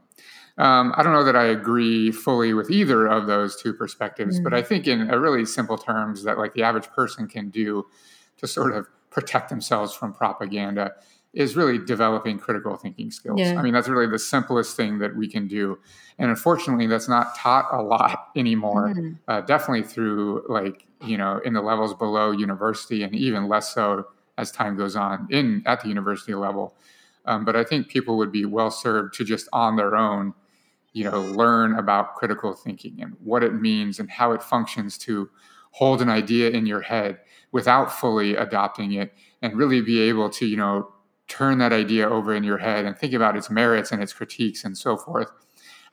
Um, 0.58 0.92
I 0.96 1.02
don't 1.02 1.12
know 1.12 1.24
that 1.24 1.36
I 1.36 1.46
agree 1.46 2.10
fully 2.10 2.52
with 2.52 2.70
either 2.70 3.06
of 3.06 3.26
those 3.26 3.56
two 3.56 3.72
perspectives, 3.72 4.38
mm. 4.38 4.44
but 4.44 4.52
I 4.52 4.62
think 4.62 4.86
in 4.86 5.10
a 5.10 5.18
really 5.18 5.44
simple 5.46 5.78
terms 5.78 6.24
that 6.24 6.38
like 6.38 6.52
the 6.54 6.62
average 6.62 6.88
person 6.88 7.26
can 7.26 7.48
do 7.48 7.86
to 8.38 8.46
sort 8.46 8.72
of 8.74 8.86
protect 9.10 9.48
themselves 9.48 9.94
from 9.94 10.12
propaganda 10.12 10.92
is 11.32 11.56
really 11.56 11.78
developing 11.78 12.38
critical 12.38 12.76
thinking 12.76 13.10
skills. 13.10 13.40
Yeah. 13.40 13.58
I 13.58 13.62
mean, 13.62 13.72
that's 13.72 13.88
really 13.88 14.06
the 14.06 14.18
simplest 14.18 14.76
thing 14.76 14.98
that 14.98 15.16
we 15.16 15.26
can 15.26 15.48
do. 15.48 15.78
And 16.18 16.28
unfortunately, 16.28 16.86
that's 16.86 17.08
not 17.08 17.34
taught 17.34 17.68
a 17.72 17.82
lot 17.82 18.28
anymore. 18.36 18.92
Mhm. 18.94 19.18
Uh, 19.26 19.40
definitely 19.40 19.82
through 19.82 20.44
like, 20.48 20.86
you 21.00 21.16
know, 21.16 21.40
in 21.44 21.54
the 21.54 21.62
levels 21.62 21.94
below 21.94 22.32
university 22.32 23.02
and 23.02 23.14
even 23.14 23.48
less 23.48 23.72
so 23.72 24.06
as 24.36 24.50
time 24.50 24.76
goes 24.76 24.96
on 24.96 25.26
in 25.30 25.62
at 25.64 25.80
the 25.80 25.88
university 25.88 26.34
level. 26.34 26.74
Um, 27.24 27.44
but 27.44 27.56
I 27.56 27.64
think 27.64 27.88
people 27.88 28.18
would 28.18 28.32
be 28.32 28.44
well 28.44 28.70
served 28.70 29.14
to 29.14 29.24
just 29.24 29.48
on 29.52 29.76
their 29.76 29.96
own, 29.96 30.34
you 30.92 31.04
know, 31.04 31.20
learn 31.20 31.78
about 31.78 32.14
critical 32.14 32.52
thinking 32.52 33.00
and 33.00 33.14
what 33.22 33.42
it 33.42 33.54
means 33.54 33.98
and 33.98 34.10
how 34.10 34.32
it 34.32 34.42
functions 34.42 34.98
to 34.98 35.28
hold 35.70 36.02
an 36.02 36.08
idea 36.08 36.50
in 36.50 36.66
your 36.66 36.82
head 36.82 37.18
without 37.52 37.92
fully 37.92 38.36
adopting 38.36 38.92
it 38.92 39.14
and 39.40 39.56
really 39.56 39.80
be 39.80 40.00
able 40.00 40.28
to, 40.28 40.46
you 40.46 40.56
know, 40.56 40.92
turn 41.28 41.58
that 41.58 41.72
idea 41.72 42.08
over 42.08 42.34
in 42.34 42.44
your 42.44 42.58
head 42.58 42.84
and 42.84 42.96
think 42.96 43.14
about 43.14 43.36
its 43.36 43.50
merits 43.50 43.90
and 43.90 44.02
its 44.02 44.12
critiques 44.12 44.64
and 44.64 44.76
so 44.76 44.96
forth. 44.96 45.30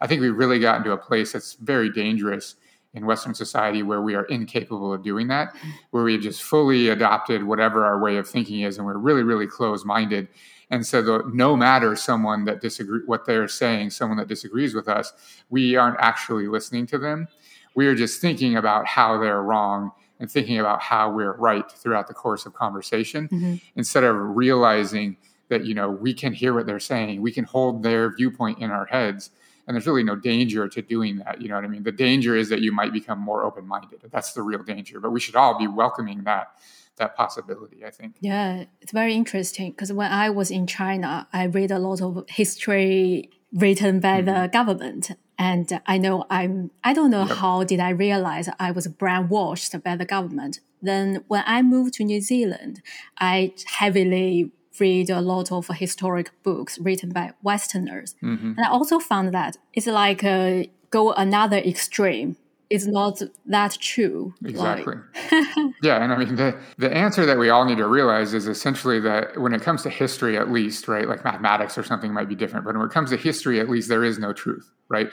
I 0.02 0.08
think 0.08 0.22
we've 0.22 0.36
really 0.36 0.60
gotten 0.60 0.84
to 0.84 0.92
a 0.92 0.98
place 0.98 1.32
that's 1.32 1.54
very 1.54 1.90
dangerous 1.90 2.56
in 2.94 3.06
Western 3.06 3.34
society 3.34 3.84
where 3.84 4.02
we 4.02 4.16
are 4.16 4.26
incapable 4.26 4.92
of 4.94 5.04
doing 5.04 5.28
that, 5.28 5.56
where 5.92 6.04
we've 6.04 6.22
just 6.22 6.44
fully 6.44 6.90
adopted 6.90 7.44
whatever 7.44 7.86
our 7.86 8.02
way 8.02 8.18
of 8.18 8.28
thinking 8.28 8.62
is, 8.62 8.78
and 8.78 8.86
we're 8.86 8.98
really, 8.98 9.24
really 9.24 9.48
close 9.48 9.86
minded. 9.86 10.28
And 10.72 10.86
so, 10.86 11.02
the, 11.02 11.24
no 11.34 11.56
matter 11.56 11.96
someone 11.96 12.46
that 12.46 12.62
disagree 12.62 13.02
what 13.06 13.26
they're 13.26 13.48
saying, 13.48 13.90
someone 13.90 14.18
that 14.18 14.28
disagrees 14.28 14.76
with 14.76 14.88
us, 14.88 15.14
we 15.50 15.76
aren't 15.76 16.00
actually 16.00 16.48
listening 16.48 16.86
to 16.88 16.98
them. 17.00 17.28
We 17.76 17.88
are 17.88 17.96
just 17.96 18.22
thinking 18.22 18.56
about 18.56 18.86
how 18.86 19.18
they're 19.20 19.42
wrong 19.42 19.92
and 20.20 20.30
thinking 20.30 20.60
about 20.60 20.82
how 20.82 21.12
we're 21.12 21.34
right 21.38 21.70
throughout 21.72 22.08
the 22.08 22.14
course 22.14 22.46
of 22.46 22.54
conversation, 22.54 23.30
Mhm. 23.30 23.62
instead 23.76 24.04
of 24.04 24.16
realizing 24.36 25.18
that 25.48 25.66
you 25.66 25.74
know 25.74 25.90
we 25.90 26.14
can 26.14 26.34
hear 26.34 26.54
what 26.54 26.66
they're 26.68 26.80
saying, 26.80 27.22
we 27.22 27.32
can 27.32 27.46
hold 27.46 27.82
their 27.82 28.14
viewpoint 28.16 28.60
in 28.60 28.70
our 28.70 28.86
heads, 28.86 29.32
and 29.66 29.74
there's 29.76 29.88
really 29.88 30.04
no 30.04 30.16
danger 30.16 30.68
to 30.68 30.82
doing 30.84 31.18
that. 31.20 31.42
You 31.42 31.48
know 31.50 31.56
what 31.56 31.64
I 31.64 31.68
mean? 31.68 31.82
The 31.84 31.92
danger 31.92 32.36
is 32.36 32.50
that 32.50 32.62
you 32.62 32.72
might 32.72 32.92
become 32.94 33.18
more 33.20 33.44
open-minded. 33.44 34.02
That's 34.12 34.34
the 34.34 34.44
real 34.44 34.62
danger. 34.62 35.00
But 35.00 35.12
we 35.12 35.20
should 35.20 35.36
all 35.36 35.58
be 35.58 35.68
welcoming 35.68 36.24
that 36.26 36.52
that 37.00 37.16
possibility. 37.16 37.80
I 37.86 37.92
think. 37.92 38.16
Yeah, 38.22 38.66
it's 38.82 38.92
very 38.92 39.14
interesting 39.16 39.72
because 39.72 39.92
when 39.92 40.12
I 40.12 40.30
was 40.30 40.52
in 40.52 40.68
China, 40.68 41.28
I 41.34 41.46
read 41.46 41.72
a 41.72 41.80
lot 41.80 42.02
of 42.02 42.24
history 42.30 43.30
written 43.54 44.00
by 44.00 44.22
the 44.22 44.50
government. 44.52 45.12
And 45.38 45.68
I 45.88 45.98
know 45.98 46.26
I'm, 46.30 46.70
I 46.84 46.92
don't 46.94 47.12
know 47.12 47.26
Yep. 47.26 47.38
how 47.38 47.64
did 47.64 47.80
I 47.80 47.90
realize 47.90 48.50
I 48.60 48.72
was 48.72 48.88
brainwashed 48.88 49.82
by 49.84 49.96
the 49.96 50.06
government. 50.06 50.60
Then 50.82 51.24
when 51.28 51.44
I 51.46 51.62
moved 51.62 51.94
to 51.96 52.04
New 52.04 52.22
Zealand, 52.22 52.82
I 53.18 53.54
heavily 53.80 54.52
read 54.80 55.10
a 55.10 55.22
lot 55.22 55.52
of 55.52 55.68
historic 55.86 56.32
books 56.44 56.78
written 56.80 57.10
by 57.12 57.32
Westerners. 57.42 58.16
hmm 58.22 58.54
And 58.58 58.66
I 58.66 58.70
also 58.70 59.00
found 59.00 59.34
that 59.34 59.58
it's 59.74 59.88
like 59.88 60.24
uh, 60.24 60.64
go 60.90 61.12
another 61.14 61.58
extreme. 61.58 62.36
It's 62.70 62.86
not 62.86 63.22
that 63.48 63.78
true. 63.80 64.34
Like- 64.42 64.52
Exactly. 64.52 64.96
yeah, 65.82 66.04
and 66.04 66.14
I 66.14 66.18
mean 66.18 66.36
the 66.36 66.60
the 66.78 66.94
answer 66.96 67.26
that 67.26 67.38
we 67.40 67.50
all 67.50 67.66
need 67.66 67.78
to 67.78 67.88
realize 67.88 68.34
is 68.34 68.48
essentially 68.48 69.00
that 69.00 69.40
when 69.40 69.54
it 69.54 69.62
comes 69.62 69.82
to 69.84 69.90
history, 69.90 70.38
at 70.38 70.52
least, 70.52 70.88
right, 70.88 71.08
like 71.08 71.24
mathematics 71.24 71.78
or 71.78 71.84
something 71.84 72.14
might 72.14 72.30
be 72.30 72.36
different, 72.36 72.66
but 72.66 72.78
when 72.78 72.86
it 72.86 72.92
comes 72.92 73.10
to 73.10 73.18
history, 73.18 73.60
at 73.60 73.70
least 73.70 73.90
there 73.90 74.04
is 74.04 74.20
no 74.20 74.34
truth, 74.34 74.72
right? 74.88 75.10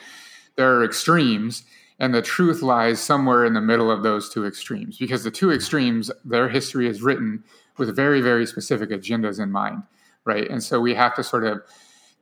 There 0.57 0.71
are 0.77 0.85
extremes, 0.85 1.65
and 1.99 2.15
the 2.15 2.23
truth 2.23 2.61
lies 2.63 3.01
somewhere 3.01 3.45
in 3.45 3.55
the 3.55 3.61
middle 3.63 3.91
of 3.91 4.03
those 4.03 4.29
two 4.29 4.45
extremes, 4.47 4.99
because 4.99 5.25
the 5.25 5.31
two 5.31 5.51
extremes, 5.51 6.11
their 6.25 6.49
history 6.51 6.87
is 6.89 7.01
written 7.03 7.43
with 7.79 7.95
very 7.97 8.21
very 8.21 8.47
specific 8.47 8.91
agendas 8.91 9.41
in 9.41 9.51
mind, 9.51 9.83
right? 10.25 10.49
And 10.51 10.63
so 10.63 10.79
we 10.81 10.95
have 10.95 11.15
to 11.17 11.25
sort 11.25 11.45
of 11.45 11.63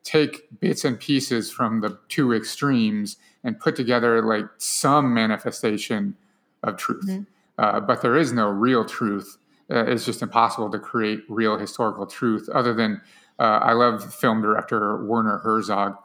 take 0.05 0.61
bits 0.61 0.85
and 0.85 1.01
pieces 1.01 1.51
from 1.51 1.81
the 1.81 1.99
two 2.09 2.33
extremes 2.33 3.17
and 3.45 3.61
put 3.61 3.77
together 3.77 4.23
like 4.23 4.47
some 4.59 5.13
manifestation 5.15 6.17
of 6.63 6.77
truth. 6.77 7.07
Mhm. 7.07 7.27
Uh, 7.59 7.79
but 7.81 8.03
there 8.03 8.17
is 8.17 8.33
no 8.33 8.49
real 8.49 8.85
truth. 8.85 9.37
Uh, 9.71 9.85
it's 9.87 10.05
just 10.05 10.23
impossible 10.23 10.71
to 10.71 10.79
create 10.79 11.21
real 11.29 11.57
historical 11.59 12.07
truth 12.07 12.49
other 12.49 12.75
than 12.75 13.01
uh, 13.39 13.59
I 13.63 13.73
love 13.73 14.15
film 14.15 14.43
director 14.43 15.05
Werner 15.05 15.39
Herzog. 15.39 15.97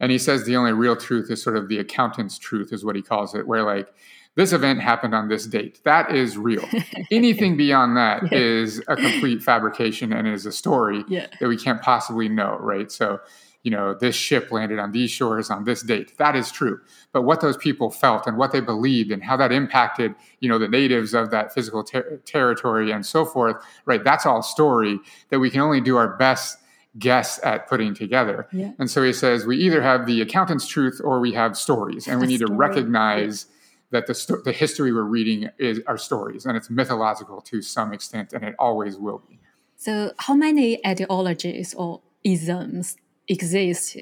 And 0.00 0.10
he 0.10 0.18
says 0.18 0.44
the 0.44 0.56
only 0.56 0.72
real 0.72 0.96
truth 0.96 1.30
is 1.30 1.40
sort 1.42 1.56
of 1.56 1.68
the 1.68 1.78
accountant's 1.78 2.38
truth, 2.38 2.72
is 2.72 2.84
what 2.84 2.96
he 2.96 3.02
calls 3.02 3.34
it, 3.36 3.46
where 3.46 3.62
like 3.62 3.92
this 4.34 4.52
event 4.52 4.80
happened 4.80 5.14
on 5.14 5.28
this 5.28 5.46
date. 5.46 5.80
That 5.84 6.10
is 6.14 6.36
real. 6.36 6.64
Anything 7.12 7.56
beyond 7.56 7.96
that 7.96 8.24
Yeah. 8.32 8.38
is 8.38 8.82
a 8.88 8.96
complete 8.96 9.42
fabrication 9.44 10.12
and 10.12 10.26
is 10.26 10.44
a 10.46 10.50
story 10.52 11.04
Yeah. 11.06 11.26
that 11.38 11.48
we 11.48 11.56
can't 11.56 11.80
possibly 11.80 12.28
know, 12.28 12.56
right? 12.58 12.90
So, 12.90 13.20
you 13.62 13.70
know, 13.70 13.94
this 13.94 14.16
ship 14.16 14.50
landed 14.50 14.78
on 14.78 14.92
these 14.92 15.10
shores 15.10 15.50
on 15.50 15.64
this 15.64 15.82
date. 15.82 16.18
That 16.18 16.34
is 16.34 16.50
true. 16.50 16.80
But 17.12 17.22
what 17.22 17.40
those 17.40 17.56
people 17.56 17.90
felt 17.90 18.26
and 18.26 18.36
what 18.36 18.52
they 18.52 18.60
believed 18.60 19.12
and 19.12 19.22
how 19.22 19.36
that 19.36 19.52
impacted, 19.52 20.14
you 20.40 20.48
know, 20.48 20.58
the 20.58 20.68
natives 20.68 21.14
of 21.14 21.30
that 21.30 21.54
physical 21.54 21.84
ter- 21.84 22.16
territory 22.24 22.90
and 22.90 23.06
so 23.06 23.24
forth, 23.24 23.56
right? 23.84 24.02
That's 24.02 24.26
all 24.26 24.42
story 24.42 24.98
that 25.30 25.38
we 25.38 25.50
can 25.50 25.60
only 25.60 25.80
do 25.80 25.96
our 25.96 26.16
best 26.16 26.58
guess 26.98 27.40
at 27.44 27.68
putting 27.68 27.94
together. 27.94 28.48
Yeah. 28.52 28.72
And 28.78 28.90
so 28.90 29.02
he 29.02 29.12
says 29.12 29.46
we 29.46 29.56
either 29.58 29.80
have 29.80 30.06
the 30.06 30.20
accountant's 30.20 30.66
truth 30.66 31.00
or 31.02 31.20
we 31.20 31.32
have 31.32 31.56
stories, 31.56 32.06
and 32.06 32.20
we 32.20 32.26
need 32.26 32.40
to 32.40 32.52
recognize 32.52 33.46
that 33.92 34.06
the 34.06 34.14
sto- 34.14 34.42
the 34.42 34.52
history 34.52 34.92
we're 34.92 35.02
reading 35.02 35.48
is 35.58 35.80
are 35.86 35.96
stories, 35.96 36.44
and 36.44 36.56
it's 36.56 36.68
mythological 36.68 37.40
to 37.42 37.62
some 37.62 37.92
extent, 37.92 38.32
and 38.32 38.44
it 38.44 38.54
always 38.58 38.96
will 38.96 39.22
be. 39.28 39.38
So, 39.76 40.12
how 40.18 40.34
many 40.34 40.84
ideologies 40.86 41.74
or 41.74 42.02
isms 42.24 42.96
exist 43.28 43.96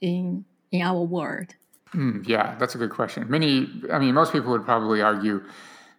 in 0.00 0.44
in 0.70 0.82
our 0.82 1.02
world? 1.02 1.54
Mm, 1.94 2.26
yeah, 2.26 2.56
that's 2.58 2.74
a 2.74 2.78
good 2.78 2.90
question. 2.90 3.28
Many, 3.30 3.68
I 3.92 3.98
mean, 3.98 4.14
most 4.14 4.32
people 4.32 4.50
would 4.50 4.64
probably 4.64 5.00
argue 5.00 5.42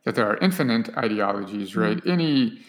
that 0.04 0.16
there 0.16 0.28
are 0.28 0.38
infinite 0.38 0.96
ideologies, 0.98 1.76
right? 1.76 2.02
Any 2.06 2.62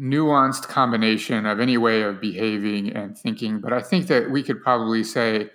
nuanced 0.00 0.68
combination 0.68 1.46
of 1.46 1.60
any 1.60 1.76
way 1.76 2.02
of 2.02 2.20
behaving 2.20 2.92
and 2.92 3.16
thinking. 3.16 3.60
But 3.60 3.72
I 3.72 3.80
think 3.80 4.06
that 4.08 4.30
we 4.30 4.42
could 4.42 4.62
probably 4.62 5.04
say 5.04 5.50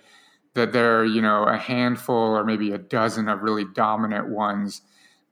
that 0.54 0.72
there 0.72 1.00
are, 1.00 1.04
you 1.04 1.20
know, 1.20 1.44
a 1.44 1.56
handful 1.56 2.36
or 2.36 2.44
maybe 2.44 2.72
a 2.72 2.78
dozen 2.78 3.28
of 3.28 3.42
really 3.42 3.64
dominant 3.74 4.28
ones 4.28 4.82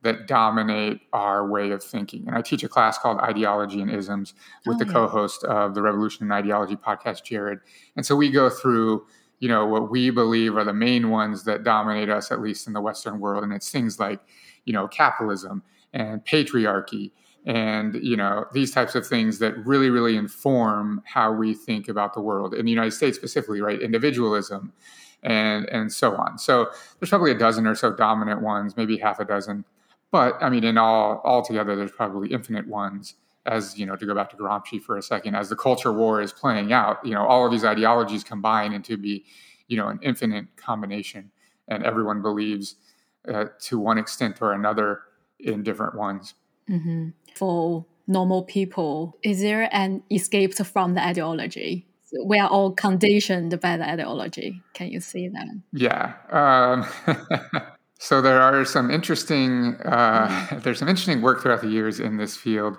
that 0.03 0.27
dominate 0.29 1.01
our 1.13 1.47
way 1.49 1.71
of 1.71 1.83
thinking. 1.83 2.27
And 2.29 2.37
I 2.37 2.43
teach 2.43 2.63
a 2.63 2.69
class 2.69 2.99
called 2.99 3.19
Ideology 3.19 3.81
and 3.81 3.91
Isms 3.91 4.35
with 4.65 4.77
Oh, 4.77 4.79
the 4.79 4.87
yeah. 4.87 4.93
co-host 4.93 5.45
of 5.45 5.75
the 5.75 5.83
Revolution 5.83 6.25
in 6.25 6.33
Ideology 6.33 6.77
podcast, 6.77 7.25
Jared. 7.25 7.59
And 7.97 8.07
so 8.07 8.15
we 8.15 8.31
go 8.31 8.49
through, 8.49 9.05
you 9.41 9.49
know, 9.49 9.67
what 9.67 9.91
we 9.91 10.11
believe 10.11 10.57
are 10.57 10.65
the 10.65 10.73
main 10.73 11.11
ones 11.11 11.45
that 11.45 11.65
dominate 11.65 12.09
us, 12.11 12.31
at 12.31 12.41
least 12.41 12.67
in 12.67 12.73
the 12.75 12.81
Western 12.81 13.19
world. 13.19 13.43
And 13.43 13.53
it's 13.53 13.71
things 13.71 13.99
like, 13.99 14.21
you 14.65 14.73
know, 14.73 14.87
capitalism 14.89 15.63
and 15.93 16.25
patriarchy 16.25 17.11
and 17.47 17.95
you 18.03 18.17
know 18.17 18.45
these 18.53 18.71
types 18.73 18.95
of 18.95 19.07
things 19.07 19.39
that 19.39 19.57
really 19.65 19.91
really 19.91 20.17
inform 20.17 21.01
how 21.07 21.33
we 21.33 21.55
think 21.55 21.89
about 21.89 22.13
the 22.13 22.21
world 22.21 22.53
in 22.53 22.65
the 22.67 22.71
united 22.71 22.91
states 22.91 23.17
specifically 23.17 23.61
right 23.61 23.81
individualism 23.81 24.73
and 25.23 25.67
and 25.71 25.93
so 25.93 26.15
on 26.17 26.37
so 26.37 26.69
there's 26.99 27.09
probably 27.09 27.31
a 27.31 27.39
dozen 27.39 27.67
or 27.67 27.75
so 27.75 27.93
dominant 27.93 28.43
ones 28.43 28.77
maybe 28.77 28.99
half 28.99 29.19
a 29.19 29.25
dozen 29.25 29.65
but 30.11 30.37
i 30.41 30.49
mean 30.49 30.65
in 30.65 30.79
all 30.79 31.21
altogether 31.25 31.77
there's 31.77 31.93
probably 31.93 32.33
infinite 32.33 32.67
ones 32.67 33.15
as 33.47 33.79
you 33.79 33.87
know 33.87 33.97
to 33.97 34.07
go 34.07 34.15
back 34.15 34.31
to 34.31 34.37
gramsci 34.37 34.81
for 34.81 34.97
a 34.97 35.03
second 35.03 35.35
as 35.35 35.49
the 35.49 35.57
culture 35.57 35.93
war 35.93 36.21
is 36.21 36.33
playing 36.33 36.73
out 36.73 37.05
you 37.05 37.13
know 37.13 37.25
all 37.27 37.45
of 37.45 37.53
these 37.53 37.65
ideologies 37.65 38.25
combine 38.25 38.73
into 38.73 38.97
be 38.97 39.25
you 39.69 39.77
know 39.77 39.89
an 39.89 39.99
infinite 40.03 40.47
combination 40.57 41.31
and 41.69 41.85
everyone 41.85 42.23
believes 42.23 42.77
uh, 43.33 43.45
to 43.61 43.79
one 43.79 43.99
extent 43.99 44.41
or 44.41 44.53
another 44.53 45.03
in 45.39 45.63
different 45.63 45.95
ones 45.95 46.35
hmm 46.67 47.11
For 47.35 47.87
normal 48.09 48.43
people, 48.43 49.17
is 49.23 49.41
there 49.41 49.69
an 49.71 50.03
escape 50.11 50.55
from 50.55 50.95
the 50.95 51.05
ideology? 51.05 51.87
We 52.25 52.39
are 52.39 52.49
all 52.49 52.73
conditioned 52.73 53.61
by 53.61 53.77
the 53.77 53.89
ideology. 53.89 54.63
Can 54.73 54.89
you 54.89 55.01
see 55.01 55.29
that? 55.29 55.47
Yeah. 55.73 56.15
Um, 56.31 56.87
so 57.99 58.23
there 58.23 58.41
are 58.41 58.65
some 58.65 58.91
interesting 58.91 59.75
uh, 59.85 60.59
there's 60.63 60.79
some 60.79 60.89
interesting 60.89 61.21
work 61.21 61.43
throughout 61.43 61.61
the 61.61 61.69
years 61.69 62.01
in 62.01 62.17
this 62.17 62.37
field. 62.37 62.77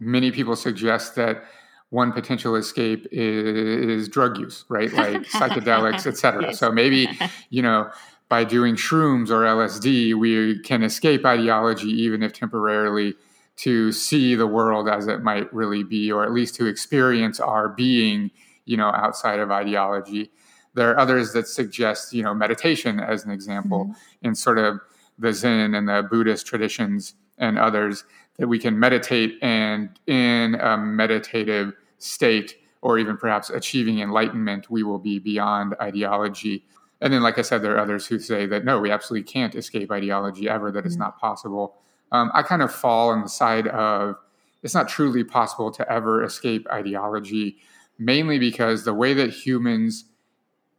Many 0.00 0.30
people 0.32 0.56
suggest 0.56 1.14
that 1.14 1.44
one 1.90 2.12
potential 2.12 2.54
escape 2.56 3.06
is, 3.10 4.04
is 4.04 4.08
drug 4.08 4.38
use, 4.38 4.64
right? 4.68 4.92
Like 4.92 5.22
psychedelics, 5.32 6.06
et 6.06 6.16
cetera. 6.16 6.42
Yes. 6.48 6.58
So 6.58 6.70
maybe 6.70 7.08
you 7.50 7.62
know 7.62 7.90
by 8.28 8.44
doing 8.44 8.76
shrooms 8.76 9.28
or 9.28 9.42
LSD, 9.42 10.14
we 10.14 10.60
can 10.60 10.84
escape 10.84 11.26
ideology, 11.26 11.88
even 11.88 12.22
if 12.22 12.32
temporarily, 12.32 13.14
to 13.56 13.90
see 13.92 14.36
the 14.36 14.46
world 14.46 14.88
as 14.88 15.08
it 15.08 15.22
might 15.22 15.52
really 15.52 15.82
be, 15.82 16.10
or 16.10 16.24
at 16.24 16.32
least 16.32 16.54
to 16.54 16.66
experience 16.66 17.40
our 17.40 17.68
being, 17.68 18.30
you 18.64 18.76
know, 18.76 18.86
outside 18.86 19.40
of 19.40 19.50
ideology. 19.50 20.30
There 20.74 20.90
are 20.90 20.98
others 20.98 21.32
that 21.32 21.48
suggest, 21.48 22.12
you 22.12 22.22
know, 22.22 22.34
meditation 22.34 23.00
as 23.00 23.24
an 23.24 23.30
example 23.30 23.94
in 24.22 24.34
sort 24.34 24.58
of 24.58 24.80
the 25.18 25.32
Zen 25.32 25.74
and 25.74 25.88
the 25.88 26.06
Buddhist 26.08 26.46
traditions 26.46 27.14
and 27.38 27.58
others 27.58 28.04
that 28.38 28.48
we 28.48 28.58
can 28.58 28.78
meditate 28.78 29.38
and 29.42 29.90
in 30.06 30.54
a 30.54 30.76
meditative 30.78 31.72
state 31.98 32.56
or 32.82 32.98
even 32.98 33.16
perhaps 33.16 33.50
achieving 33.50 34.00
enlightenment, 34.00 34.70
we 34.70 34.82
will 34.82 34.98
be 34.98 35.18
beyond 35.18 35.74
ideology. 35.80 36.64
And 37.00 37.12
then, 37.12 37.22
like 37.22 37.38
I 37.38 37.42
said, 37.42 37.62
there 37.62 37.76
are 37.76 37.80
others 37.80 38.06
who 38.06 38.18
say 38.18 38.46
that 38.46 38.64
no, 38.64 38.80
we 38.80 38.90
absolutely 38.90 39.30
can't 39.30 39.54
escape 39.54 39.90
ideology 39.90 40.48
ever, 40.48 40.70
that 40.72 40.86
it's 40.86 40.94
mm-hmm. 40.94 41.02
not 41.02 41.18
possible. 41.18 41.76
Um, 42.12 42.30
I 42.34 42.42
kind 42.42 42.62
of 42.62 42.72
fall 42.72 43.10
on 43.10 43.22
the 43.22 43.28
side 43.28 43.68
of 43.68 44.16
it's 44.62 44.74
not 44.74 44.88
truly 44.88 45.24
possible 45.24 45.70
to 45.72 45.90
ever 45.90 46.22
escape 46.22 46.66
ideology, 46.70 47.58
mainly 47.98 48.38
because 48.38 48.84
the 48.84 48.94
way 48.94 49.14
that 49.14 49.30
humans 49.30 50.04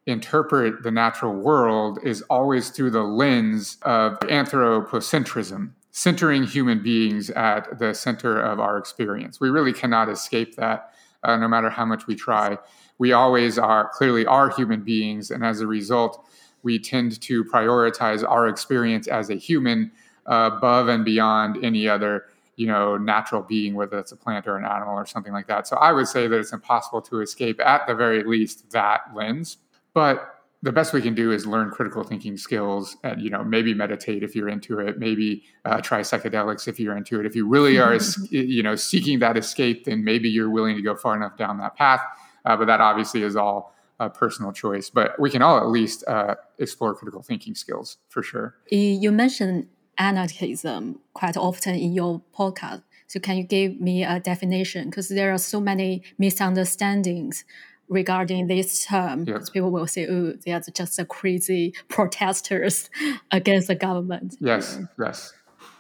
interpret 0.08 0.84
the 0.84 0.92
natural 0.92 1.34
world 1.34 2.00
is 2.04 2.22
always 2.24 2.70
through 2.70 2.92
the 2.92 3.04
lens 3.04 3.78
of 3.84 4.20
anthropocentrism, 4.22 5.72
centering 5.92 6.44
human 6.44 6.82
beings 6.82 7.30
at 7.32 7.78
the 7.80 7.94
center 7.94 8.40
of 8.42 8.60
our 8.60 8.78
experience. 8.78 9.40
We 9.40 9.50
really 9.50 9.74
cannot 9.74 10.10
escape 10.10 10.56
that, 10.56 10.94
uh, 11.24 11.38
no 11.38 11.48
matter 11.48 11.70
how 11.70 11.86
much 11.86 12.08
we 12.08 12.16
try. 12.16 12.58
We 12.98 13.14
always 13.14 13.58
are 13.58 13.90
clearly 13.90 14.26
are 14.26 14.50
human 14.50 14.84
beings, 14.84 15.32
and 15.32 15.44
as 15.46 15.62
a 15.62 15.68
result, 15.68 16.28
we 16.64 16.80
tend 16.80 17.20
to 17.22 17.44
prioritize 17.44 18.28
our 18.28 18.48
experience 18.48 19.08
as 19.08 19.30
a 19.30 19.36
human 19.36 19.92
uh, 20.30 20.52
above 20.54 20.88
and 20.88 21.04
beyond 21.04 21.64
any 21.64 21.88
other 21.88 22.26
you 22.58 22.68
know 22.68 22.98
natural 22.98 23.42
being 23.42 23.74
whether 23.74 23.98
it's 23.98 24.12
a 24.12 24.16
plant 24.16 24.46
or 24.46 24.58
an 24.58 24.66
animal 24.66 24.94
or 24.94 25.06
something 25.06 25.34
like 25.34 25.48
that 25.48 25.66
so 25.66 25.78
i 25.78 25.92
would 25.92 26.08
say 26.08 26.28
that 26.28 26.38
it's 26.38 26.52
impossible 26.52 27.02
to 27.02 27.22
escape 27.22 27.60
at 27.62 27.88
the 27.88 27.96
very 27.96 28.24
least 28.24 28.70
that 28.72 29.02
lens 29.16 29.58
but 29.94 30.28
the 30.64 30.72
best 30.72 30.94
we 30.94 31.02
can 31.02 31.16
do 31.16 31.32
is 31.32 31.48
learn 31.48 31.72
critical 31.72 32.04
thinking 32.04 32.38
skills 32.38 32.96
and 33.04 33.22
you 33.22 33.30
know 33.30 33.44
maybe 33.44 33.74
meditate 33.74 34.24
if 34.24 34.36
you're 34.36 34.50
into 34.50 34.80
it 34.80 35.00
maybe 35.00 35.44
uh, 35.66 35.82
try 35.82 36.02
psychedelics 36.02 36.68
if 36.68 36.80
you're 36.80 36.96
into 36.96 37.20
it. 37.20 37.26
If 37.26 37.36
you 37.36 37.48
really 37.48 37.80
are 37.80 37.98
you 38.30 38.64
know 38.64 38.76
seeking 38.76 39.20
that 39.20 39.38
escape 39.38 39.86
then 39.86 40.04
maybe 40.04 40.30
you're 40.30 40.50
willing 40.50 40.76
to 40.76 40.82
go 40.82 40.96
far 40.96 41.16
enough 41.16 41.38
down 41.38 41.58
that 41.60 41.76
path. 41.76 42.02
Uh, 42.46 42.58
but 42.58 42.66
that 42.66 42.82
obviously 42.82 43.22
is 43.24 43.36
all 43.36 43.74
a 44.00 44.10
personal 44.10 44.52
choice. 44.52 44.90
But 44.90 45.20
we 45.20 45.30
can 45.30 45.42
all 45.42 45.58
at 45.58 45.68
least 45.68 46.04
uh, 46.08 46.36
explore 46.58 46.96
critical 46.96 47.22
thinking 47.22 47.56
skills 47.56 47.98
for 48.10 48.24
sure. 48.24 48.56
You 48.70 49.12
mentioned 49.12 49.68
anarchism 49.98 51.00
quite 51.14 51.38
often 51.38 51.76
in 51.76 51.94
your 51.94 52.22
podcast. 52.36 52.84
So 53.08 53.20
can 53.20 53.38
you 53.38 53.44
give 53.44 53.80
me 53.80 54.04
a 54.04 54.20
definition? 54.20 54.90
Because 54.90 55.10
there 55.10 55.34
are 55.34 55.38
so 55.38 55.60
many 55.60 56.02
misunderstandings 56.18 57.44
regarding 57.92 58.48
this 58.48 58.86
term 58.86 59.26
because 59.26 59.50
people 59.50 59.70
will 59.70 59.86
say, 59.86 60.08
"Oh, 60.08 60.34
they 60.44 60.54
are 60.54 60.62
just 60.74 60.98
a 60.98 61.06
crazy 61.06 61.76
protesters 61.90 62.90
against 63.32 63.68
the 63.68 63.76
government." 63.76 64.38
Yes, 64.40 64.78
yeah. 64.80 65.06
yes, 65.06 65.34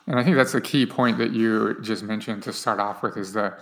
and 0.05 0.19
I 0.19 0.23
think 0.23 0.35
that's 0.35 0.51
the 0.51 0.61
key 0.61 0.85
point 0.85 1.17
that 1.17 1.31
you 1.31 1.77
just 1.81 2.03
mentioned 2.03 2.43
to 2.43 2.53
start 2.53 2.79
off 2.79 3.01
with 3.01 3.17
is 3.17 3.33
the 3.33 3.57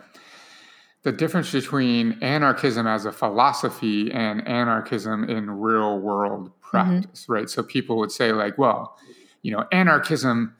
the 1.03 1.12
difference 1.13 1.51
between 1.53 2.17
anarchism 2.21 2.85
as 2.85 3.05
a 3.05 3.12
philosophy 3.12 4.12
and 4.12 4.45
anarchism 4.45 5.23
in 5.29 5.49
real 5.49 5.97
world 5.99 6.49
mm-hmm. 6.49 6.69
practice, 6.69 7.23
mm-hmm. 7.23 7.33
right? 7.33 7.49
So 7.49 7.63
people 7.63 7.97
would 7.97 8.12
say 8.12 8.33
like, 8.33 8.57
"Well, 8.57 8.97
you 9.43 9.51
know, 9.55 9.65
anarchism." 9.71 10.55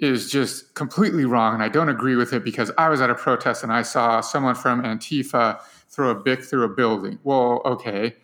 is 0.00 0.30
just 0.30 0.76
completely 0.76 1.24
wrong 1.24 1.54
and 1.54 1.60
I 1.60 1.68
don't 1.68 1.88
agree 1.88 2.14
with 2.14 2.32
it 2.32 2.44
because 2.44 2.70
I 2.78 2.88
was 2.88 3.00
at 3.00 3.10
a 3.10 3.16
protest 3.16 3.64
and 3.64 3.72
I 3.72 3.82
saw 3.82 4.20
someone 4.20 4.54
from 4.54 4.84
Antifa 4.84 5.60
throw 5.88 6.10
a 6.10 6.14
bic 6.14 6.42
through 6.42 6.64
a 6.64 6.68
building. 6.68 7.18
Well, 7.24 7.62
okay, 7.64 8.14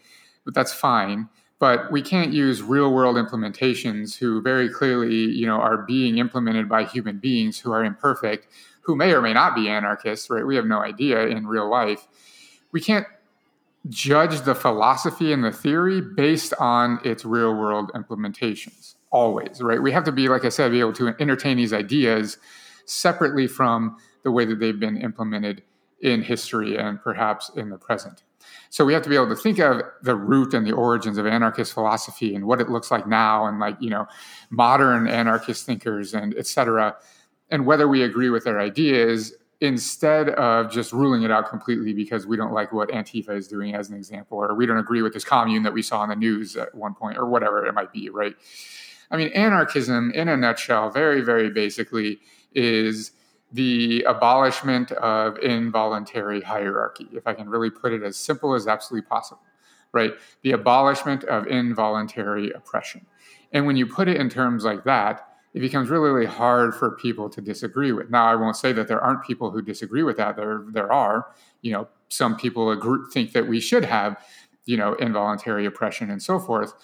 but 0.44 0.55
that's 0.55 0.72
fine. 0.72 1.29
But 1.59 1.90
we 1.90 2.03
can't 2.03 2.33
use 2.33 2.62
real 2.62 2.92
world 2.92 3.16
implementations 3.16 4.16
who 4.16 4.42
very 4.42 4.68
clearly, 4.68 5.14
you 5.14 5.46
know, 5.46 5.61
are 5.61 5.79
being 5.79 6.18
implemented 6.18 6.68
by 6.68 6.85
human 6.85 7.18
beings 7.18 7.59
who 7.59 7.72
are 7.72 7.85
imperfect, 7.85 8.48
who 8.83 8.96
may 8.96 9.12
or 9.12 9.22
may 9.22 9.33
not 9.33 9.55
be 9.55 9.68
anarchists, 9.68 10.29
right? 10.29 10.46
We 10.46 10.57
have 10.57 10.66
no 10.66 10.81
idea 10.81 11.27
in 11.27 11.46
real 11.46 11.70
life. 11.70 12.07
We 12.72 12.81
can't 12.81 13.07
judge 13.88 14.40
the 14.42 14.55
philosophy 14.55 15.33
and 15.33 15.44
the 15.44 15.53
theory 15.53 16.00
based 16.00 16.55
on 16.59 16.98
its 17.05 17.24
real 17.24 17.55
world 17.55 17.92
implementations 17.94 18.94
always, 19.11 19.62
right? 19.62 19.81
We 19.81 19.92
have 19.92 20.05
to 20.05 20.12
be, 20.12 20.29
like 20.29 20.44
I 20.44 20.48
said, 20.48 20.72
be 20.72 20.81
able 20.81 20.92
to 20.94 21.14
entertain 21.20 21.57
these 21.57 21.72
ideas 21.72 22.37
separately 22.85 23.46
from 23.46 23.96
the 24.24 24.33
way 24.33 24.44
that 24.44 24.59
they've 24.59 24.79
been 24.79 24.96
implemented 24.96 25.62
in 26.04 26.22
history 26.22 26.76
and 26.76 27.00
perhaps 27.02 27.50
in 27.56 27.70
the 27.70 27.78
present. 27.78 28.22
So 28.68 28.84
we 28.84 28.92
have 28.92 29.02
to 29.02 29.08
be 29.08 29.16
able 29.16 29.30
to 29.30 29.36
think 29.36 29.58
of 29.58 29.80
the 30.02 30.14
root 30.14 30.52
and 30.52 30.66
the 30.66 30.72
origins 30.72 31.16
of 31.16 31.26
anarchist 31.26 31.72
philosophy 31.72 32.34
and 32.34 32.44
what 32.44 32.60
it 32.60 32.68
looks 32.68 32.90
like 32.90 33.06
now 33.06 33.46
and 33.46 33.58
like, 33.58 33.76
you 33.80 33.88
know, 33.88 34.06
modern 34.50 35.08
anarchist 35.08 35.64
thinkers 35.64 36.12
and 36.12 36.34
et 36.36 36.46
cetera, 36.46 36.94
and 37.50 37.64
whether 37.64 37.88
we 37.88 38.02
agree 38.02 38.28
with 38.28 38.44
their 38.44 38.60
ideas 38.60 39.32
instead 39.60 40.28
of 40.30 40.70
just 40.70 40.92
ruling 40.92 41.22
it 41.22 41.30
out 41.30 41.48
completely 41.48 41.94
because 41.94 42.26
we 42.26 42.36
don't 42.36 42.52
like 42.52 42.70
what 42.70 42.90
Antifa 42.90 43.30
is 43.34 43.48
doing 43.48 43.74
as 43.74 43.88
an 43.88 43.96
example, 43.96 44.36
or 44.36 44.54
we 44.54 44.66
don't 44.66 44.76
agree 44.76 45.00
with 45.00 45.14
this 45.14 45.24
commune 45.24 45.62
that 45.62 45.72
we 45.72 45.80
saw 45.80 46.02
in 46.02 46.10
the 46.10 46.16
news 46.16 46.54
at 46.54 46.74
one 46.74 46.94
point, 46.94 47.16
or 47.16 47.24
whatever 47.24 47.64
it 47.64 47.72
might 47.72 47.92
be, 47.92 48.10
right? 48.10 48.34
I 49.10 49.16
mean, 49.16 49.28
anarchism 49.28 50.10
in 50.10 50.28
a 50.28 50.36
nutshell, 50.36 50.90
very, 50.90 51.22
very 51.22 51.48
basically, 51.48 52.18
is 52.54 53.12
the 53.54 54.02
abolishment 54.02 54.90
of 54.92 55.38
involuntary 55.38 56.40
hierarchy, 56.40 57.06
if 57.12 57.24
I 57.24 57.34
can 57.34 57.48
really 57.48 57.70
put 57.70 57.92
it 57.92 58.02
as 58.02 58.16
simple 58.16 58.54
as 58.54 58.66
absolutely 58.66 59.06
possible, 59.08 59.42
right? 59.92 60.12
The 60.42 60.50
abolishment 60.50 61.22
of 61.24 61.46
involuntary 61.46 62.50
oppression. 62.50 63.06
And 63.52 63.64
when 63.64 63.76
you 63.76 63.86
put 63.86 64.08
it 64.08 64.16
in 64.16 64.28
terms 64.28 64.64
like 64.64 64.82
that, 64.84 65.28
it 65.54 65.60
becomes 65.60 65.88
really, 65.88 66.10
really 66.10 66.26
hard 66.26 66.74
for 66.74 66.96
people 66.96 67.30
to 67.30 67.40
disagree 67.40 67.92
with. 67.92 68.10
Now, 68.10 68.26
I 68.26 68.34
won't 68.34 68.56
say 68.56 68.72
that 68.72 68.88
there 68.88 69.00
aren't 69.00 69.24
people 69.24 69.52
who 69.52 69.62
disagree 69.62 70.02
with 70.02 70.16
that. 70.16 70.34
There, 70.34 70.64
there 70.72 70.92
are. 70.92 71.28
You 71.62 71.74
know, 71.74 71.88
some 72.08 72.36
people 72.36 72.72
agree, 72.72 73.04
think 73.12 73.34
that 73.34 73.46
we 73.46 73.60
should 73.60 73.84
have, 73.84 74.20
you 74.64 74.76
know, 74.76 74.94
involuntary 74.94 75.64
oppression 75.64 76.10
and 76.10 76.20
so 76.20 76.40
forth. 76.40 76.74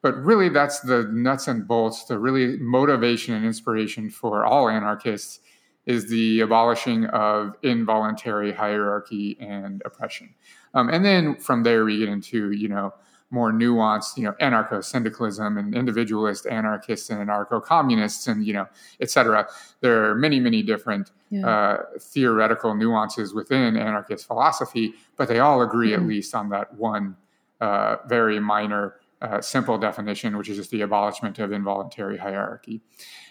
But 0.00 0.16
really, 0.22 0.48
that's 0.48 0.78
the 0.78 1.08
nuts 1.12 1.48
and 1.48 1.66
bolts, 1.66 2.04
the 2.04 2.20
really 2.20 2.56
motivation 2.58 3.34
and 3.34 3.44
inspiration 3.44 4.10
for 4.10 4.44
all 4.44 4.68
anarchists 4.68 5.40
is 5.86 6.08
the 6.08 6.40
abolishing 6.40 7.06
of 7.06 7.54
involuntary 7.62 8.52
hierarchy 8.52 9.36
and 9.40 9.82
oppression. 9.84 10.34
Um, 10.74 10.88
and 10.88 11.04
then 11.04 11.36
from 11.36 11.62
there, 11.62 11.84
we 11.84 11.98
get 11.98 12.08
into, 12.08 12.52
you 12.52 12.68
know, 12.68 12.94
more 13.30 13.52
nuanced, 13.52 14.16
you 14.16 14.24
know, 14.24 14.32
anarcho-syndicalism 14.40 15.56
and 15.56 15.74
individualist 15.74 16.46
anarchists 16.46 17.10
and 17.10 17.28
anarcho-communists 17.28 18.26
and, 18.26 18.44
you 18.44 18.52
know, 18.52 18.66
etc. 19.00 19.48
There 19.80 20.10
are 20.10 20.14
many, 20.16 20.40
many 20.40 20.62
different 20.62 21.12
yeah. 21.30 21.48
uh, 21.48 21.82
theoretical 22.00 22.74
nuances 22.74 23.32
within 23.32 23.76
anarchist 23.76 24.26
philosophy, 24.26 24.94
but 25.16 25.28
they 25.28 25.38
all 25.38 25.62
agree 25.62 25.92
mm-hmm. 25.92 26.02
at 26.02 26.08
least 26.08 26.34
on 26.34 26.48
that 26.50 26.74
one 26.74 27.16
uh, 27.60 27.96
very 28.08 28.40
minor, 28.40 28.96
uh, 29.22 29.40
simple 29.40 29.78
definition, 29.78 30.36
which 30.36 30.48
is 30.48 30.56
just 30.56 30.70
the 30.70 30.80
abolishment 30.82 31.38
of 31.38 31.52
involuntary 31.52 32.18
hierarchy. 32.18 32.80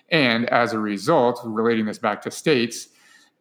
And 0.10 0.50
as 0.50 0.74
a 0.74 0.80
result, 0.80 1.42
relating 1.44 1.86
this 1.86 2.00
back 2.00 2.22
to 2.24 2.32
states, 2.32 2.90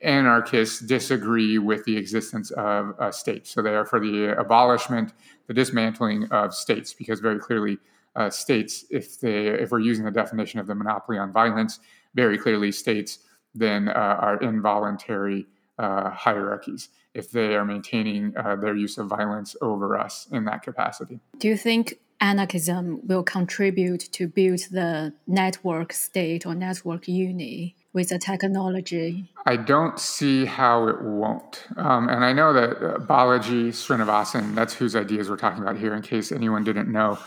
anarchists 0.01 0.81
disagree 0.81 1.59
with 1.59 1.85
the 1.85 1.97
existence 1.97 2.51
of 2.53 2.95
a 2.99 3.13
state. 3.13 3.47
So 3.47 3.63
they 3.63 3.75
are 3.75 3.85
for 3.85 4.01
the 4.01 4.39
abolishment, 4.39 5.13
the 5.47 5.55
dismantling 5.55 6.29
of 6.31 6.55
states, 6.55 6.93
because 6.93 7.21
very 7.21 7.39
clearly, 7.39 7.79
uh, 8.17 8.31
states, 8.31 8.85
if 8.91 9.21
they 9.21 9.47
if 9.47 9.71
we're 9.71 9.81
using 9.81 10.05
the 10.05 10.11
definition 10.11 10.59
of 10.59 10.67
the 10.67 10.75
monopoly 10.75 11.19
on 11.19 11.33
violence, 11.33 11.79
very 12.15 12.39
clearly 12.39 12.73
states 12.73 13.21
then 13.55 13.89
uh, 13.89 13.93
are 13.93 14.37
involuntary 14.39 15.47
uh, 15.79 16.11
hierarchies 16.11 16.89
if 17.15 17.31
they 17.31 17.55
are 17.55 17.65
maintaining 17.65 18.37
uh, 18.37 18.57
their 18.57 18.77
use 18.77 18.99
of 18.99 19.07
violence 19.07 19.57
over 19.61 19.97
us 19.97 20.29
in 20.31 20.45
that 20.45 20.63
capacity. 20.63 21.21
Do 21.39 21.49
you 21.49 21.57
think 21.57 21.99
anarchism 22.21 23.01
will 23.07 23.23
contribute 23.23 24.01
to 24.13 24.29
build 24.29 24.61
the 24.71 25.13
network 25.27 25.93
state 25.93 26.45
or 26.47 26.55
network 26.55 27.09
uni 27.09 27.77
with 27.93 28.09
the 28.11 28.19
technology? 28.19 29.31
I 29.47 29.57
don't 29.57 29.99
see 29.99 30.45
how 30.45 30.89
it 30.89 31.03
won't. 31.03 31.67
Um, 31.77 32.09
and 32.09 32.25
I 32.25 32.33
know 32.33 32.53
that 32.53 32.71
uh, 32.71 32.99
Balaji 32.99 33.69
Srinivasan, 33.69 34.55
that's 34.55 34.75
whose 34.75 34.95
ideas 34.95 35.31
we're 35.31 35.37
talking 35.37 35.63
about 35.63 35.77
here, 35.77 35.95
in 35.95 36.03
case 36.03 36.33
anyone 36.33 36.65
didn't 36.65 36.91
know, 36.91 37.19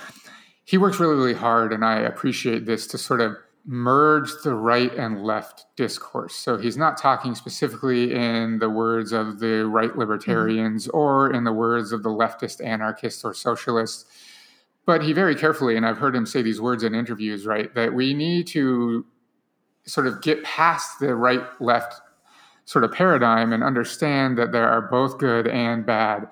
he 0.64 0.78
works 0.78 1.00
really, 1.00 1.16
really 1.16 1.34
hard, 1.34 1.74
and 1.74 1.84
I 1.84 2.00
appreciate 2.00 2.66
this 2.66 2.88
to 2.88 2.98
sort 2.98 3.22
of 3.22 3.36
merge 3.66 4.30
the 4.44 4.56
right 4.56 4.94
and 4.96 5.24
left 5.24 5.66
discourse. 5.76 6.36
So 6.36 6.58
he's 6.58 6.78
not 6.78 6.98
talking 6.98 7.36
specifically 7.36 8.14
in 8.14 8.60
the 8.60 8.70
words 8.70 9.12
of 9.12 9.40
the 9.40 9.66
right 9.68 9.96
libertarians 9.96 10.88
mm-hmm. 10.88 10.98
or 10.98 11.32
in 11.32 11.44
the 11.44 11.54
words 11.54 11.92
of 11.92 12.04
the 12.04 12.10
leftist 12.10 12.64
anarchists 12.66 13.24
or 13.24 13.34
socialists 13.34 14.06
but 14.92 15.02
he 15.02 15.14
very 15.14 15.36
carefully, 15.36 15.78
and 15.78 15.86
I've 15.86 15.98
heard 15.98 16.14
him 16.14 16.26
say 16.26 16.42
these 16.42 16.60
words 16.60 16.84
in 16.84 16.94
interviews, 16.94 17.46
right, 17.46 17.74
that 17.76 17.94
we 17.94 18.14
need 18.14 18.46
to 18.48 19.06
sort 19.86 20.06
of 20.06 20.22
get 20.22 20.44
past 20.44 21.00
the 21.00 21.16
right 21.16 21.42
left 21.62 22.02
sort 22.66 22.84
of 22.84 22.92
paradigm 22.92 23.54
and 23.54 23.64
understand 23.64 24.38
that 24.38 24.52
there 24.52 24.68
are 24.68 24.82
both 24.82 25.18
good 25.18 25.48
and 25.48 25.86
bad 25.86 26.28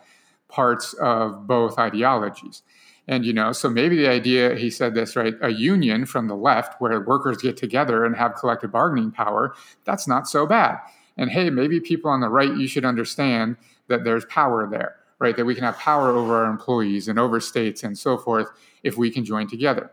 parts 0.49 0.91
of 0.95 1.47
both 1.47 1.79
ideologies. 1.79 2.61
And, 3.07 3.25
you 3.25 3.31
know, 3.31 3.53
so 3.53 3.69
maybe 3.69 3.95
the 3.95 4.09
idea, 4.09 4.55
he 4.55 4.69
said 4.69 4.93
this, 4.93 5.15
right, 5.15 5.35
a 5.41 5.53
union 5.53 6.05
from 6.05 6.27
the 6.27 6.35
left 6.35 6.81
where 6.81 6.99
workers 6.99 7.37
get 7.37 7.55
together 7.55 8.03
and 8.03 8.13
have 8.17 8.35
collective 8.35 8.73
bargaining 8.73 9.09
power, 9.09 9.55
that's 9.85 10.05
not 10.05 10.27
so 10.27 10.45
bad. 10.45 10.79
And 11.15 11.31
hey, 11.31 11.49
maybe 11.49 11.79
people 11.79 12.11
on 12.11 12.19
the 12.19 12.27
right, 12.27 12.53
you 12.57 12.67
should 12.67 12.83
understand 12.83 13.55
that 13.87 14.03
there's 14.03 14.25
power 14.25 14.67
there 14.69 14.97
right? 15.19 15.35
That 15.35 15.45
we 15.45 15.55
can 15.55 15.63
have 15.63 15.77
power 15.77 16.09
over 16.09 16.43
our 16.43 16.49
employees 16.49 17.07
and 17.07 17.19
over 17.19 17.39
states 17.39 17.83
and 17.83 17.97
so 17.97 18.17
forth 18.17 18.47
if 18.83 18.97
we 18.97 19.11
can 19.11 19.25
join 19.25 19.47
together. 19.47 19.91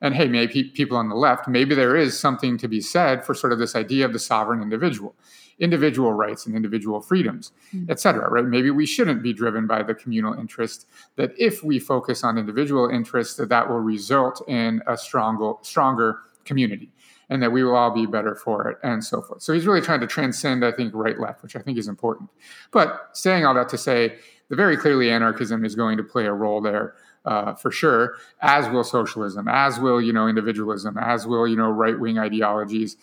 And 0.00 0.14
hey, 0.14 0.28
maybe 0.28 0.64
people 0.64 0.96
on 0.96 1.08
the 1.08 1.16
left, 1.16 1.48
maybe 1.48 1.74
there 1.74 1.96
is 1.96 2.18
something 2.18 2.56
to 2.58 2.68
be 2.68 2.80
said 2.80 3.24
for 3.24 3.34
sort 3.34 3.52
of 3.52 3.58
this 3.58 3.74
idea 3.74 4.04
of 4.04 4.12
the 4.12 4.18
sovereign 4.20 4.62
individual, 4.62 5.16
individual 5.58 6.12
rights 6.12 6.46
and 6.46 6.54
individual 6.54 7.00
freedoms, 7.00 7.50
mm-hmm. 7.74 7.90
et 7.90 7.98
cetera, 7.98 8.30
right? 8.30 8.44
Maybe 8.44 8.70
we 8.70 8.86
shouldn't 8.86 9.24
be 9.24 9.32
driven 9.32 9.66
by 9.66 9.82
the 9.82 9.94
communal 9.94 10.34
interest, 10.34 10.86
that 11.16 11.32
if 11.36 11.64
we 11.64 11.80
focus 11.80 12.22
on 12.22 12.38
individual 12.38 12.88
interests, 12.88 13.34
that 13.38 13.48
that 13.48 13.68
will 13.68 13.80
result 13.80 14.40
in 14.46 14.80
a 14.86 14.96
stronger, 14.96 15.54
stronger 15.62 16.20
community 16.44 16.92
and 17.30 17.42
that 17.42 17.52
we 17.52 17.62
will 17.62 17.76
all 17.76 17.90
be 17.90 18.06
better 18.06 18.34
for 18.34 18.68
it 18.68 18.78
and 18.82 19.04
so 19.04 19.20
forth. 19.20 19.42
So 19.42 19.52
he's 19.52 19.66
really 19.66 19.82
trying 19.82 20.00
to 20.00 20.06
transcend, 20.06 20.64
I 20.64 20.72
think, 20.72 20.94
right 20.94 21.18
left, 21.18 21.42
which 21.42 21.56
I 21.56 21.58
think 21.58 21.76
is 21.76 21.88
important. 21.88 22.30
But 22.70 23.10
saying 23.12 23.44
all 23.44 23.54
that 23.54 23.68
to 23.70 23.78
say, 23.78 24.18
the 24.48 24.56
very 24.56 24.76
clearly 24.76 25.10
anarchism 25.10 25.64
is 25.64 25.74
going 25.74 25.96
to 25.96 26.02
play 26.02 26.26
a 26.26 26.32
role 26.32 26.60
there 26.60 26.94
uh, 27.24 27.54
for 27.54 27.70
sure, 27.70 28.16
as 28.40 28.68
will 28.70 28.84
socialism, 28.84 29.48
as 29.48 29.78
will 29.78 30.00
you 30.00 30.12
know 30.12 30.26
individualism, 30.26 30.96
as 30.98 31.26
will 31.26 31.46
you 31.46 31.56
know 31.56 31.70
right 31.70 31.98
wing 31.98 32.18
ideologies. 32.18 32.96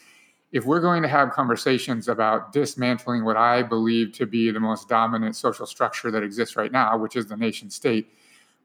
If 0.52 0.66
we're 0.66 0.80
going 0.80 1.04
to 1.04 1.10
have 1.10 1.32
conversations 1.32 2.08
about 2.08 2.54
dismantling 2.54 3.26
what 3.26 3.36
I 3.36 3.62
believe 3.62 4.14
to 4.14 4.26
be 4.26 4.52
the 4.52 4.60
most 4.60 4.88
dominant 4.88 5.36
social 5.36 5.66
structure 5.66 6.10
that 6.12 6.24
exists 6.24 6.56
right 6.56 6.72
now, 6.72 6.98
which 6.98 7.16
is 7.16 7.28
the 7.28 7.36
nation 7.36 7.70
state, 7.70 8.08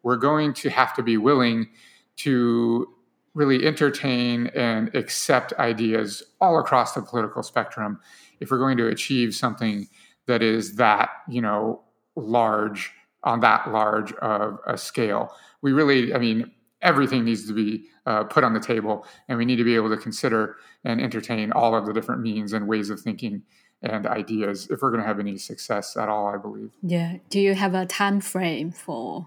we're 0.03 0.17
going 0.17 0.55
to 0.55 0.71
have 0.71 0.95
to 0.95 1.03
be 1.03 1.17
willing 1.17 1.69
to 2.17 2.89
really 3.35 3.67
entertain 3.67 4.49
and 4.49 4.95
accept 4.95 5.53
ideas 5.55 6.23
all 6.41 6.59
across 6.59 6.95
the 6.95 7.03
political 7.03 7.43
spectrum 7.43 8.01
if 8.41 8.51
we're 8.51 8.59
going 8.59 8.77
to 8.77 8.89
achieve 8.89 9.35
something 9.35 9.89
that 10.27 10.43
is 10.43 10.77
that 10.77 11.11
you 11.29 11.41
know 11.41 11.83
large 12.17 12.93
on 13.25 13.41
that 13.41 13.71
large 13.71 14.13
of 14.15 14.59
a 14.67 14.77
scale 14.77 15.33
we 15.63 15.73
really 15.73 16.15
i 16.15 16.19
mean 16.19 16.51
everything 16.83 17.25
needs 17.25 17.47
to 17.47 17.53
be 17.53 17.85
uh, 18.07 18.25
put 18.25 18.43
on 18.43 18.55
the 18.55 18.61
table 18.61 19.07
and 19.29 19.37
we 19.37 19.45
need 19.45 19.57
to 19.57 19.65
be 19.65 19.75
able 19.75 19.91
to 19.91 19.97
consider 19.97 20.57
and 20.85 21.01
entertain 21.01 21.53
all 21.53 21.75
of 21.75 21.85
the 21.85 21.93
different 21.93 22.23
means 22.23 22.55
and 22.55 22.67
ways 22.67 22.89
of 22.89 22.99
thinking 22.99 23.43
and 23.83 24.07
ideas 24.07 24.67
if 24.71 24.81
we're 24.81 24.91
going 24.91 25.03
to 25.03 25.07
have 25.07 25.21
any 25.21 25.37
success 25.37 25.97
at 25.97 26.09
all 26.09 26.27
i 26.27 26.37
believe 26.37 26.71
yeah 26.83 27.17
do 27.29 27.39
you 27.39 27.55
have 27.55 27.75
a 27.75 27.85
time 27.85 28.21
frame 28.21 28.71
for 28.71 29.27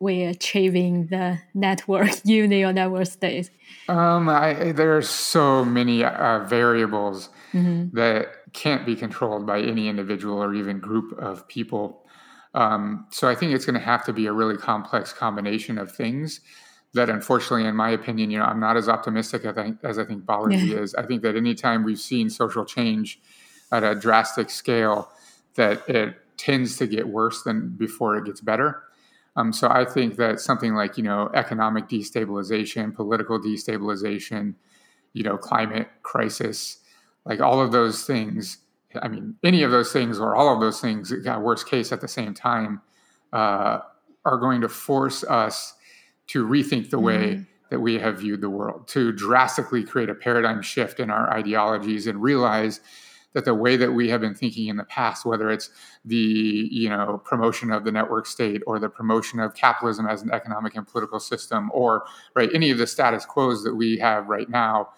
we're 0.00 0.28
achieving 0.28 1.06
the 1.06 1.38
network 1.54 2.10
unit 2.24 2.64
or 2.64 2.72
network 2.72 3.06
state? 3.06 3.50
Um, 3.88 4.28
I, 4.28 4.72
there 4.72 4.96
are 4.96 5.02
so 5.02 5.64
many 5.64 6.04
uh, 6.04 6.40
variables 6.40 7.30
mm-hmm. 7.52 7.96
that 7.96 8.52
can't 8.52 8.84
be 8.84 8.96
controlled 8.96 9.46
by 9.46 9.60
any 9.60 9.88
individual 9.88 10.42
or 10.42 10.54
even 10.54 10.78
group 10.78 11.16
of 11.18 11.48
people. 11.48 12.03
Um, 12.54 13.06
so 13.10 13.28
I 13.28 13.34
think 13.34 13.52
it's 13.52 13.66
going 13.66 13.78
to 13.78 13.84
have 13.84 14.04
to 14.04 14.12
be 14.12 14.26
a 14.26 14.32
really 14.32 14.56
complex 14.56 15.12
combination 15.12 15.76
of 15.76 15.90
things 15.90 16.40
that 16.94 17.10
unfortunately, 17.10 17.66
in 17.66 17.74
my 17.74 17.90
opinion, 17.90 18.30
you 18.30 18.38
know, 18.38 18.44
I'm 18.44 18.60
not 18.60 18.76
as 18.76 18.88
optimistic 18.88 19.44
as 19.44 19.58
I, 19.58 19.74
as 19.82 19.98
I 19.98 20.04
think 20.04 20.24
Balaji 20.24 20.68
yeah. 20.68 20.76
is. 20.76 20.94
I 20.94 21.02
think 21.02 21.22
that 21.22 21.36
anytime 21.36 21.84
we've 21.84 21.98
seen 21.98 22.30
social 22.30 22.64
change 22.64 23.20
at 23.72 23.82
a 23.82 23.96
drastic 23.96 24.48
scale, 24.48 25.10
that 25.56 25.88
it 25.88 26.16
tends 26.36 26.76
to 26.76 26.86
get 26.86 27.08
worse 27.08 27.42
than 27.42 27.70
before 27.70 28.16
it 28.16 28.24
gets 28.24 28.40
better. 28.40 28.84
Um, 29.36 29.52
so 29.52 29.68
I 29.68 29.84
think 29.84 30.16
that 30.16 30.40
something 30.40 30.74
like 30.74 30.96
you 30.96 31.02
know 31.02 31.30
economic 31.34 31.88
destabilization, 31.88 32.94
political 32.94 33.40
destabilization, 33.40 34.54
you 35.12 35.24
know 35.24 35.36
climate 35.36 35.88
crisis, 36.02 36.78
like 37.24 37.40
all 37.40 37.60
of 37.60 37.72
those 37.72 38.04
things. 38.04 38.58
I 39.02 39.08
mean, 39.08 39.36
any 39.44 39.62
of 39.62 39.70
those 39.70 39.92
things 39.92 40.18
or 40.18 40.34
all 40.34 40.54
of 40.54 40.60
those 40.60 40.80
things, 40.80 41.12
got 41.12 41.42
worst 41.42 41.68
case 41.68 41.92
at 41.92 42.00
the 42.00 42.08
same 42.08 42.34
time, 42.34 42.80
uh, 43.32 43.80
are 44.24 44.38
going 44.38 44.60
to 44.60 44.68
force 44.68 45.24
us 45.24 45.74
to 46.28 46.46
rethink 46.46 46.90
the 46.90 46.98
way 46.98 47.34
mm-hmm. 47.34 47.42
that 47.70 47.80
we 47.80 47.98
have 47.98 48.20
viewed 48.20 48.40
the 48.40 48.50
world, 48.50 48.88
to 48.88 49.12
drastically 49.12 49.84
create 49.84 50.08
a 50.08 50.14
paradigm 50.14 50.62
shift 50.62 51.00
in 51.00 51.10
our 51.10 51.30
ideologies 51.32 52.06
and 52.06 52.22
realize 52.22 52.80
that 53.34 53.44
the 53.44 53.54
way 53.54 53.76
that 53.76 53.92
we 53.92 54.08
have 54.08 54.20
been 54.20 54.34
thinking 54.34 54.68
in 54.68 54.76
the 54.76 54.84
past, 54.84 55.26
whether 55.26 55.50
it's 55.50 55.68
the 56.04 56.68
you 56.70 56.88
know 56.88 57.20
promotion 57.24 57.70
of 57.70 57.84
the 57.84 57.92
network 57.92 58.26
state 58.26 58.62
or 58.66 58.78
the 58.78 58.88
promotion 58.88 59.40
of 59.40 59.54
capitalism 59.54 60.06
as 60.06 60.22
an 60.22 60.30
economic 60.32 60.76
and 60.76 60.86
political 60.86 61.20
system, 61.20 61.70
or 61.74 62.04
right 62.34 62.50
any 62.54 62.70
of 62.70 62.78
the 62.78 62.86
status 62.86 63.26
quos 63.26 63.64
that 63.64 63.74
we 63.74 63.98
have 63.98 64.28
right 64.28 64.48
now, 64.48 64.88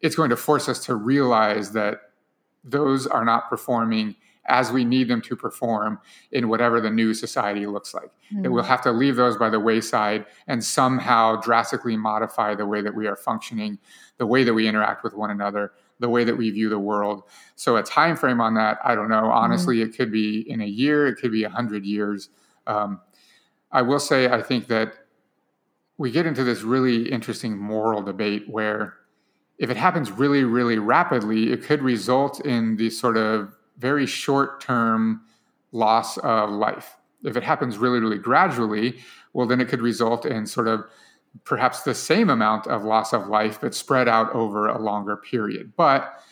it's 0.00 0.16
going 0.16 0.30
to 0.30 0.36
force 0.36 0.68
us 0.68 0.84
to 0.86 0.94
realize 0.94 1.72
that 1.72 2.00
those 2.66 3.06
are 3.06 3.24
not 3.24 3.48
performing 3.48 4.16
as 4.48 4.70
we 4.70 4.84
need 4.84 5.08
them 5.08 5.20
to 5.20 5.36
perform 5.36 5.98
in 6.32 6.48
whatever 6.48 6.80
the 6.80 6.90
new 6.90 7.12
society 7.12 7.66
looks 7.66 7.94
like. 7.94 8.10
Mm. 8.32 8.42
That 8.42 8.50
we'll 8.52 8.64
have 8.64 8.82
to 8.82 8.92
leave 8.92 9.16
those 9.16 9.36
by 9.36 9.50
the 9.50 9.60
wayside 9.60 10.26
and 10.46 10.62
somehow 10.62 11.36
drastically 11.36 11.96
modify 11.96 12.54
the 12.54 12.66
way 12.66 12.80
that 12.80 12.94
we 12.94 13.06
are 13.06 13.16
functioning, 13.16 13.78
the 14.18 14.26
way 14.26 14.44
that 14.44 14.54
we 14.54 14.68
interact 14.68 15.02
with 15.02 15.14
one 15.14 15.30
another, 15.30 15.72
the 15.98 16.08
way 16.08 16.24
that 16.24 16.36
we 16.36 16.50
view 16.50 16.68
the 16.68 16.78
world. 16.78 17.24
So 17.56 17.76
a 17.76 17.82
time 17.82 18.16
frame 18.16 18.40
on 18.40 18.54
that, 18.54 18.78
I 18.84 18.94
don't 18.94 19.08
know. 19.08 19.22
Mm-hmm. 19.22 19.38
Honestly, 19.38 19.78
mm-hmm. 19.78 19.90
it 19.90 19.96
could 19.96 20.12
be 20.12 20.48
in 20.48 20.60
a 20.60 20.66
year, 20.66 21.06
it 21.06 21.16
could 21.16 21.32
be 21.32 21.44
a 21.44 21.50
hundred 21.50 21.84
years. 21.84 22.28
Um, 22.66 23.00
I 23.72 23.82
will 23.82 24.00
say, 24.00 24.28
I 24.28 24.42
think 24.42 24.68
that 24.68 24.94
we 25.98 26.10
get 26.10 26.26
into 26.26 26.44
this 26.44 26.62
really 26.62 27.10
interesting 27.10 27.56
moral 27.56 28.02
debate 28.02 28.44
where 28.48 28.94
if 29.58 29.70
it 29.70 29.76
happens 29.76 30.10
really, 30.10 30.44
really 30.44 30.78
rapidly, 30.78 31.52
it 31.52 31.62
could 31.62 31.82
result 31.82 32.44
in 32.44 32.76
the 32.76 32.90
sort 32.90 33.16
of 33.16 33.54
very 33.78 34.06
short 34.06 34.60
term 34.60 35.22
loss 35.72 36.18
of 36.18 36.50
life. 36.50 36.96
If 37.24 37.36
it 37.36 37.42
happens 37.42 37.78
really, 37.78 37.98
really 37.98 38.18
gradually, 38.18 38.98
well, 39.32 39.46
then 39.46 39.60
it 39.60 39.68
could 39.68 39.82
result 39.82 40.26
in 40.26 40.46
sort 40.46 40.68
of 40.68 40.84
perhaps 41.44 41.82
the 41.82 41.94
same 41.94 42.30
amount 42.30 42.66
of 42.66 42.84
loss 42.84 43.12
of 43.12 43.28
life, 43.28 43.60
but 43.60 43.74
spread 43.74 44.08
out 44.08 44.32
over 44.32 44.68
a 44.68 44.78
longer 44.78 45.16
period. 45.16 45.72
But 45.76 46.22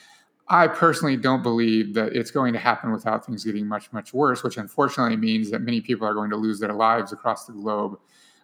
I 0.49 0.69
personally 0.69 1.17
don't 1.17 1.43
believe 1.43 1.95
that 1.95 2.15
it's 2.15 2.31
going 2.31 2.53
to 2.53 2.59
happen 2.59 2.93
without 2.93 3.25
things 3.25 3.45
getting 3.45 3.67
much, 3.67 3.93
much 3.93 4.13
worse, 4.13 4.43
which 4.43 4.59
unfortunately 4.59 5.17
means 5.17 5.51
that 5.51 5.61
many 5.61 5.81
people 5.81 6.07
are 6.07 6.15
going 6.15 6.31
to 6.31 6.37
lose 6.37 6.61
their 6.61 6.73
lives 6.73 7.13
across 7.13 7.47
the 7.47 7.53
globe 7.53 7.99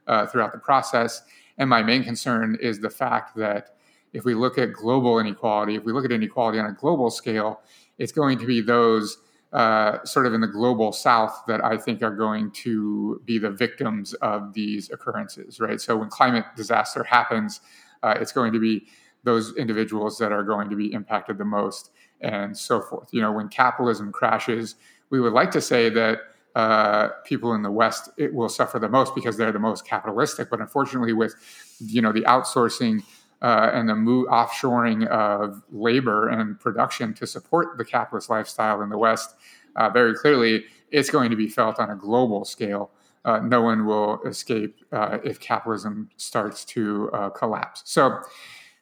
uh, 0.06 0.26
throughout 0.26 0.52
the 0.52 0.58
process. 0.58 1.22
And 1.58 1.68
my 1.68 1.82
main 1.82 2.02
concern 2.02 2.56
is 2.60 2.80
the 2.80 2.90
fact 2.90 3.36
that 3.36 3.76
if 4.12 4.24
we 4.24 4.34
look 4.34 4.58
at 4.58 4.72
global 4.72 5.18
inequality, 5.18 5.76
if 5.76 5.84
we 5.84 5.92
look 5.92 6.04
at 6.04 6.12
inequality 6.12 6.58
on 6.58 6.66
a 6.66 6.72
global 6.72 7.10
scale, 7.10 7.60
it's 7.98 8.12
going 8.12 8.38
to 8.38 8.46
be 8.46 8.60
those 8.60 9.18
uh, 9.52 10.02
sort 10.04 10.26
of 10.26 10.34
in 10.34 10.40
the 10.40 10.46
global 10.46 10.92
south 10.92 11.42
that 11.48 11.64
I 11.64 11.76
think 11.76 12.02
are 12.02 12.14
going 12.14 12.50
to 12.52 13.20
be 13.24 13.38
the 13.38 13.50
victims 13.50 14.14
of 14.14 14.52
these 14.52 14.90
occurrences, 14.90 15.60
right? 15.60 15.80
So 15.80 15.96
when 15.96 16.08
climate 16.08 16.44
disaster 16.56 17.02
happens, 17.04 17.60
uh, 18.02 18.14
it's 18.20 18.32
going 18.32 18.52
to 18.52 18.60
be 18.60 18.86
those 19.24 19.54
individuals 19.56 20.18
that 20.18 20.32
are 20.32 20.42
going 20.42 20.70
to 20.70 20.76
be 20.76 20.92
impacted 20.92 21.36
the 21.38 21.44
most 21.44 21.90
and 22.20 22.56
so 22.56 22.80
forth. 22.80 23.08
You 23.12 23.22
know, 23.22 23.32
when 23.32 23.48
capitalism 23.48 24.12
crashes, 24.12 24.76
we 25.10 25.20
would 25.20 25.32
like 25.32 25.50
to 25.52 25.60
say 25.60 25.90
that 25.90 26.20
uh, 26.54 27.08
people 27.24 27.54
in 27.54 27.62
the 27.62 27.70
West 27.70 28.10
it 28.16 28.34
will 28.34 28.48
suffer 28.48 28.78
the 28.78 28.88
most 28.88 29.14
because 29.14 29.36
they're 29.36 29.52
the 29.52 29.58
most 29.58 29.86
capitalistic. 29.86 30.50
But 30.50 30.60
unfortunately, 30.60 31.12
with 31.12 31.34
you 31.78 32.02
know 32.02 32.12
the 32.12 32.22
outsourcing 32.22 33.02
uh, 33.42 33.70
and 33.72 33.88
the 33.88 33.94
move, 33.94 34.28
offshoring 34.28 35.06
of 35.08 35.62
labor 35.70 36.28
and 36.28 36.58
production 36.60 37.14
to 37.14 37.26
support 37.26 37.78
the 37.78 37.84
capitalist 37.84 38.30
lifestyle 38.30 38.82
in 38.82 38.88
the 38.88 38.98
West, 38.98 39.34
uh, 39.76 39.88
very 39.88 40.14
clearly, 40.14 40.64
it's 40.90 41.10
going 41.10 41.30
to 41.30 41.36
be 41.36 41.48
felt 41.48 41.78
on 41.78 41.90
a 41.90 41.96
global 41.96 42.44
scale. 42.44 42.90
Uh, 43.24 43.38
no 43.40 43.62
one 43.62 43.86
will 43.86 44.20
escape 44.22 44.76
uh, 44.92 45.18
if 45.22 45.38
capitalism 45.38 46.08
starts 46.16 46.64
to 46.64 47.10
uh, 47.12 47.30
collapse. 47.30 47.82
So 47.84 48.18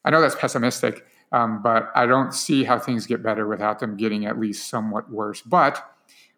I 0.04 0.10
know 0.10 0.20
that's 0.20 0.36
pessimistic, 0.36 1.04
um, 1.32 1.60
but 1.62 1.90
I 1.94 2.06
don't 2.06 2.32
see 2.32 2.64
how 2.64 2.78
things 2.78 3.06
get 3.06 3.22
better 3.22 3.46
without 3.46 3.80
them 3.80 3.96
getting 3.96 4.26
at 4.26 4.38
least 4.38 4.68
somewhat 4.68 5.10
worse. 5.10 5.42
But 5.42 5.84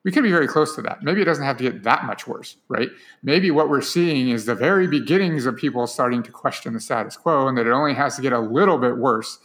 we 0.04 0.10
could 0.10 0.22
be 0.22 0.30
very 0.30 0.48
close 0.48 0.74
to 0.76 0.82
that. 0.82 1.02
Maybe 1.02 1.20
it 1.20 1.26
doesn't 1.26 1.44
have 1.44 1.58
to 1.58 1.64
get 1.64 1.82
that 1.82 2.04
much 2.04 2.26
worse, 2.26 2.56
right? 2.68 2.88
Maybe 3.22 3.50
what 3.50 3.68
we're 3.68 3.82
seeing 3.82 4.30
is 4.30 4.46
the 4.46 4.54
very 4.54 4.86
beginnings 4.86 5.44
of 5.44 5.56
people 5.56 5.86
starting 5.86 6.22
to 6.22 6.32
question 6.32 6.72
the 6.72 6.80
status 6.80 7.16
quo 7.16 7.48
and 7.48 7.58
that 7.58 7.66
it 7.66 7.72
only 7.72 7.94
has 7.94 8.16
to 8.16 8.22
get 8.22 8.32
a 8.32 8.40
little 8.40 8.78
bit 8.78 8.96
worse 8.96 9.38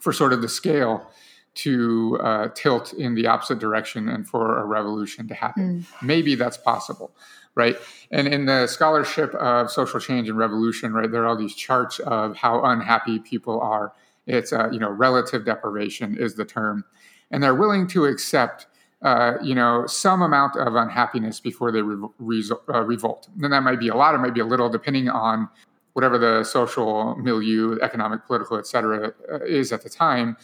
for 0.00 0.12
sort 0.12 0.32
of 0.32 0.42
the 0.42 0.48
scale 0.48 1.08
to 1.54 2.18
uh, 2.22 2.48
tilt 2.54 2.92
in 2.92 3.14
the 3.14 3.26
opposite 3.26 3.58
direction 3.58 4.08
and 4.08 4.28
for 4.28 4.58
a 4.58 4.64
revolution 4.64 5.26
to 5.28 5.34
happen. 5.34 5.80
Mm. 5.80 6.02
Maybe 6.06 6.34
that's 6.34 6.56
possible, 6.56 7.12
right? 7.54 7.76
And 8.10 8.28
in 8.28 8.46
the 8.46 8.66
scholarship 8.66 9.34
of 9.34 9.70
social 9.70 9.98
change 9.98 10.28
and 10.28 10.38
revolution, 10.38 10.92
right, 10.92 11.10
there 11.10 11.22
are 11.22 11.26
all 11.26 11.36
these 11.36 11.54
charts 11.54 11.98
of 12.00 12.36
how 12.36 12.64
unhappy 12.64 13.18
people 13.18 13.60
are. 13.60 13.92
It's, 14.26 14.52
uh, 14.52 14.68
you 14.70 14.78
know, 14.78 14.90
relative 14.90 15.44
deprivation 15.44 16.16
is 16.16 16.34
the 16.34 16.44
term. 16.44 16.84
And 17.30 17.42
they're 17.42 17.54
willing 17.54 17.88
to 17.88 18.04
accept 18.04 18.66
uh, 19.02 19.34
you 19.42 19.54
know, 19.54 19.86
some 19.86 20.22
amount 20.22 20.56
of 20.56 20.74
unhappiness 20.74 21.40
before 21.40 21.70
they 21.70 21.82
re- 21.82 22.08
re- 22.18 22.50
uh, 22.68 22.82
revolt. 22.82 23.28
And 23.42 23.52
that 23.52 23.62
might 23.62 23.78
be 23.78 23.88
a 23.88 23.94
lot, 23.94 24.14
it 24.14 24.18
might 24.18 24.34
be 24.34 24.40
a 24.40 24.46
little, 24.46 24.68
depending 24.68 25.08
on 25.08 25.48
whatever 25.92 26.18
the 26.18 26.44
social 26.44 27.16
milieu, 27.16 27.78
economic, 27.80 28.26
political, 28.26 28.58
et 28.58 28.66
cetera, 28.66 29.12
uh, 29.32 29.38
is 29.44 29.72
at 29.72 29.82
the 29.82 29.90
time. 29.90 30.36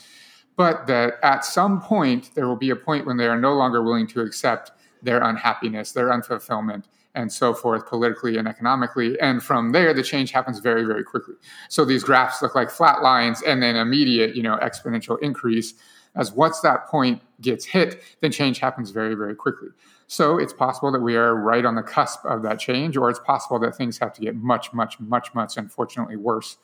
But 0.57 0.87
that 0.87 1.15
at 1.23 1.45
some 1.45 1.81
point, 1.81 2.31
there 2.35 2.47
will 2.47 2.57
be 2.57 2.71
a 2.71 2.77
point 2.77 3.07
when 3.07 3.17
they 3.17 3.27
are 3.27 3.39
no 3.39 3.55
longer 3.55 3.83
willing 3.83 4.07
to 4.09 4.21
accept 4.21 4.71
their 5.03 5.21
unhappiness, 5.23 5.93
their 5.93 6.09
unfulfillment, 6.09 6.85
and 7.17 7.33
so 7.33 7.55
forth, 7.55 7.87
politically 7.87 8.37
and 8.39 8.49
economically. 8.49 9.19
And 9.21 9.43
from 9.43 9.73
there, 9.73 9.93
the 9.95 10.03
change 10.03 10.31
happens 10.31 10.61
very, 10.61 10.85
very 10.85 11.05
quickly. 11.05 11.35
So 11.69 11.85
these 11.85 12.03
graphs 12.03 12.43
look 12.43 12.55
like 12.55 12.71
flat 12.71 13.03
lines 13.03 13.43
and 13.43 13.63
then 13.63 13.77
immediate, 13.77 14.35
you 14.35 14.43
know, 14.43 14.57
exponential 14.63 15.19
increase. 15.23 15.75
As 16.17 16.33
once 16.33 16.61
that 16.61 16.87
point 16.87 17.23
gets 17.41 17.65
hit, 17.65 18.03
then 18.21 18.31
change 18.31 18.59
happens 18.59 18.91
very, 18.91 19.15
very 19.15 19.35
quickly. 19.35 19.69
So 20.07 20.39
it's 20.39 20.53
possible 20.53 20.93
that 20.93 21.01
we 21.01 21.17
are 21.17 21.35
right 21.35 21.65
on 21.65 21.75
the 21.75 21.83
cusp 21.83 22.25
of 22.25 22.43
that 22.43 22.59
change, 22.59 22.97
or 22.97 23.11
it's 23.11 23.19
possible 23.21 23.59
that 23.61 23.77
things 23.77 23.99
have 23.99 24.13
to 24.15 24.21
get 24.21 24.37
much, 24.37 24.73
much, 24.73 25.01
much, 25.01 25.35
much, 25.35 25.57
unfortunately, 25.57 26.17
worse 26.17 26.57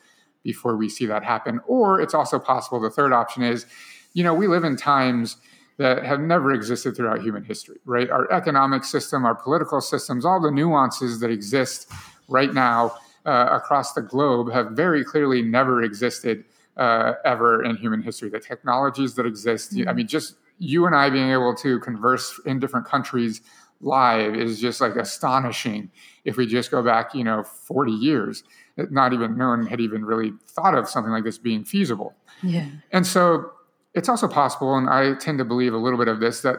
before 0.42 0.76
we 0.76 0.88
see 0.88 1.06
that 1.06 1.24
happen. 1.24 1.60
Or 1.66 2.00
it's 2.00 2.14
also 2.14 2.38
possible 2.38 2.80
the 2.80 2.90
third 2.90 3.12
option 3.12 3.42
is, 3.42 3.66
you 4.12 4.22
know, 4.22 4.34
we 4.34 4.46
live 4.46 4.64
in 4.64 4.76
times 4.76 5.36
that 5.78 6.04
have 6.04 6.20
never 6.20 6.52
existed 6.52 6.94
throughout 6.94 7.22
human 7.22 7.42
history, 7.42 7.78
right? 7.86 8.10
Our 8.10 8.30
economic 8.30 8.84
system, 8.84 9.24
our 9.24 9.34
political 9.34 9.80
systems, 9.80 10.24
all 10.24 10.40
the 10.40 10.50
nuances 10.50 11.20
that 11.20 11.30
exist 11.30 11.90
right 12.28 12.52
now 12.52 12.96
uh, 13.24 13.48
across 13.50 13.94
the 13.94 14.02
globe 14.02 14.52
have 14.52 14.72
very 14.72 15.04
clearly 15.04 15.42
never 15.42 15.82
existed 15.82 16.44
uh, 16.80 17.12
ever 17.24 17.62
in 17.62 17.76
human 17.76 18.02
history. 18.02 18.30
The 18.30 18.40
technologies 18.40 19.14
that 19.14 19.26
exist, 19.26 19.74
mm-hmm. 19.74 19.88
I 19.88 19.92
mean, 19.92 20.08
just 20.08 20.36
you 20.58 20.86
and 20.86 20.96
I 20.96 21.10
being 21.10 21.30
able 21.30 21.54
to 21.56 21.78
converse 21.80 22.40
in 22.46 22.58
different 22.58 22.86
countries 22.86 23.42
live 23.82 24.34
is 24.34 24.60
just 24.60 24.80
like 24.80 24.96
astonishing 24.96 25.90
if 26.24 26.36
we 26.36 26.46
just 26.46 26.70
go 26.70 26.82
back, 26.82 27.14
you 27.14 27.22
know, 27.22 27.42
40 27.42 27.92
years. 27.92 28.42
Not 28.76 29.12
even 29.12 29.36
no 29.36 29.48
one 29.48 29.66
had 29.66 29.80
even 29.80 30.04
really 30.04 30.32
thought 30.46 30.74
of 30.74 30.88
something 30.88 31.12
like 31.12 31.24
this 31.24 31.38
being 31.38 31.64
feasible. 31.64 32.14
Yeah. 32.42 32.66
And 32.92 33.06
so 33.06 33.52
it's 33.94 34.08
also 34.08 34.26
possible, 34.26 34.76
and 34.76 34.88
I 34.88 35.14
tend 35.14 35.38
to 35.38 35.44
believe 35.44 35.74
a 35.74 35.78
little 35.78 35.98
bit 35.98 36.08
of 36.08 36.20
this, 36.20 36.40
that 36.42 36.58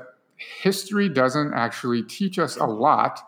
history 0.62 1.10
doesn't 1.10 1.54
actually 1.54 2.04
teach 2.04 2.38
us 2.38 2.58
a 2.58 2.66
lot 2.66 3.22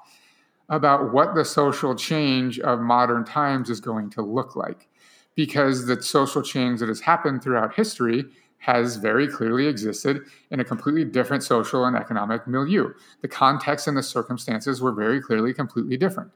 about 0.69 1.13
what 1.13 1.35
the 1.35 1.45
social 1.45 1.95
change 1.95 2.59
of 2.59 2.79
modern 2.79 3.23
times 3.25 3.69
is 3.69 3.79
going 3.79 4.09
to 4.11 4.21
look 4.21 4.55
like. 4.55 4.87
Because 5.35 5.87
the 5.87 6.01
social 6.01 6.41
change 6.41 6.79
that 6.79 6.89
has 6.89 7.01
happened 7.01 7.41
throughout 7.41 7.75
history 7.75 8.25
has 8.59 8.95
very 8.95 9.27
clearly 9.27 9.67
existed 9.67 10.21
in 10.49 10.59
a 10.59 10.63
completely 10.63 11.03
different 11.03 11.43
social 11.43 11.83
and 11.85 11.97
economic 11.97 12.47
milieu. 12.47 12.93
The 13.21 13.27
context 13.27 13.87
and 13.87 13.97
the 13.97 14.03
circumstances 14.03 14.81
were 14.81 14.93
very 14.93 15.21
clearly 15.21 15.53
completely 15.53 15.97
different. 15.97 16.31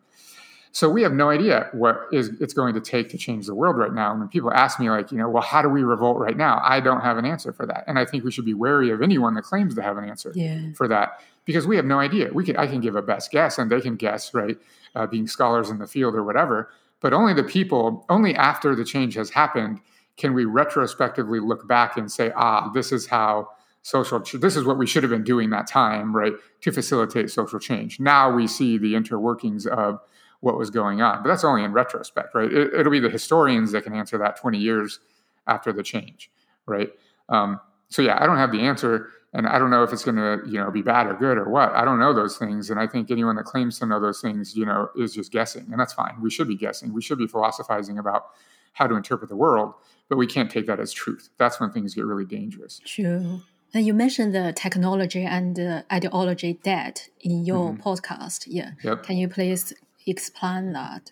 So 0.73 0.89
we 0.89 1.01
have 1.01 1.13
no 1.13 1.29
idea 1.29 1.69
what 1.71 2.01
is 2.11 2.29
it's 2.39 2.53
going 2.53 2.73
to 2.73 2.81
take 2.81 3.09
to 3.09 3.17
change 3.17 3.47
the 3.47 3.55
world 3.55 3.77
right 3.77 3.93
now. 3.93 4.11
And 4.11 4.19
when 4.19 4.29
people 4.29 4.53
ask 4.53 4.79
me, 4.79 4.89
like, 4.89 5.11
you 5.11 5.17
know, 5.17 5.29
well, 5.29 5.41
how 5.41 5.61
do 5.61 5.69
we 5.69 5.83
revolt 5.83 6.17
right 6.17 6.37
now? 6.37 6.61
I 6.63 6.81
don't 6.81 7.01
have 7.01 7.17
an 7.17 7.25
answer 7.25 7.51
for 7.51 7.65
that. 7.65 7.83
And 7.87 7.97
I 7.97 8.05
think 8.05 8.23
we 8.23 8.31
should 8.31 8.45
be 8.45 8.53
wary 8.53 8.91
of 8.91 9.01
anyone 9.01 9.33
that 9.35 9.43
claims 9.43 9.73
to 9.75 9.81
have 9.81 9.97
an 9.97 10.03
answer 10.03 10.31
yeah. 10.35 10.73
for 10.75 10.87
that 10.87 11.21
because 11.45 11.65
we 11.65 11.77
have 11.77 11.85
no 11.85 11.99
idea. 11.99 12.29
We 12.31 12.43
can 12.45 12.57
I 12.57 12.67
can 12.67 12.81
give 12.81 12.95
a 12.95 13.01
best 13.01 13.31
guess, 13.31 13.57
and 13.57 13.71
they 13.71 13.81
can 13.81 13.95
guess, 13.95 14.33
right? 14.33 14.57
Uh, 14.93 15.07
being 15.07 15.27
scholars 15.27 15.69
in 15.69 15.79
the 15.79 15.87
field 15.87 16.13
or 16.13 16.23
whatever. 16.23 16.69
But 16.99 17.13
only 17.13 17.33
the 17.33 17.43
people, 17.43 18.05
only 18.09 18.35
after 18.35 18.75
the 18.75 18.85
change 18.85 19.15
has 19.15 19.29
happened, 19.29 19.79
can 20.17 20.33
we 20.33 20.45
retrospectively 20.45 21.39
look 21.39 21.67
back 21.67 21.97
and 21.97 22.11
say, 22.11 22.31
ah, 22.35 22.69
this 22.73 22.91
is 22.91 23.07
how 23.07 23.49
social 23.83 24.19
this 24.33 24.57
is 24.57 24.65
what 24.65 24.77
we 24.77 24.85
should 24.85 25.03
have 25.03 25.11
been 25.11 25.23
doing 25.23 25.49
that 25.49 25.65
time 25.65 26.13
right 26.13 26.33
to 26.59 26.73
facilitate 26.73 27.29
social 27.31 27.57
change 27.57 28.01
now 28.01 28.29
we 28.29 28.45
see 28.45 28.77
the 28.77 28.93
interworkings 28.93 29.65
of 29.65 30.01
what 30.39 30.57
was 30.57 30.69
going 30.69 31.01
on. 31.01 31.23
But 31.23 31.29
that's 31.29 31.43
only 31.43 31.63
in 31.63 31.73
retrospect, 31.73 32.35
right? 32.35 32.51
It, 32.51 32.83
will 32.83 32.91
be 32.91 32.99
the 32.99 33.09
historians 33.09 33.71
that 33.71 33.83
can 33.83 33.93
answer 33.93 34.17
that 34.19 34.37
20 34.37 34.57
years 34.57 34.99
after 35.47 35.73
the 35.73 35.83
change, 35.83 36.29
right? 36.65 36.89
Um, 37.29 37.59
so 37.89 38.01
yeah, 38.01 38.17
I 38.21 38.25
don't 38.25 38.37
have 38.37 38.51
the 38.51 38.61
answer, 38.61 39.09
and 39.34 39.47
I 39.47 39.59
don't 39.59 39.69
know 39.69 39.84
if 39.84 39.91
it's 39.93 40.03
going 40.03 40.15
to, 40.15 40.41
you 40.49 40.59
know, 40.59 40.71
be 40.71 40.82
bad 40.82 41.07
or 41.07 41.13
good 41.13 41.38
or 41.38 41.49
what. 41.49 41.73
I 41.73 41.86
don't 41.86 41.99
know 41.99 42.13
those 42.13 42.38
things, 42.38 42.69
and 42.69 42.80
I 42.80 42.88
think 42.88 43.11
anyone 43.11 43.36
that 43.36 43.45
claims 43.45 43.80
to 43.80 43.86
know 43.86 43.99
those 43.99 44.21
things, 44.21 44.55
you 44.55 44.65
know, 44.65 44.89
is 44.95 45.13
just 45.13 45.32
guessing, 45.32 45.67
and 45.71 45.80
that's 45.80 45.93
fine. 45.93 46.21
We 46.21 46.30
should 46.30 46.47
be 46.47 46.55
guessing. 46.55 46.93
We 46.93 47.01
should 47.01 47.17
be 47.17 47.28
philosophizing 47.28 47.97
about 47.97 48.28
how 48.73 48.88
to 48.88 48.95
interpret 48.95 49.30
the 49.30 49.36
world, 49.36 49.73
but 50.07 50.17
we 50.17 50.28
can't 50.28 50.51
take 50.51 50.67
that 50.67 50.80
as 50.80 50.93
truth. 50.93 51.30
That's 51.38 51.59
when 51.59 51.71
things 51.71 51.95
get 51.95 52.05
really 52.05 52.25
dangerous. 52.25 52.80
True. 52.86 53.41
And 53.73 53.86
you 53.86 53.93
mentioned 53.93 54.34
the 54.34 54.53
technology 54.53 55.23
and 55.23 55.59
uh, 55.59 55.82
ideology 55.91 56.53
debt 56.63 57.09
in 57.19 57.43
your 57.43 57.71
mm-hmm. 57.71 57.82
podcast. 57.82 58.45
Yeah. 58.47 58.71
Yep. 58.84 59.03
Can 59.03 59.17
you 59.17 59.28
please 59.28 59.73
explain 60.05 60.73
that? 60.73 61.11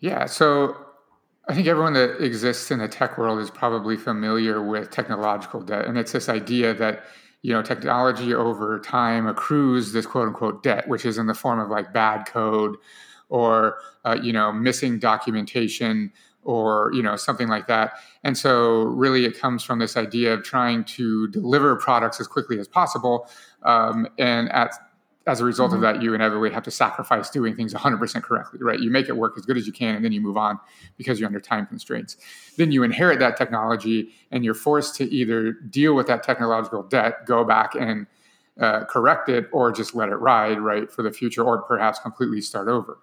Yeah. 0.00 0.26
So 0.26 0.76
I 1.48 1.54
think 1.54 1.66
everyone 1.66 1.94
that 1.94 2.22
exists 2.22 2.70
in 2.70 2.80
the 2.80 2.88
tech 2.88 3.16
world 3.16 3.38
is 3.38 3.50
probably 3.50 3.96
familiar 3.96 4.62
with 4.62 4.90
technological 4.90 5.60
debt. 5.62 5.86
And 5.86 5.96
it's 5.96 6.12
this 6.12 6.28
idea 6.28 6.74
that, 6.74 7.04
you 7.42 7.52
know, 7.52 7.62
technology 7.62 8.34
over 8.34 8.78
time 8.80 9.26
accrues 9.26 9.92
this 9.92 10.06
quote 10.06 10.28
unquote 10.28 10.62
debt, 10.62 10.86
which 10.88 11.04
is 11.04 11.18
in 11.18 11.26
the 11.26 11.34
form 11.34 11.58
of 11.58 11.70
like 11.70 11.92
bad 11.92 12.26
code 12.26 12.76
or, 13.28 13.78
uh, 14.04 14.18
you 14.20 14.32
know, 14.32 14.52
missing 14.52 14.98
documentation 14.98 16.12
or, 16.42 16.90
you 16.92 17.02
know, 17.02 17.16
something 17.16 17.48
like 17.48 17.66
that. 17.66 17.92
And 18.24 18.36
so 18.36 18.82
really 18.82 19.24
it 19.24 19.38
comes 19.38 19.62
from 19.62 19.78
this 19.78 19.96
idea 19.96 20.34
of 20.34 20.42
trying 20.42 20.84
to 20.84 21.28
deliver 21.28 21.76
products 21.76 22.20
as 22.20 22.26
quickly 22.26 22.58
as 22.58 22.68
possible 22.68 23.28
um, 23.62 24.06
and 24.18 24.50
at 24.52 24.74
as 25.26 25.40
a 25.40 25.44
result 25.44 25.70
mm-hmm. 25.70 25.84
of 25.84 25.94
that, 25.94 26.02
you 26.02 26.14
inevitably 26.14 26.50
have 26.50 26.62
to 26.62 26.70
sacrifice 26.70 27.28
doing 27.30 27.54
things 27.54 27.74
100% 27.74 28.22
correctly, 28.22 28.58
right? 28.62 28.80
You 28.80 28.90
make 28.90 29.08
it 29.08 29.16
work 29.16 29.34
as 29.36 29.44
good 29.44 29.56
as 29.56 29.66
you 29.66 29.72
can, 29.72 29.96
and 29.96 30.04
then 30.04 30.12
you 30.12 30.20
move 30.20 30.36
on 30.36 30.58
because 30.96 31.20
you're 31.20 31.26
under 31.26 31.40
time 31.40 31.66
constraints. 31.66 32.16
Then 32.56 32.72
you 32.72 32.82
inherit 32.82 33.18
that 33.18 33.36
technology, 33.36 34.10
and 34.30 34.44
you're 34.44 34.54
forced 34.54 34.94
to 34.96 35.04
either 35.04 35.52
deal 35.52 35.94
with 35.94 36.06
that 36.06 36.22
technological 36.22 36.82
debt, 36.82 37.26
go 37.26 37.44
back 37.44 37.74
and 37.74 38.06
uh, 38.58 38.84
correct 38.86 39.28
it, 39.28 39.48
or 39.52 39.70
just 39.72 39.94
let 39.94 40.08
it 40.08 40.16
ride, 40.16 40.58
right, 40.58 40.90
for 40.90 41.02
the 41.02 41.12
future, 41.12 41.42
or 41.42 41.62
perhaps 41.62 41.98
completely 41.98 42.40
start 42.40 42.68
over. 42.68 42.98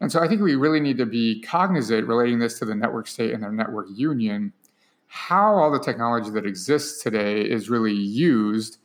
And 0.00 0.10
so 0.10 0.20
I 0.20 0.28
think 0.28 0.40
we 0.40 0.56
really 0.56 0.80
need 0.80 0.98
to 0.98 1.06
be 1.06 1.40
cognizant, 1.42 2.08
relating 2.08 2.38
this 2.38 2.58
to 2.58 2.64
the 2.64 2.74
network 2.74 3.06
state 3.06 3.32
and 3.32 3.42
their 3.42 3.52
network 3.52 3.86
union, 3.94 4.52
how 5.06 5.54
all 5.54 5.70
the 5.70 5.78
technology 5.78 6.30
that 6.30 6.46
exists 6.46 7.02
today 7.02 7.42
is 7.42 7.68
really 7.68 7.92
used, 7.92 8.78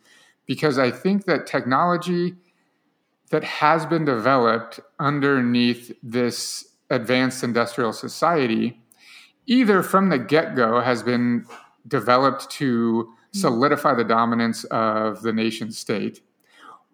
because 0.45 0.78
I 0.78 0.91
think 0.91 1.26
that 1.26 1.47
technology 1.47 2.36
that 3.30 3.44
has 3.44 3.86
been 3.86 4.06
developed 4.06 4.80
underneath 5.00 5.92
this 6.02 6.76
advanced 6.90 7.44
industrial 7.44 7.94
society, 7.94 8.82
either 9.46 9.84
from 9.84 10.10
the 10.10 10.18
get 10.18 10.56
go 10.56 10.80
has 10.80 11.04
been 11.04 11.46
developed 11.88 12.50
to 12.50 13.14
solidify 13.34 13.94
the 13.94 14.04
dominance 14.04 14.64
of 14.66 15.22
the 15.22 15.34
nation 15.34 15.72
state, 15.72 16.22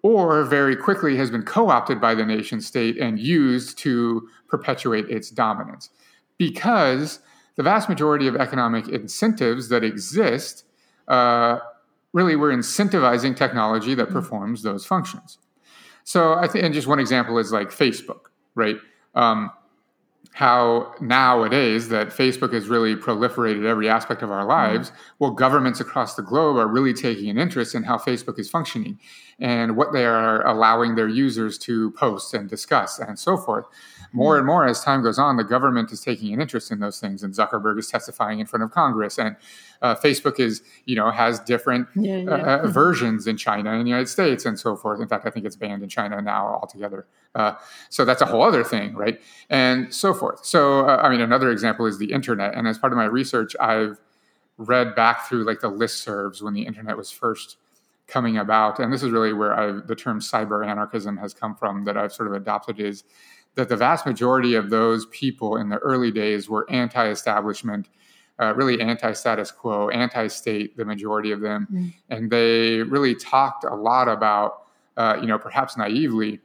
or 0.01 0.43
very 0.43 0.75
quickly 0.75 1.15
has 1.17 1.31
been 1.31 1.43
co 1.43 1.69
opted 1.69 2.01
by 2.01 2.13
the 2.13 2.25
nation 2.25 2.59
state 2.61 2.97
and 2.97 3.19
used 3.19 3.77
to 3.77 4.27
perpetuate 4.47 5.09
its 5.09 5.29
dominance. 5.29 5.89
Because 6.37 7.19
the 7.55 7.63
vast 7.63 7.87
majority 7.87 8.27
of 8.27 8.35
economic 8.35 8.87
incentives 8.87 9.69
that 9.69 9.83
exist 9.83 10.65
uh, 11.07 11.59
really 12.11 12.35
were 12.35 12.53
incentivizing 12.53 13.35
technology 13.35 13.95
that 13.95 14.09
performs 14.09 14.63
those 14.63 14.85
functions. 14.85 15.37
So 16.03 16.33
I 16.33 16.47
think, 16.47 16.65
and 16.65 16.73
just 16.73 16.87
one 16.87 16.99
example 16.99 17.37
is 17.37 17.51
like 17.51 17.69
Facebook, 17.69 18.27
right? 18.55 18.77
Um, 19.15 19.51
how 20.33 20.95
nowadays 20.99 21.89
that 21.89 22.07
Facebook 22.07 22.53
has 22.53 22.67
really 22.67 22.95
proliferated 22.95 23.65
every 23.65 23.87
aspect 23.87 24.23
of 24.23 24.31
our 24.31 24.45
lives, 24.45 24.89
mm-hmm. 24.89 24.99
well, 25.19 25.31
governments 25.31 25.79
across 25.79 26.15
the 26.15 26.23
globe 26.23 26.57
are 26.57 26.67
really 26.67 26.93
taking 26.93 27.29
an 27.29 27.37
interest 27.37 27.75
in 27.75 27.83
how 27.83 27.97
Facebook 27.97 28.39
is 28.39 28.49
functioning 28.49 28.99
and 29.39 29.77
what 29.77 29.93
they 29.93 30.05
are 30.05 30.45
allowing 30.47 30.95
their 30.95 31.07
users 31.07 31.57
to 31.59 31.91
post 31.91 32.33
and 32.33 32.49
discuss 32.49 32.97
and 32.97 33.19
so 33.19 33.37
forth 33.37 33.65
more 34.13 34.37
and 34.37 34.45
more 34.45 34.65
as 34.65 34.83
time 34.83 35.01
goes 35.01 35.17
on, 35.17 35.37
the 35.37 35.43
government 35.43 35.91
is 35.91 35.99
taking 35.99 36.33
an 36.33 36.39
interest 36.39 36.71
in 36.71 36.79
those 36.79 36.99
things, 36.99 37.23
and 37.23 37.33
Zuckerberg 37.33 37.79
is 37.79 37.87
testifying 37.87 38.39
in 38.39 38.45
front 38.45 38.63
of 38.63 38.71
Congress, 38.71 39.17
and 39.17 39.35
uh, 39.81 39.95
Facebook 39.95 40.39
is, 40.39 40.61
you 40.85 40.95
know, 40.95 41.09
has 41.09 41.39
different 41.39 41.87
yeah, 41.95 42.17
yeah. 42.17 42.29
Uh, 42.29 42.57
uh 42.59 42.67
versions 42.67 43.25
in 43.27 43.35
China 43.35 43.71
and 43.71 43.81
the 43.81 43.89
United 43.89 44.07
States 44.07 44.45
and 44.45 44.57
so 44.57 44.75
forth. 44.75 45.01
In 45.01 45.07
fact, 45.07 45.25
I 45.25 45.31
think 45.31 45.45
it's 45.45 45.55
banned 45.55 45.81
in 45.81 45.89
China 45.89 46.21
now 46.21 46.45
altogether. 46.45 47.07
Uh, 47.33 47.53
so 47.89 48.05
that's 48.05 48.21
a 48.21 48.25
whole 48.25 48.43
other 48.43 48.63
thing, 48.63 48.93
right? 48.95 49.19
And 49.49 49.93
so 49.93 50.13
forth. 50.13 50.45
So, 50.45 50.87
uh, 50.87 50.97
I 50.97 51.09
mean, 51.09 51.21
another 51.21 51.51
example 51.51 51.87
is 51.87 51.97
the 51.97 52.11
internet, 52.11 52.53
and 52.53 52.67
as 52.67 52.77
part 52.77 52.93
of 52.93 52.97
my 52.97 53.05
research, 53.05 53.55
I've 53.59 53.99
read 54.57 54.93
back 54.95 55.27
through 55.27 55.43
like 55.43 55.59
the 55.59 55.71
listservs 55.71 56.41
when 56.41 56.53
the 56.53 56.61
internet 56.61 56.95
was 56.95 57.09
first 57.09 57.57
coming 58.07 58.37
about, 58.37 58.79
and 58.79 58.93
this 58.93 59.01
is 59.01 59.09
really 59.09 59.33
where 59.33 59.57
I, 59.57 59.71
the 59.71 59.95
term 59.95 60.19
cyber 60.19 60.65
anarchism 60.65 61.17
has 61.17 61.33
come 61.33 61.55
from 61.55 61.85
that 61.85 61.97
I've 61.97 62.13
sort 62.13 62.27
of 62.27 62.35
adopted 62.35 62.79
is 62.79 63.03
that 63.55 63.69
the 63.69 63.77
vast 63.77 64.05
majority 64.05 64.55
of 64.55 64.69
those 64.69 65.05
people 65.07 65.57
in 65.57 65.69
the 65.69 65.77
early 65.77 66.11
days 66.11 66.49
were 66.49 66.69
anti 66.69 67.09
establishment, 67.09 67.89
uh, 68.39 68.53
really 68.55 68.81
anti 68.81 69.13
status 69.13 69.51
quo, 69.51 69.89
anti 69.89 70.27
state, 70.27 70.75
the 70.77 70.85
majority 70.85 71.31
of 71.31 71.41
them. 71.41 71.67
Mm. 71.71 71.93
And 72.09 72.31
they 72.31 72.81
really 72.81 73.15
talked 73.15 73.63
a 73.63 73.75
lot 73.75 74.07
about, 74.07 74.63
uh, 74.97 75.17
you 75.21 75.27
know, 75.27 75.37
perhaps 75.37 75.77
naively, 75.77 76.39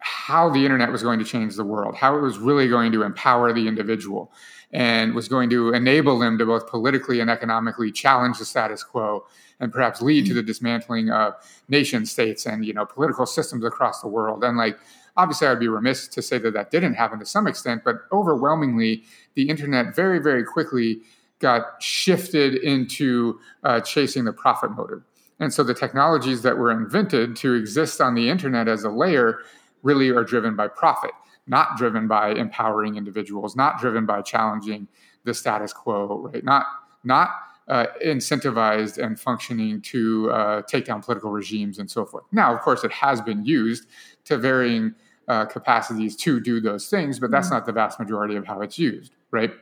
how 0.00 0.48
the 0.48 0.64
internet 0.64 0.90
was 0.90 1.02
going 1.02 1.18
to 1.18 1.24
change 1.24 1.56
the 1.56 1.64
world, 1.64 1.94
how 1.94 2.16
it 2.16 2.20
was 2.20 2.38
really 2.38 2.68
going 2.68 2.92
to 2.92 3.02
empower 3.02 3.52
the 3.52 3.66
individual 3.66 4.32
and 4.72 5.14
was 5.14 5.28
going 5.28 5.48
to 5.50 5.72
enable 5.72 6.18
them 6.18 6.38
to 6.38 6.44
both 6.44 6.68
politically 6.68 7.20
and 7.20 7.30
economically 7.30 7.90
challenge 7.90 8.38
the 8.38 8.44
status 8.44 8.82
quo 8.82 9.24
and 9.60 9.72
perhaps 9.72 10.00
lead 10.02 10.26
to 10.26 10.34
the 10.34 10.42
dismantling 10.42 11.10
of 11.10 11.34
nation 11.68 12.04
states 12.04 12.46
and 12.46 12.64
you 12.64 12.72
know 12.72 12.84
political 12.84 13.26
systems 13.26 13.64
across 13.64 14.00
the 14.00 14.08
world 14.08 14.44
and 14.44 14.56
like 14.56 14.78
obviously 15.18 15.46
i'd 15.46 15.60
be 15.60 15.68
remiss 15.68 16.08
to 16.08 16.22
say 16.22 16.38
that 16.38 16.54
that 16.54 16.70
didn't 16.70 16.94
happen 16.94 17.18
to 17.18 17.26
some 17.26 17.46
extent 17.46 17.82
but 17.84 17.96
overwhelmingly 18.10 19.02
the 19.34 19.48
internet 19.48 19.94
very 19.94 20.18
very 20.18 20.44
quickly 20.44 21.00
got 21.40 21.80
shifted 21.80 22.54
into 22.54 23.38
uh, 23.62 23.80
chasing 23.80 24.24
the 24.24 24.32
profit 24.32 24.70
motive 24.70 25.02
and 25.38 25.52
so 25.52 25.62
the 25.62 25.74
technologies 25.74 26.42
that 26.42 26.56
were 26.56 26.70
invented 26.70 27.36
to 27.36 27.54
exist 27.54 28.00
on 28.00 28.14
the 28.14 28.28
internet 28.28 28.66
as 28.66 28.82
a 28.84 28.90
layer 28.90 29.40
really 29.82 30.08
are 30.08 30.24
driven 30.24 30.56
by 30.56 30.66
profit 30.66 31.12
not 31.48 31.76
driven 31.76 32.06
by 32.06 32.30
empowering 32.30 32.96
individuals, 32.96 33.56
not 33.56 33.80
driven 33.80 34.06
by 34.06 34.22
challenging 34.22 34.86
the 35.24 35.34
status 35.34 35.72
quo, 35.72 36.28
right? 36.32 36.44
Not 36.44 36.66
not 37.04 37.30
uh, 37.68 37.86
incentivized 38.04 39.02
and 39.02 39.18
functioning 39.18 39.80
to 39.80 40.30
uh, 40.30 40.62
take 40.62 40.84
down 40.84 41.02
political 41.02 41.30
regimes 41.30 41.78
and 41.78 41.90
so 41.90 42.04
forth. 42.04 42.24
Now, 42.32 42.54
of 42.54 42.60
course, 42.60 42.84
it 42.84 42.92
has 42.92 43.20
been 43.20 43.44
used 43.44 43.86
to 44.24 44.38
varying 44.38 44.94
uh, 45.28 45.44
capacities 45.44 46.16
to 46.16 46.40
do 46.40 46.60
those 46.60 46.88
things, 46.88 47.18
but 47.18 47.30
that's 47.30 47.46
mm-hmm. 47.46 47.56
not 47.56 47.66
the 47.66 47.72
vast 47.72 47.98
majority 48.00 48.36
of 48.36 48.46
how 48.46 48.60
it's 48.60 48.78
used, 48.78 49.14
right? 49.30 49.52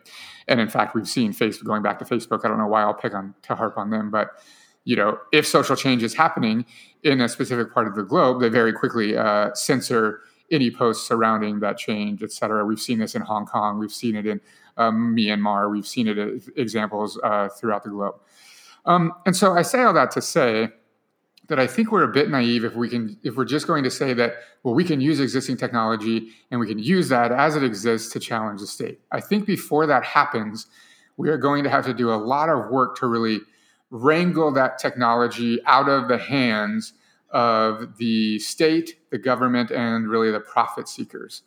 And 0.49 0.61
in 0.61 0.69
fact, 0.69 0.95
we've 0.95 1.09
seen 1.09 1.33
Facebook 1.33 1.65
going 1.65 1.83
back 1.83 1.99
to 1.99 2.05
Facebook. 2.05 2.45
I 2.45 2.49
don't 2.49 2.59
know 2.59 2.69
why 2.69 2.83
I'll 2.83 2.95
pick 2.95 3.15
on 3.15 3.35
to 3.43 3.55
harp 3.55 3.77
on 3.77 3.91
them, 3.91 4.11
but 4.11 4.31
you 4.85 4.95
know, 4.95 5.19
if 5.33 5.45
social 5.47 5.75
change 5.75 6.05
is 6.05 6.15
happening 6.15 6.65
in 7.03 7.21
a 7.21 7.29
specific 7.29 7.75
part 7.75 7.89
of 7.89 7.97
the 7.97 8.05
globe, 8.05 8.41
they 8.41 8.49
very 8.49 8.73
quickly 8.73 9.17
uh, 9.17 9.53
censor 9.55 10.21
any 10.53 10.71
posts 10.71 11.07
surrounding 11.09 11.59
that 11.59 11.77
change, 11.77 12.23
et 12.23 12.31
cetera. 12.31 12.65
We've 12.65 12.81
seen 12.81 13.01
this 13.01 13.17
in 13.17 13.23
Hong 13.23 13.47
Kong. 13.47 13.81
We've 13.81 13.93
seen 13.93 14.15
it 14.15 14.27
in 14.27 14.41
um, 14.77 15.17
Myanmar. 15.17 15.69
We've 15.69 15.87
seen 15.87 16.07
it 16.07 16.19
in 16.19 16.41
examples 16.57 17.19
uh, 17.25 17.49
throughout 17.49 17.83
the 17.83 17.91
globe. 17.91 18.15
Um, 18.85 19.13
and 19.27 19.35
so 19.35 19.55
I 19.55 19.63
say 19.63 19.83
all 19.83 19.93
that 19.95 20.13
to 20.13 20.23
say 20.23 20.69
that 21.49 21.61
I 21.61 21.67
think 21.67 21.93
we're 21.93 22.03
a 22.03 22.13
bit 22.13 22.29
naive 22.29 22.65
if 22.65 22.75
we 22.75 22.89
can 22.89 23.19
if 23.23 23.37
we're 23.37 23.45
just 23.45 23.67
going 23.67 23.85
to 23.85 23.91
say 23.91 24.15
that 24.15 24.37
well 24.63 24.75
we 24.75 24.85
can 24.85 25.01
use 25.01 25.21
existing 25.21 25.57
technology 25.57 26.31
and 26.51 26.59
we 26.61 26.67
can 26.67 26.79
use 26.79 27.09
that 27.09 27.33
as 27.33 27.57
it 27.57 27.63
exists 27.63 28.13
to 28.13 28.21
challenge 28.21 28.61
the 28.61 28.67
state. 28.67 29.01
I 29.13 29.21
think 29.21 29.47
before 29.47 29.87
that 29.87 30.05
happens, 30.05 30.67
we 31.17 31.29
are 31.29 31.39
going 31.39 31.65
to 31.65 31.71
have 31.71 31.85
to 31.87 31.95
do 31.95 32.11
a 32.11 32.17
lot 32.17 32.49
of 32.49 32.71
work 32.71 32.97
to 32.99 33.07
really 33.07 33.41
wrangle 33.91 34.53
that 34.53 34.79
technology 34.79 35.61
out 35.67 35.89
of 35.89 36.09
the 36.09 36.19
hands 36.19 36.93
of 37.31 37.97
the 37.99 38.39
state, 38.39 38.99
the 39.11 39.19
government, 39.19 39.71
and 39.71 40.09
really 40.09 40.31
the 40.31 40.41
profit 40.41 40.89
seekers. 40.89 41.43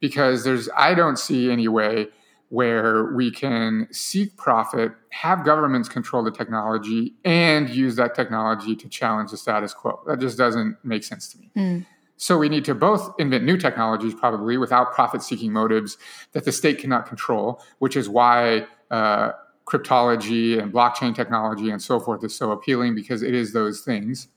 Because 0.00 0.44
there's, 0.44 0.68
I 0.76 0.94
don't 0.94 1.18
see 1.18 1.50
any 1.50 1.68
way 1.68 2.08
where 2.48 3.12
we 3.14 3.30
can 3.30 3.88
seek 3.90 4.36
profit, 4.36 4.92
have 5.10 5.44
governments 5.44 5.88
control 5.88 6.22
the 6.22 6.30
technology, 6.30 7.14
and 7.24 7.68
use 7.68 7.96
that 7.96 8.14
technology 8.14 8.76
to 8.76 8.88
challenge 8.88 9.30
the 9.30 9.36
status 9.36 9.74
quo. 9.74 10.00
That 10.06 10.20
just 10.20 10.38
doesn't 10.38 10.76
make 10.84 11.04
sense 11.04 11.28
to 11.30 11.38
me. 11.38 11.50
Mm. 11.56 11.86
So 12.16 12.38
we 12.38 12.48
need 12.48 12.64
to 12.64 12.74
both 12.74 13.14
invent 13.18 13.44
new 13.44 13.58
technologies, 13.58 14.14
probably 14.14 14.56
without 14.56 14.94
profit 14.94 15.22
seeking 15.22 15.52
motives 15.52 15.98
that 16.32 16.44
the 16.44 16.52
state 16.52 16.78
cannot 16.78 17.06
control, 17.06 17.62
which 17.78 17.96
is 17.96 18.08
why. 18.08 18.66
Uh, 18.90 19.32
cryptology 19.66 20.62
and 20.62 20.72
blockchain 20.72 21.12
technology 21.12 21.70
and 21.70 21.82
so 21.82 21.98
forth 21.98 22.22
is 22.22 22.32
so 22.32 22.52
appealing 22.52 22.94
because 22.94 23.20
it 23.20 23.34
is 23.34 23.52
those 23.52 23.80
things 23.80 24.28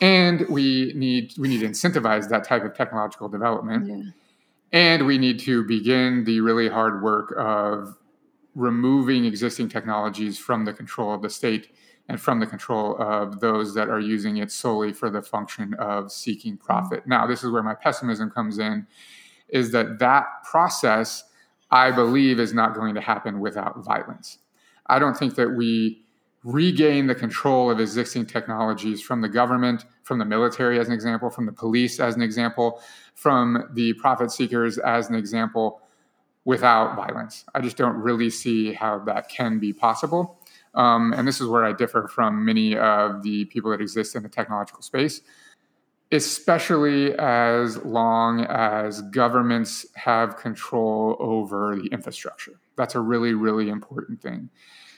and 0.00 0.44
we 0.48 0.92
need 0.96 1.32
we 1.38 1.48
need 1.48 1.60
to 1.60 1.68
incentivize 1.68 2.28
that 2.28 2.44
type 2.44 2.64
of 2.64 2.74
technological 2.74 3.28
development 3.28 3.86
yeah. 3.86 4.10
And 4.72 5.04
we 5.06 5.18
need 5.18 5.38
to 5.40 5.64
begin 5.64 6.24
the 6.24 6.40
really 6.40 6.68
hard 6.68 7.02
work 7.02 7.34
of 7.36 7.96
removing 8.54 9.24
existing 9.24 9.68
technologies 9.68 10.38
from 10.38 10.64
the 10.64 10.72
control 10.72 11.14
of 11.14 11.22
the 11.22 11.30
state 11.30 11.68
and 12.08 12.20
from 12.20 12.40
the 12.40 12.46
control 12.46 12.96
of 13.00 13.40
those 13.40 13.74
that 13.74 13.88
are 13.88 14.00
using 14.00 14.38
it 14.38 14.50
solely 14.50 14.92
for 14.92 15.08
the 15.08 15.22
function 15.22 15.74
of 15.74 16.10
seeking 16.10 16.56
profit 16.56 17.00
mm-hmm. 17.00 17.10
now 17.10 17.26
this 17.26 17.44
is 17.44 17.50
where 17.50 17.62
my 17.62 17.74
pessimism 17.74 18.30
comes 18.30 18.58
in 18.58 18.86
is 19.48 19.70
that 19.70 19.98
that 19.98 20.24
process 20.50 21.24
i 21.70 21.90
believe 21.90 22.38
is 22.38 22.52
not 22.52 22.74
going 22.74 22.94
to 22.94 23.00
happen 23.00 23.40
without 23.40 23.82
violence 23.84 24.38
i 24.86 24.98
don't 24.98 25.16
think 25.16 25.34
that 25.34 25.48
we 25.50 26.04
regain 26.44 27.06
the 27.06 27.14
control 27.14 27.70
of 27.70 27.78
existing 27.80 28.26
technologies 28.26 29.00
from 29.00 29.20
the 29.20 29.28
government, 29.28 29.84
from 30.02 30.18
the 30.18 30.24
military, 30.24 30.78
as 30.78 30.88
an 30.88 30.94
example, 30.94 31.30
from 31.30 31.46
the 31.46 31.52
police, 31.52 32.00
as 32.00 32.16
an 32.16 32.22
example, 32.22 32.80
from 33.14 33.68
the 33.74 33.92
profit 33.94 34.30
seekers, 34.30 34.78
as 34.78 35.08
an 35.08 35.14
example, 35.14 35.80
without 36.44 36.96
violence. 36.96 37.44
I 37.54 37.60
just 37.60 37.76
don't 37.76 37.96
really 37.96 38.30
see 38.30 38.72
how 38.72 38.98
that 39.00 39.28
can 39.28 39.60
be 39.60 39.72
possible. 39.72 40.40
Um, 40.74 41.12
and 41.12 41.28
this 41.28 41.40
is 41.40 41.46
where 41.46 41.64
I 41.64 41.72
differ 41.72 42.08
from 42.08 42.44
many 42.44 42.76
of 42.76 43.22
the 43.22 43.44
people 43.44 43.70
that 43.70 43.80
exist 43.80 44.16
in 44.16 44.22
the 44.22 44.28
technological 44.28 44.82
space, 44.82 45.20
especially 46.10 47.14
as 47.18 47.76
long 47.84 48.44
as 48.46 49.02
governments 49.02 49.86
have 49.94 50.36
control 50.36 51.16
over 51.20 51.76
the 51.76 51.86
infrastructure. 51.88 52.58
That's 52.76 52.94
a 52.94 53.00
really, 53.00 53.34
really 53.34 53.68
important 53.68 54.20
thing. 54.20 54.50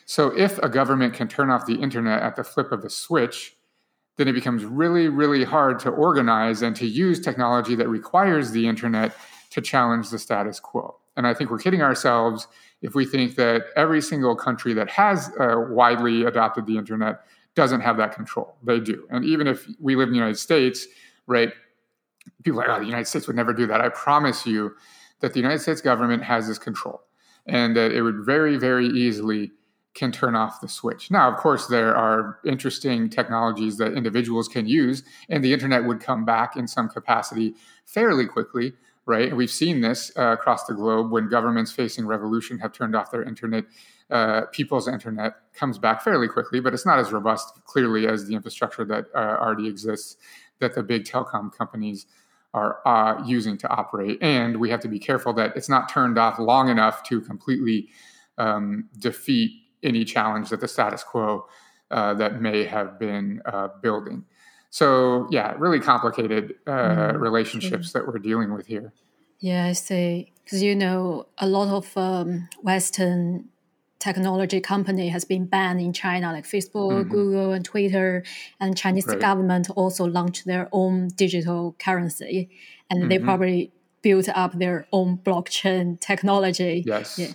So 0.07 0.29
if 0.37 0.59
a 0.59 0.69
government 0.69 1.15
can 1.15 1.29
turn 1.29 1.51
off 1.51 1.67
the 1.67 1.77
internet 1.77 2.23
at 2.23 2.37
the 2.37 2.45
flip 2.45 2.73
of 2.73 2.85
a 2.85 2.91
switch, 2.91 3.57
then 4.17 4.29
it 4.29 4.33
becomes 4.33 4.65
really, 4.65 5.09
really 5.09 5.45
hard 5.45 5.79
to 5.81 5.91
organize 5.91 6.63
and 6.63 6.77
to 6.77 6.87
use 6.87 7.21
technology 7.21 7.75
that 7.75 7.89
requires 7.89 8.53
the 8.53 8.69
internet 8.69 9.15
to 9.51 9.61
challenge 9.61 10.11
the 10.11 10.19
status 10.19 10.61
quo. 10.61 10.97
And 11.17 11.27
I 11.27 11.35
think 11.35 11.51
we're 11.51 11.59
kidding 11.59 11.83
ourselves 11.83 12.49
if 12.83 12.95
we 12.95 13.07
think 13.07 13.37
that 13.37 13.67
every 13.77 14.01
single 14.01 14.37
country 14.37 14.75
that 14.75 14.91
has 14.91 15.31
uh, 15.41 15.57
widely 15.69 16.25
adopted 16.25 16.67
the 16.67 16.77
internet 16.77 17.21
doesn't 17.55 17.81
have 17.81 17.97
that 17.97 18.15
control. 18.15 18.57
They 18.63 18.81
do. 18.81 19.07
And 19.11 19.25
even 19.25 19.47
if 19.47 19.67
we 19.81 19.97
live 19.97 20.09
in 20.09 20.13
the 20.13 20.19
United 20.19 20.39
States, 20.39 20.87
right, 21.27 21.53
people 22.43 22.61
are 22.61 22.69
like, 22.69 22.77
oh, 22.77 22.81
the 22.81 22.87
United 22.87 23.07
States 23.07 23.27
would 23.27 23.37
never 23.37 23.53
do 23.53 23.67
that. 23.69 23.81
I 23.81 23.89
promise 23.91 24.45
you 24.45 24.75
that 25.21 25.33
the 25.33 25.41
United 25.41 25.61
States 25.61 25.81
government 25.81 26.23
has 26.25 26.49
this 26.49 26.59
control 26.59 27.01
and 27.47 27.77
that 27.77 27.93
it 27.93 28.03
would 28.03 28.25
very, 28.25 28.57
very 28.57 28.87
easily 28.89 29.53
can 29.95 30.11
turn 30.11 30.35
off 30.35 30.61
the 30.61 30.69
switch. 30.69 31.11
Now, 31.11 31.31
of 31.31 31.37
course, 31.39 31.69
there 31.69 31.97
are 31.97 32.39
interesting 32.45 33.09
technologies 33.09 33.77
that 33.79 33.95
individuals 33.95 34.49
can 34.49 34.67
use, 34.67 35.05
and 35.29 35.43
the 35.43 35.53
internet 35.53 35.85
would 35.85 36.01
come 36.01 36.25
back 36.25 36.57
in 36.57 36.67
some 36.67 36.89
capacity 36.89 37.55
fairly 37.85 38.27
quickly, 38.27 38.73
right? 39.07 39.29
And 39.29 39.37
we've 39.37 39.51
seen 39.51 39.81
this 39.81 40.11
uh, 40.17 40.33
across 40.33 40.65
the 40.65 40.75
globe 40.75 41.13
when 41.13 41.29
governments 41.29 41.71
facing 41.71 42.07
revolution 42.07 42.59
have 42.59 42.73
turned 42.73 42.97
off 42.97 43.11
their 43.11 43.23
internet. 43.23 43.65
Uh, 44.11 44.43
people's 44.53 44.89
internet 44.89 45.35
comes 45.55 45.79
back 45.79 46.03
fairly 46.03 46.29
quickly, 46.29 46.61
but 46.61 46.75
it's 46.75 46.87
not 46.87 46.99
as 46.99 47.13
robust, 47.13 47.65
clearly, 47.65 48.07
as 48.07 48.27
the 48.27 48.35
infrastructure 48.35 48.85
that 48.85 49.07
uh, 49.15 49.37
already 49.41 49.69
exists 49.69 50.17
that 50.59 50.75
the 50.75 50.83
big 50.83 51.05
telecom 51.05 51.53
companies 51.53 52.07
are 52.53 52.79
uh, 52.87 53.23
using 53.27 53.59
to 53.59 53.69
operate. 53.69 54.19
And 54.23 54.59
we 54.59 54.71
have 54.71 54.81
to 54.81 54.89
be 54.89 54.99
careful 54.99 55.33
that 55.35 55.57
it's 55.57 55.69
not 55.69 55.89
turned 55.89 56.19
off 56.19 56.39
long 56.39 56.69
enough 56.69 57.03
to 57.05 57.21
completely 57.21 57.89
um, 58.39 58.89
defeat 58.99 59.64
any 59.85 60.05
challenge 60.05 60.51
that 60.51 60.61
the 60.61 60.69
status 60.69 61.03
quo 61.03 61.47
uh, 61.91 62.15
that 62.15 62.41
may 62.41 62.65
have 62.65 62.99
been 62.99 63.43
uh, 63.47 63.69
building. 63.83 64.25
So 64.71 65.29
yeah, 65.31 65.55
really 65.59 65.81
complicated 65.81 66.55
uh, 66.67 66.71
mm, 66.71 67.21
relationships 67.21 67.93
that 67.93 68.07
we're 68.07 68.19
dealing 68.19 68.53
with 68.53 68.67
here. 68.67 68.93
Yeah, 69.39 69.67
I 69.67 69.73
see. 69.73 70.33
Because 70.43 70.63
you 70.63 70.75
know, 70.75 71.27
a 71.39 71.47
lot 71.47 71.69
of 71.69 71.97
um, 71.97 72.49
Western 72.63 73.49
technology 74.01 74.61
company 74.61 75.09
has 75.09 75.25
been 75.25 75.47
banned 75.47 75.81
in 75.81 75.93
China, 75.93 76.33
like 76.33 76.45
Facebook, 76.45 76.93
mm-hmm. 76.93 77.11
Google, 77.11 77.53
and 77.53 77.65
Twitter. 77.65 78.25
And 78.61 78.77
Chinese 78.77 79.07
right. 79.07 79.21
government 79.21 79.71
also 79.77 80.07
launched 80.07 80.45
their 80.45 80.69
own 80.73 81.09
digital 81.09 81.77
currency, 81.79 82.51
and 82.91 83.01
mm-hmm. 83.01 83.09
they 83.11 83.19
probably 83.19 83.73
built 84.03 84.29
up 84.35 84.59
their 84.59 84.87
own 84.93 85.19
blockchain 85.19 85.99
technology. 86.01 86.83
Yes. 86.87 87.19
Yeah. 87.19 87.29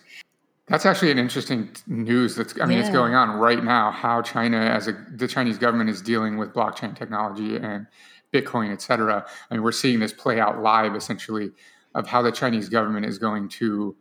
That's 0.70 0.86
actually 0.86 1.09
an 1.09 1.17
interesting 1.17 1.70
news. 1.88 2.36
That's 2.36 2.53
I 2.61 2.65
mean, 2.65 2.78
yeah. 2.78 2.84
it's 2.84 2.93
going 2.93 3.15
on 3.15 3.39
right 3.39 3.63
now. 3.63 3.89
How 3.89 4.22
China, 4.22 4.57
as 4.57 4.88
a, 4.88 4.93
the 5.15 5.28
Chinese 5.28 5.57
government, 5.57 5.89
is 5.89 6.01
dealing 6.01 6.38
with 6.38 6.53
blockchain 6.53 6.95
technology 6.95 7.55
and 7.55 7.88
Bitcoin, 8.32 8.72
et 8.72 8.82
cetera. 8.82 9.26
I 9.49 9.53
mean, 9.53 9.63
we're 9.63 9.72
seeing 9.72 9.99
this 9.99 10.13
play 10.13 10.39
out 10.39 10.61
live, 10.61 10.95
essentially, 10.95 11.49
of 11.95 12.07
how 12.07 12.22
the 12.22 12.32
Chinese 12.32 12.70
government 12.70 13.07
is 13.07 13.17
going 13.17 13.49
to 13.49 13.95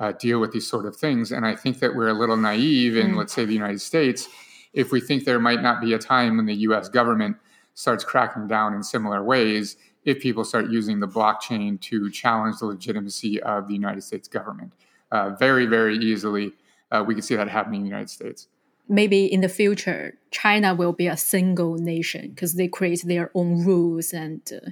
uh, 0.00 0.12
deal 0.12 0.40
with 0.40 0.50
these 0.50 0.66
sort 0.66 0.84
of 0.84 0.96
things. 0.96 1.30
And 1.30 1.46
I 1.46 1.54
think 1.54 1.78
that 1.78 1.94
we're 1.94 2.08
a 2.08 2.14
little 2.14 2.36
naive 2.36 2.96
in, 2.96 3.12
mm. 3.12 3.16
let's 3.16 3.32
say, 3.32 3.44
the 3.44 3.54
United 3.54 3.80
States, 3.80 4.28
if 4.72 4.90
we 4.90 5.00
think 5.00 5.24
there 5.24 5.38
might 5.38 5.62
not 5.62 5.80
be 5.80 5.92
a 5.92 5.98
time 5.98 6.36
when 6.36 6.46
the 6.46 6.54
U.S. 6.54 6.88
government 6.88 7.36
starts 7.74 8.02
cracking 8.02 8.48
down 8.48 8.74
in 8.74 8.82
similar 8.82 9.22
ways 9.22 9.76
if 10.04 10.20
people 10.20 10.42
start 10.42 10.70
using 10.70 10.98
the 10.98 11.06
blockchain 11.06 11.80
to 11.80 12.10
challenge 12.10 12.58
the 12.58 12.66
legitimacy 12.66 13.40
of 13.42 13.68
the 13.68 13.74
United 13.74 14.02
States 14.02 14.26
government 14.26 14.72
uh, 15.12 15.30
very, 15.30 15.66
very 15.66 15.96
easily. 15.96 16.52
Uh, 16.90 17.04
we 17.06 17.14
can 17.14 17.22
see 17.22 17.36
that 17.36 17.48
happening 17.48 17.80
in 17.80 17.84
the 17.84 17.90
United 17.90 18.10
States. 18.10 18.48
Maybe 18.88 19.24
in 19.24 19.40
the 19.40 19.48
future, 19.48 20.18
China 20.30 20.74
will 20.74 20.92
be 20.92 21.06
a 21.06 21.16
single 21.16 21.76
nation 21.76 22.30
because 22.30 22.54
they 22.54 22.66
create 22.66 23.02
their 23.04 23.30
own 23.34 23.64
rules 23.64 24.12
and 24.12 24.40
uh, 24.52 24.70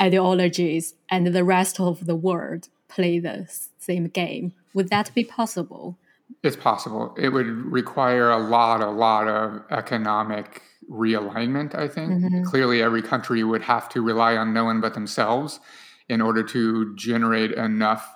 ideologies 0.00 0.94
and 1.08 1.28
the 1.28 1.44
rest 1.44 1.78
of 1.78 2.06
the 2.06 2.16
world 2.16 2.68
play 2.88 3.20
the 3.20 3.46
same 3.78 4.08
game. 4.08 4.52
Would 4.74 4.88
that 4.90 5.14
be 5.14 5.24
possible? 5.24 5.96
It's 6.42 6.56
possible. 6.56 7.14
It 7.16 7.28
would 7.28 7.46
require 7.46 8.30
a 8.30 8.38
lot, 8.38 8.80
a 8.80 8.90
lot 8.90 9.28
of 9.28 9.62
economic 9.70 10.62
realignment, 10.90 11.74
I 11.74 11.88
think. 11.88 12.12
Mm-hmm. 12.12 12.44
Clearly, 12.44 12.82
every 12.82 13.02
country 13.02 13.44
would 13.44 13.62
have 13.62 13.88
to 13.90 14.02
rely 14.02 14.36
on 14.36 14.52
no 14.52 14.64
one 14.64 14.80
but 14.80 14.94
themselves 14.94 15.60
in 16.08 16.20
order 16.20 16.42
to 16.42 16.94
generate 16.96 17.52
enough 17.52 18.08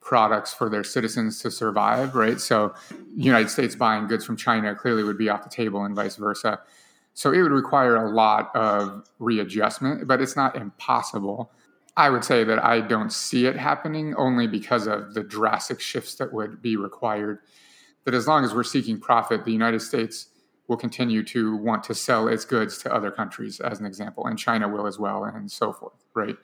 products 0.00 0.52
for 0.52 0.68
their 0.68 0.84
citizens 0.84 1.40
to 1.40 1.50
survive, 1.50 2.14
right? 2.14 2.40
So, 2.40 2.74
United 3.14 3.50
States 3.50 3.74
buying 3.74 4.06
goods 4.06 4.24
from 4.24 4.36
China 4.36 4.74
clearly 4.74 5.04
would 5.04 5.18
be 5.18 5.28
off 5.28 5.42
the 5.42 5.50
table 5.50 5.84
and 5.84 5.94
vice 5.94 6.16
versa. 6.16 6.60
So, 7.14 7.32
it 7.32 7.42
would 7.42 7.52
require 7.52 7.96
a 7.96 8.10
lot 8.10 8.54
of 8.54 9.08
readjustment, 9.18 10.06
but 10.06 10.20
it's 10.20 10.36
not 10.36 10.56
impossible. 10.56 11.52
I 11.96 12.08
would 12.08 12.24
say 12.24 12.44
that 12.44 12.64
I 12.64 12.80
don't 12.80 13.12
see 13.12 13.46
it 13.46 13.56
happening 13.56 14.14
only 14.14 14.46
because 14.46 14.86
of 14.86 15.14
the 15.14 15.22
drastic 15.22 15.80
shifts 15.80 16.14
that 16.14 16.32
would 16.32 16.62
be 16.62 16.76
required. 16.76 17.40
That 18.04 18.14
as 18.14 18.26
long 18.26 18.44
as 18.44 18.54
we're 18.54 18.64
seeking 18.64 18.98
profit, 18.98 19.44
the 19.44 19.52
United 19.52 19.80
States 19.80 20.28
will 20.66 20.78
continue 20.78 21.22
to 21.24 21.56
want 21.56 21.82
to 21.84 21.94
sell 21.94 22.28
its 22.28 22.44
goods 22.44 22.78
to 22.78 22.94
other 22.94 23.10
countries, 23.10 23.60
as 23.60 23.80
an 23.80 23.86
example, 23.86 24.26
and 24.26 24.38
China 24.38 24.68
will 24.68 24.86
as 24.86 24.98
well, 24.98 25.24
and 25.24 25.50
so 25.50 25.72
forth, 25.72 26.04
right? 26.14 26.36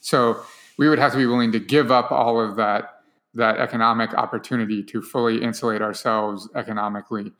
So 0.00 0.40
we 0.78 0.88
would 0.88 0.98
have 0.98 1.12
to 1.12 1.18
be 1.18 1.26
willing 1.26 1.52
to 1.52 1.60
give 1.60 1.90
up 1.90 2.10
all 2.10 2.40
of 2.40 2.56
that 2.56 2.95
that 3.36 3.58
economic 3.58 4.14
opportunity 4.14 4.82
to 4.82 5.02
fully 5.02 5.42
insulate 5.42 5.82
ourselves 5.82 6.48
economically. 6.54 7.32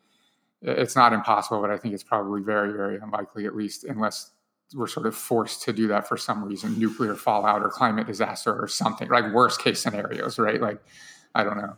It's 0.63 0.97
not 0.97 1.13
impossible, 1.13 1.61
but 1.61 1.71
I 1.71 1.79
think 1.79 1.95
it's 1.95 2.03
probably 2.03 2.43
very, 2.43 2.73
very 2.73 2.99
unlikely, 2.99 3.47
at 3.47 3.57
least 3.57 3.85
unless 3.85 4.31
we're 4.75 4.87
sort 4.87 5.07
of 5.07 5.15
forced 5.15 5.63
to 5.63 5.73
do 5.73 5.87
that 5.89 6.09
for 6.09 6.17
some 6.17 6.45
reason, 6.45 6.79
nuclear 6.79 7.15
fallout 7.15 7.63
or 7.63 7.69
climate 7.69 8.07
disaster 8.07 8.55
or 8.55 8.69
something, 8.69 9.09
like 9.09 9.33
worst 9.33 9.63
case 9.63 9.81
scenarios, 9.81 10.39
right? 10.39 10.61
Like, 10.61 10.81
I 11.35 11.45
don't 11.45 11.57
know. 11.57 11.77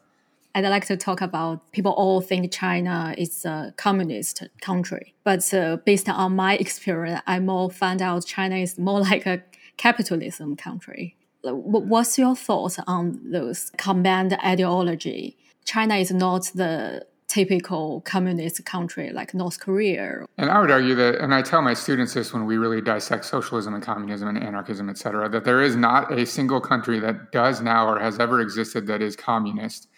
I'd 0.55 0.65
like 0.65 0.87
to 0.87 0.97
talk 0.97 1.21
about 1.21 1.71
people 1.73 1.93
all 1.93 2.21
think 2.21 2.51
China 2.51 3.15
is 3.17 3.45
a 3.45 3.75
communist 3.77 4.43
country, 4.61 5.15
but 5.23 5.53
uh, 5.55 5.77
based 5.77 6.09
on 6.09 6.35
my 6.35 6.57
experience, 6.65 7.21
I 7.27 7.39
more 7.39 7.71
found 7.71 8.03
out 8.03 8.25
China 8.27 8.57
is 8.57 8.79
more 8.79 9.01
like 9.01 9.27
a 9.27 9.43
capitalism 9.77 10.57
country. 10.57 11.18
What's 11.43 12.19
your 12.19 12.35
thoughts 12.35 12.79
on 12.87 13.21
those 13.31 13.71
command 13.77 14.37
ideology? 14.45 15.37
China 15.65 15.97
is 15.97 16.11
not 16.11 16.51
the 16.55 17.07
typical 17.29 18.01
communist 18.01 18.65
country 18.65 19.13
like 19.13 19.35
North 19.35 19.61
Korea. 19.61 20.25
And 20.39 20.51
I 20.51 20.61
would 20.61 20.71
argue 20.71 20.95
that, 20.95 21.17
and 21.17 21.35
I 21.35 21.43
tell 21.43 21.61
my 21.61 21.75
students 21.75 22.15
this 22.15 22.33
when 22.33 22.47
we 22.47 22.57
really 22.57 22.81
dissect 22.81 23.27
socialism 23.27 23.75
and 23.75 23.83
communism 23.83 24.29
and 24.29 24.43
anarchism, 24.43 24.89
et 24.89 24.97
cetera, 24.97 25.29
that 25.29 25.45
there 25.45 25.63
is 25.63 25.77
not 25.77 26.11
a 26.11 26.25
single 26.25 26.61
country 26.61 26.99
that 27.01 27.31
does 27.31 27.61
now 27.61 27.87
or 27.87 28.01
has 28.01 28.19
ever 28.19 28.41
existed 28.41 28.87
that 28.87 29.03
is 29.03 29.15
communist. 29.15 29.89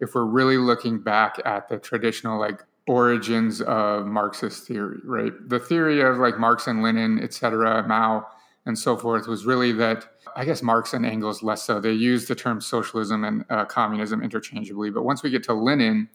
If 0.00 0.14
we're 0.14 0.24
really 0.24 0.56
looking 0.56 0.98
back 1.00 1.40
at 1.44 1.68
the 1.68 1.78
traditional 1.78 2.40
like 2.40 2.64
origins 2.88 3.60
of 3.62 4.06
Marxist 4.06 4.66
theory, 4.66 4.98
right? 5.04 5.32
The 5.46 5.60
theory 5.60 6.00
of 6.00 6.18
like 6.18 6.38
Marx 6.38 6.66
and 6.66 6.82
Lenin, 6.82 7.20
et 7.22 7.32
cetera, 7.32 7.86
Mao, 7.86 8.26
and 8.70 8.78
so 8.78 8.96
forth 8.96 9.26
was 9.26 9.44
really 9.44 9.72
that 9.72 10.06
I 10.36 10.44
guess 10.44 10.62
Marx 10.62 10.94
and 10.94 11.04
Engels 11.04 11.42
less 11.42 11.64
so. 11.64 11.80
They 11.80 11.90
used 11.90 12.28
the 12.28 12.36
term 12.36 12.60
socialism 12.60 13.24
and 13.24 13.44
uh, 13.50 13.64
communism 13.64 14.22
interchangeably. 14.22 14.90
But 14.90 15.02
once 15.02 15.24
we 15.24 15.30
get 15.30 15.42
to 15.44 15.54
Lenin, 15.54 16.08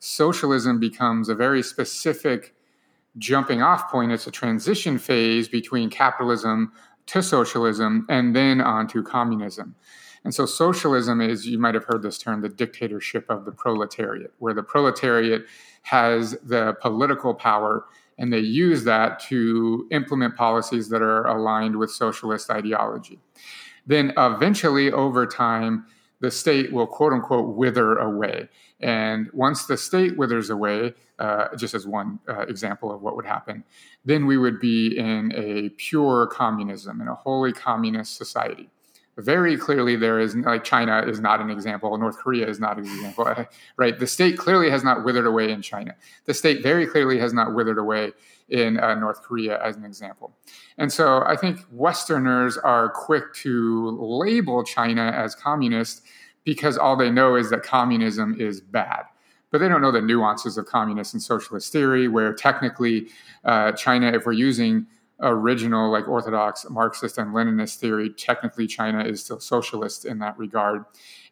socialism 0.00 0.80
becomes 0.80 1.28
a 1.28 1.36
very 1.36 1.62
specific 1.62 2.56
jumping 3.18 3.62
off 3.62 3.88
point. 3.88 4.10
It's 4.10 4.26
a 4.26 4.32
transition 4.32 4.98
phase 4.98 5.48
between 5.48 5.90
capitalism 5.90 6.72
to 7.06 7.22
socialism 7.22 8.04
and 8.08 8.34
then 8.34 8.60
on 8.60 8.88
to 8.88 9.04
communism. 9.04 9.76
And 10.24 10.34
so 10.34 10.44
socialism 10.44 11.20
is, 11.20 11.46
you 11.46 11.60
might 11.60 11.74
have 11.74 11.84
heard 11.84 12.02
this 12.02 12.18
term, 12.18 12.40
the 12.40 12.48
dictatorship 12.48 13.26
of 13.28 13.44
the 13.44 13.52
proletariat, 13.52 14.32
where 14.38 14.54
the 14.54 14.62
proletariat 14.64 15.44
has 15.82 16.32
the 16.42 16.74
political 16.80 17.32
power 17.32 17.86
and 18.18 18.32
they 18.32 18.40
use 18.40 18.84
that 18.84 19.20
to 19.20 19.86
implement 19.90 20.36
policies 20.36 20.88
that 20.90 21.02
are 21.02 21.26
aligned 21.26 21.76
with 21.76 21.90
socialist 21.90 22.50
ideology. 22.50 23.18
Then 23.86 24.12
eventually, 24.16 24.92
over 24.92 25.26
time, 25.26 25.86
the 26.20 26.30
state 26.30 26.72
will 26.72 26.86
quote 26.86 27.12
unquote 27.12 27.56
wither 27.56 27.96
away. 27.96 28.48
And 28.80 29.28
once 29.32 29.66
the 29.66 29.76
state 29.76 30.16
withers 30.16 30.50
away, 30.50 30.94
uh, 31.18 31.54
just 31.56 31.74
as 31.74 31.86
one 31.86 32.20
uh, 32.28 32.40
example 32.42 32.92
of 32.92 33.02
what 33.02 33.16
would 33.16 33.26
happen, 33.26 33.64
then 34.04 34.26
we 34.26 34.38
would 34.38 34.60
be 34.60 34.96
in 34.96 35.32
a 35.34 35.70
pure 35.70 36.26
communism, 36.26 37.00
in 37.00 37.08
a 37.08 37.14
wholly 37.14 37.52
communist 37.52 38.16
society 38.16 38.70
very 39.18 39.56
clearly 39.56 39.96
there 39.96 40.18
is 40.18 40.34
like 40.36 40.64
China 40.64 41.02
is 41.06 41.20
not 41.20 41.40
an 41.40 41.50
example, 41.50 41.96
North 41.98 42.18
Korea 42.18 42.48
is 42.48 42.58
not 42.58 42.78
an 42.78 42.84
example, 42.84 43.34
right? 43.76 43.98
The 43.98 44.06
state 44.06 44.38
clearly 44.38 44.70
has 44.70 44.82
not 44.82 45.04
withered 45.04 45.26
away 45.26 45.50
in 45.50 45.60
China. 45.60 45.94
The 46.24 46.34
state 46.34 46.62
very 46.62 46.86
clearly 46.86 47.18
has 47.18 47.32
not 47.32 47.54
withered 47.54 47.78
away 47.78 48.12
in 48.48 48.78
uh, 48.80 48.94
North 48.94 49.22
Korea 49.22 49.62
as 49.62 49.76
an 49.76 49.84
example. 49.84 50.32
And 50.78 50.92
so 50.92 51.22
I 51.26 51.36
think 51.36 51.60
Westerners 51.70 52.56
are 52.58 52.90
quick 52.90 53.32
to 53.34 53.90
label 54.00 54.64
China 54.64 55.12
as 55.14 55.34
communist 55.34 56.02
because 56.44 56.76
all 56.76 56.96
they 56.96 57.10
know 57.10 57.36
is 57.36 57.50
that 57.50 57.62
communism 57.62 58.36
is 58.38 58.60
bad. 58.60 59.04
But 59.50 59.58
they 59.58 59.68
don't 59.68 59.82
know 59.82 59.92
the 59.92 60.00
nuances 60.00 60.56
of 60.56 60.64
communist 60.64 61.12
and 61.12 61.22
socialist 61.22 61.70
theory, 61.72 62.08
where 62.08 62.32
technically 62.32 63.08
uh, 63.44 63.72
China, 63.72 64.06
if 64.06 64.24
we're 64.24 64.32
using 64.32 64.86
original 65.22 65.90
like 65.90 66.08
orthodox 66.08 66.66
marxist 66.68 67.16
and 67.16 67.32
leninist 67.32 67.76
theory 67.76 68.10
technically 68.10 68.66
china 68.66 69.04
is 69.04 69.24
still 69.24 69.38
socialist 69.38 70.04
in 70.04 70.18
that 70.18 70.36
regard. 70.36 70.84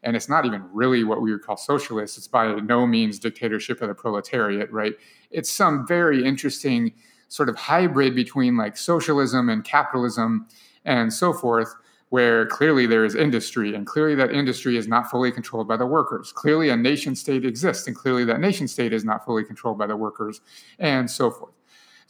And 0.02 0.16
it's 0.16 0.28
not 0.28 0.46
even 0.46 0.64
really 0.72 1.04
what 1.04 1.20
we 1.20 1.32
would 1.32 1.42
call 1.42 1.56
socialist. 1.56 2.16
It's 2.16 2.28
by 2.28 2.54
no 2.54 2.86
means 2.86 3.18
dictatorship 3.18 3.82
of 3.82 3.88
the 3.88 3.94
proletariat 3.94 4.70
right? 4.72 4.94
It's 5.30 5.50
some 5.50 5.86
very 5.86 6.24
interesting 6.24 6.92
sort 7.28 7.48
of 7.48 7.56
hybrid 7.56 8.14
between 8.14 8.56
like 8.56 8.76
socialism 8.76 9.48
and 9.48 9.64
capitalism 9.64 10.46
and 10.84 11.12
so 11.12 11.32
forth 11.32 11.74
where 12.08 12.46
clearly 12.46 12.86
there 12.86 13.04
is 13.04 13.14
industry 13.14 13.74
and 13.74 13.86
clearly 13.86 14.16
that 14.16 14.32
industry 14.32 14.76
is 14.76 14.88
not 14.88 15.08
fully 15.08 15.30
controlled 15.30 15.68
by 15.68 15.76
the 15.76 15.86
workers. 15.86 16.32
Clearly 16.32 16.68
a 16.68 16.76
nation 16.76 17.14
state 17.14 17.44
exists 17.44 17.86
and 17.86 17.94
clearly 17.94 18.24
that 18.24 18.40
nation 18.40 18.66
state 18.66 18.92
is 18.92 19.04
not 19.04 19.24
fully 19.24 19.44
controlled 19.44 19.78
by 19.78 19.86
the 19.86 19.96
workers 19.96 20.40
and 20.78 21.10
so 21.10 21.30
forth 21.30 21.54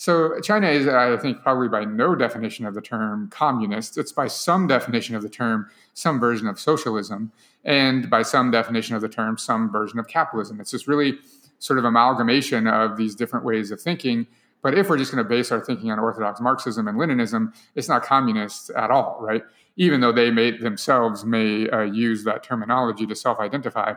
so 0.00 0.40
China 0.40 0.66
is, 0.66 0.88
I 0.88 1.14
think, 1.18 1.42
probably 1.42 1.68
by 1.68 1.84
no 1.84 2.14
definition 2.14 2.64
of 2.64 2.72
the 2.72 2.80
term 2.80 3.28
communist. 3.28 3.98
It's 3.98 4.12
by 4.12 4.28
some 4.28 4.66
definition 4.66 5.14
of 5.14 5.20
the 5.20 5.28
term 5.28 5.68
some 5.92 6.18
version 6.18 6.46
of 6.46 6.58
socialism, 6.58 7.30
and 7.66 8.08
by 8.08 8.22
some 8.22 8.50
definition 8.50 8.96
of 8.96 9.02
the 9.02 9.10
term 9.10 9.36
some 9.36 9.70
version 9.70 9.98
of 9.98 10.08
capitalism. 10.08 10.58
It's 10.58 10.70
this 10.70 10.88
really 10.88 11.18
sort 11.58 11.78
of 11.78 11.84
amalgamation 11.84 12.66
of 12.66 12.96
these 12.96 13.14
different 13.14 13.44
ways 13.44 13.70
of 13.70 13.78
thinking. 13.78 14.26
But 14.62 14.72
if 14.72 14.88
we're 14.88 14.96
just 14.96 15.12
going 15.12 15.22
to 15.22 15.28
base 15.28 15.52
our 15.52 15.60
thinking 15.60 15.90
on 15.90 15.98
Orthodox 15.98 16.40
Marxism 16.40 16.88
and 16.88 16.96
Leninism, 16.96 17.52
it's 17.74 17.90
not 17.90 18.02
communist 18.02 18.70
at 18.70 18.90
all, 18.90 19.18
right? 19.20 19.42
Even 19.76 20.00
though 20.00 20.12
they 20.12 20.30
may 20.30 20.56
themselves 20.56 21.26
may 21.26 21.68
uh, 21.68 21.82
use 21.82 22.24
that 22.24 22.42
terminology 22.42 23.06
to 23.06 23.14
self-identify, 23.14 23.92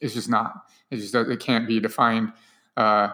it's 0.00 0.14
just 0.14 0.28
not. 0.28 0.66
It 0.92 0.98
just 0.98 1.12
it 1.12 1.40
can't 1.40 1.66
be 1.66 1.80
defined. 1.80 2.32
Uh, 2.76 3.08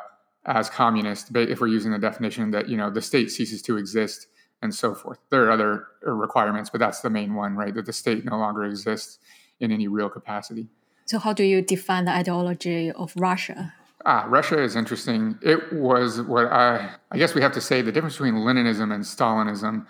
as 0.46 0.68
communist 0.68 1.34
if 1.34 1.60
we're 1.60 1.66
using 1.66 1.92
the 1.92 1.98
definition 1.98 2.50
that 2.50 2.68
you 2.68 2.76
know 2.76 2.90
the 2.90 3.02
state 3.02 3.30
ceases 3.30 3.62
to 3.62 3.76
exist 3.76 4.26
and 4.62 4.74
so 4.74 4.94
forth. 4.94 5.18
There 5.30 5.44
are 5.44 5.50
other 5.50 5.86
uh, 6.06 6.10
requirements 6.10 6.70
but 6.70 6.80
that's 6.80 7.00
the 7.00 7.10
main 7.10 7.34
one 7.34 7.56
right 7.56 7.74
that 7.74 7.86
the 7.86 7.92
state 7.92 8.24
no 8.24 8.36
longer 8.38 8.64
exists 8.64 9.18
in 9.60 9.70
any 9.72 9.88
real 9.88 10.08
capacity. 10.08 10.68
So 11.06 11.18
how 11.18 11.32
do 11.32 11.44
you 11.44 11.62
define 11.62 12.06
the 12.06 12.12
ideology 12.12 12.90
of 12.92 13.12
russia? 13.16 13.74
Ah 14.04 14.26
russia 14.28 14.62
is 14.62 14.76
interesting. 14.76 15.38
It 15.42 15.72
was 15.72 16.20
what 16.22 16.46
i 16.46 16.90
i 17.10 17.18
guess 17.18 17.34
we 17.34 17.42
have 17.42 17.52
to 17.52 17.60
say 17.60 17.82
the 17.82 17.92
difference 17.92 18.14
between 18.14 18.34
leninism 18.34 18.92
and 18.94 19.04
stalinism. 19.04 19.86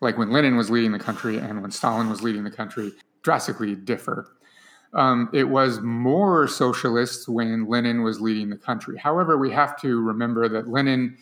Like 0.00 0.18
when 0.18 0.30
lenin 0.30 0.56
was 0.56 0.70
leading 0.70 0.92
the 0.92 0.98
country 0.98 1.38
and 1.38 1.62
when 1.62 1.70
stalin 1.70 2.08
was 2.08 2.22
leading 2.22 2.44
the 2.44 2.50
country 2.50 2.92
drastically 3.22 3.74
differ 3.74 4.36
um, 4.92 5.28
it 5.32 5.44
was 5.44 5.80
more 5.80 6.48
socialist 6.48 7.28
when 7.28 7.66
Lenin 7.66 8.02
was 8.02 8.20
leading 8.20 8.50
the 8.50 8.56
country. 8.56 8.96
However, 8.96 9.36
we 9.36 9.50
have 9.50 9.80
to 9.82 10.00
remember 10.00 10.48
that 10.48 10.68
Lenin 10.68 11.16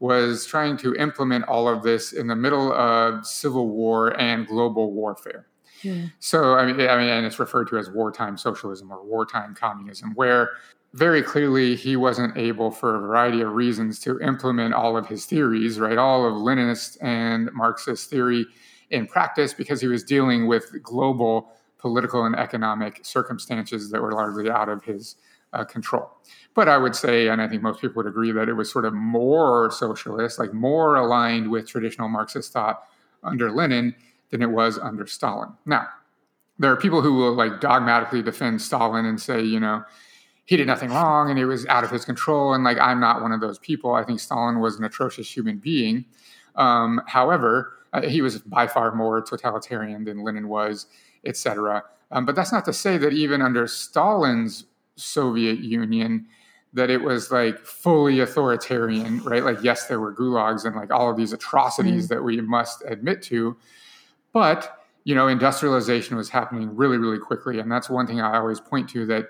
was 0.00 0.44
trying 0.44 0.76
to 0.78 0.94
implement 0.96 1.44
all 1.46 1.68
of 1.68 1.82
this 1.82 2.12
in 2.12 2.26
the 2.26 2.36
middle 2.36 2.72
of 2.72 3.26
civil 3.26 3.68
war 3.68 4.18
and 4.20 4.46
global 4.46 4.92
warfare. 4.92 5.46
Yeah. 5.82 6.06
So, 6.18 6.54
I 6.54 6.66
mean, 6.66 6.88
I 6.88 6.96
mean, 6.96 7.08
and 7.08 7.26
it's 7.26 7.38
referred 7.38 7.68
to 7.68 7.78
as 7.78 7.90
wartime 7.90 8.36
socialism 8.36 8.90
or 8.90 9.04
wartime 9.04 9.54
communism, 9.54 10.12
where 10.14 10.50
very 10.94 11.22
clearly 11.22 11.76
he 11.76 11.96
wasn't 11.96 12.36
able, 12.36 12.70
for 12.70 12.96
a 12.96 13.00
variety 13.00 13.40
of 13.40 13.52
reasons, 13.52 13.98
to 14.00 14.18
implement 14.20 14.74
all 14.74 14.96
of 14.96 15.06
his 15.06 15.26
theories, 15.26 15.78
right? 15.78 15.98
All 15.98 16.26
of 16.26 16.34
Leninist 16.34 16.96
and 17.00 17.50
Marxist 17.52 18.08
theory 18.08 18.46
in 18.90 19.06
practice 19.06 19.52
because 19.52 19.80
he 19.80 19.88
was 19.88 20.04
dealing 20.04 20.46
with 20.46 20.82
global 20.82 21.52
political 21.84 22.24
and 22.24 22.34
economic 22.34 23.00
circumstances 23.02 23.90
that 23.90 24.00
were 24.00 24.12
largely 24.12 24.48
out 24.48 24.70
of 24.70 24.82
his 24.82 25.16
uh, 25.52 25.64
control. 25.64 26.10
But 26.54 26.66
I 26.66 26.78
would 26.78 26.96
say, 26.96 27.28
and 27.28 27.42
I 27.42 27.46
think 27.46 27.60
most 27.60 27.78
people 27.82 27.96
would 27.96 28.06
agree, 28.06 28.32
that 28.32 28.48
it 28.48 28.54
was 28.54 28.72
sort 28.72 28.86
of 28.86 28.94
more 28.94 29.70
socialist, 29.70 30.38
like 30.38 30.54
more 30.54 30.96
aligned 30.96 31.50
with 31.50 31.68
traditional 31.68 32.08
Marxist 32.08 32.54
thought 32.54 32.84
under 33.22 33.52
Lenin 33.52 33.94
than 34.30 34.40
it 34.40 34.50
was 34.50 34.78
under 34.78 35.06
Stalin. 35.06 35.50
Now, 35.66 35.86
there 36.58 36.72
are 36.72 36.76
people 36.76 37.02
who 37.02 37.16
will 37.16 37.34
like 37.34 37.60
dogmatically 37.60 38.22
defend 38.22 38.62
Stalin 38.62 39.04
and 39.04 39.20
say, 39.20 39.42
you 39.42 39.60
know, 39.60 39.84
he 40.46 40.56
did 40.56 40.66
nothing 40.66 40.88
wrong 40.88 41.28
and 41.28 41.38
it 41.38 41.44
was 41.44 41.66
out 41.66 41.84
of 41.84 41.90
his 41.90 42.06
control. 42.06 42.54
And 42.54 42.64
like, 42.64 42.78
I'm 42.78 42.98
not 42.98 43.20
one 43.20 43.32
of 43.32 43.42
those 43.42 43.58
people. 43.58 43.92
I 43.92 44.04
think 44.04 44.20
Stalin 44.20 44.58
was 44.58 44.78
an 44.78 44.84
atrocious 44.84 45.30
human 45.30 45.58
being. 45.58 46.06
Um, 46.56 47.02
however, 47.06 47.74
uh, 47.92 48.08
he 48.08 48.22
was 48.22 48.38
by 48.38 48.66
far 48.66 48.94
more 48.94 49.20
totalitarian 49.20 50.04
than 50.04 50.24
Lenin 50.24 50.48
was, 50.48 50.86
etc. 51.26 51.82
Um, 52.10 52.24
but 52.24 52.34
that's 52.34 52.52
not 52.52 52.64
to 52.66 52.72
say 52.72 52.98
that 52.98 53.12
even 53.12 53.42
under 53.42 53.66
Stalin's 53.66 54.64
Soviet 54.96 55.60
Union, 55.60 56.26
that 56.72 56.90
it 56.90 57.02
was 57.02 57.30
like 57.30 57.58
fully 57.58 58.20
authoritarian, 58.20 59.22
right? 59.22 59.44
Like, 59.44 59.62
yes, 59.62 59.86
there 59.86 60.00
were 60.00 60.14
gulags 60.14 60.64
and 60.64 60.74
like 60.74 60.92
all 60.92 61.10
of 61.10 61.16
these 61.16 61.32
atrocities 61.32 62.06
mm. 62.06 62.08
that 62.08 62.22
we 62.22 62.40
must 62.40 62.82
admit 62.86 63.22
to, 63.22 63.56
but 64.32 64.80
you 65.04 65.14
know, 65.14 65.28
industrialization 65.28 66.16
was 66.16 66.30
happening 66.30 66.74
really, 66.74 66.96
really 66.96 67.18
quickly, 67.18 67.58
and 67.58 67.70
that's 67.70 67.90
one 67.90 68.06
thing 68.06 68.20
I 68.20 68.38
always 68.38 68.58
point 68.58 68.88
to 68.90 69.04
that 69.06 69.28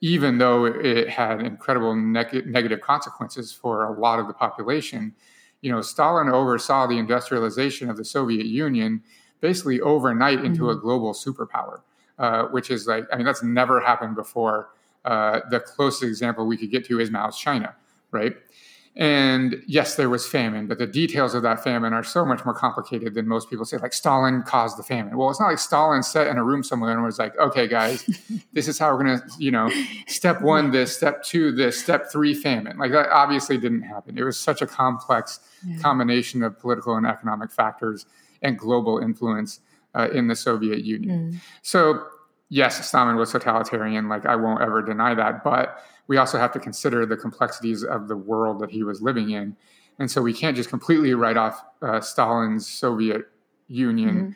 even 0.00 0.38
though 0.38 0.64
it 0.64 1.08
had 1.08 1.40
incredible 1.40 1.94
neg- 1.94 2.46
negative 2.46 2.80
consequences 2.80 3.52
for 3.52 3.84
a 3.84 3.98
lot 3.98 4.20
of 4.20 4.28
the 4.28 4.32
population, 4.32 5.12
you 5.60 5.72
know, 5.72 5.80
Stalin 5.80 6.28
oversaw 6.28 6.86
the 6.86 6.98
industrialization 6.98 7.90
of 7.90 7.96
the 7.96 8.04
Soviet 8.04 8.46
Union 8.46 9.02
basically 9.40 9.80
overnight 9.80 10.44
into 10.44 10.62
mm-hmm. 10.62 10.78
a 10.78 10.80
global 10.80 11.12
superpower, 11.12 11.80
uh, 12.18 12.44
which 12.44 12.70
is 12.70 12.86
like, 12.86 13.04
I 13.12 13.16
mean, 13.16 13.26
that's 13.26 13.42
never 13.42 13.80
happened 13.80 14.16
before. 14.16 14.70
Uh, 15.04 15.40
the 15.50 15.60
closest 15.60 16.02
example 16.02 16.46
we 16.46 16.56
could 16.56 16.70
get 16.70 16.84
to 16.86 17.00
is 17.00 17.10
Mao's 17.10 17.38
China, 17.38 17.74
right? 18.10 18.34
And 18.98 19.62
yes, 19.68 19.94
there 19.94 20.10
was 20.10 20.26
famine, 20.26 20.66
but 20.66 20.78
the 20.78 20.86
details 20.86 21.32
of 21.32 21.44
that 21.44 21.62
famine 21.62 21.92
are 21.92 22.02
so 22.02 22.24
much 22.24 22.44
more 22.44 22.52
complicated 22.52 23.14
than 23.14 23.28
most 23.28 23.48
people 23.48 23.64
say. 23.64 23.76
Like 23.76 23.92
Stalin 23.92 24.42
caused 24.42 24.76
the 24.76 24.82
famine. 24.82 25.16
Well, 25.16 25.30
it's 25.30 25.38
not 25.38 25.46
like 25.46 25.60
Stalin 25.60 26.02
sat 26.02 26.26
in 26.26 26.36
a 26.36 26.42
room 26.42 26.64
somewhere 26.64 26.90
and 26.90 27.04
was 27.04 27.16
like, 27.16 27.38
"Okay, 27.38 27.68
guys, 27.68 28.04
this 28.52 28.66
is 28.66 28.76
how 28.76 28.92
we're 28.92 29.04
gonna, 29.04 29.22
you 29.38 29.52
know, 29.52 29.70
step 30.08 30.42
one 30.42 30.72
this, 30.72 30.96
step 30.96 31.22
two 31.22 31.52
this, 31.52 31.80
step 31.80 32.10
three 32.10 32.34
famine." 32.34 32.76
Like 32.76 32.90
that 32.90 33.08
obviously 33.10 33.56
didn't 33.56 33.82
happen. 33.82 34.18
It 34.18 34.24
was 34.24 34.36
such 34.36 34.62
a 34.62 34.66
complex 34.66 35.38
yeah. 35.64 35.78
combination 35.78 36.42
of 36.42 36.58
political 36.58 36.96
and 36.96 37.06
economic 37.06 37.52
factors 37.52 38.04
and 38.42 38.58
global 38.58 38.98
influence 38.98 39.60
uh, 39.94 40.08
in 40.10 40.28
the 40.28 40.36
Soviet 40.36 40.84
Union. 40.84 41.32
Mm. 41.32 41.40
So 41.62 42.06
yes, 42.48 42.86
Stalin 42.86 43.16
was 43.16 43.32
totalitarian. 43.32 44.08
Like 44.08 44.26
I 44.26 44.36
won't 44.36 44.62
ever 44.62 44.82
deny 44.82 45.14
that, 45.14 45.44
but 45.44 45.82
we 46.06 46.16
also 46.16 46.38
have 46.38 46.52
to 46.52 46.58
consider 46.58 47.04
the 47.06 47.16
complexities 47.16 47.84
of 47.84 48.08
the 48.08 48.16
world 48.16 48.60
that 48.60 48.70
he 48.70 48.82
was 48.82 49.02
living 49.02 49.30
in. 49.30 49.56
And 49.98 50.10
so 50.10 50.22
we 50.22 50.32
can't 50.32 50.56
just 50.56 50.70
completely 50.70 51.14
write 51.14 51.36
off 51.36 51.62
uh, 51.82 52.00
Stalin's 52.00 52.66
Soviet 52.68 53.22
Union 53.66 54.16
mm-hmm. 54.16 54.30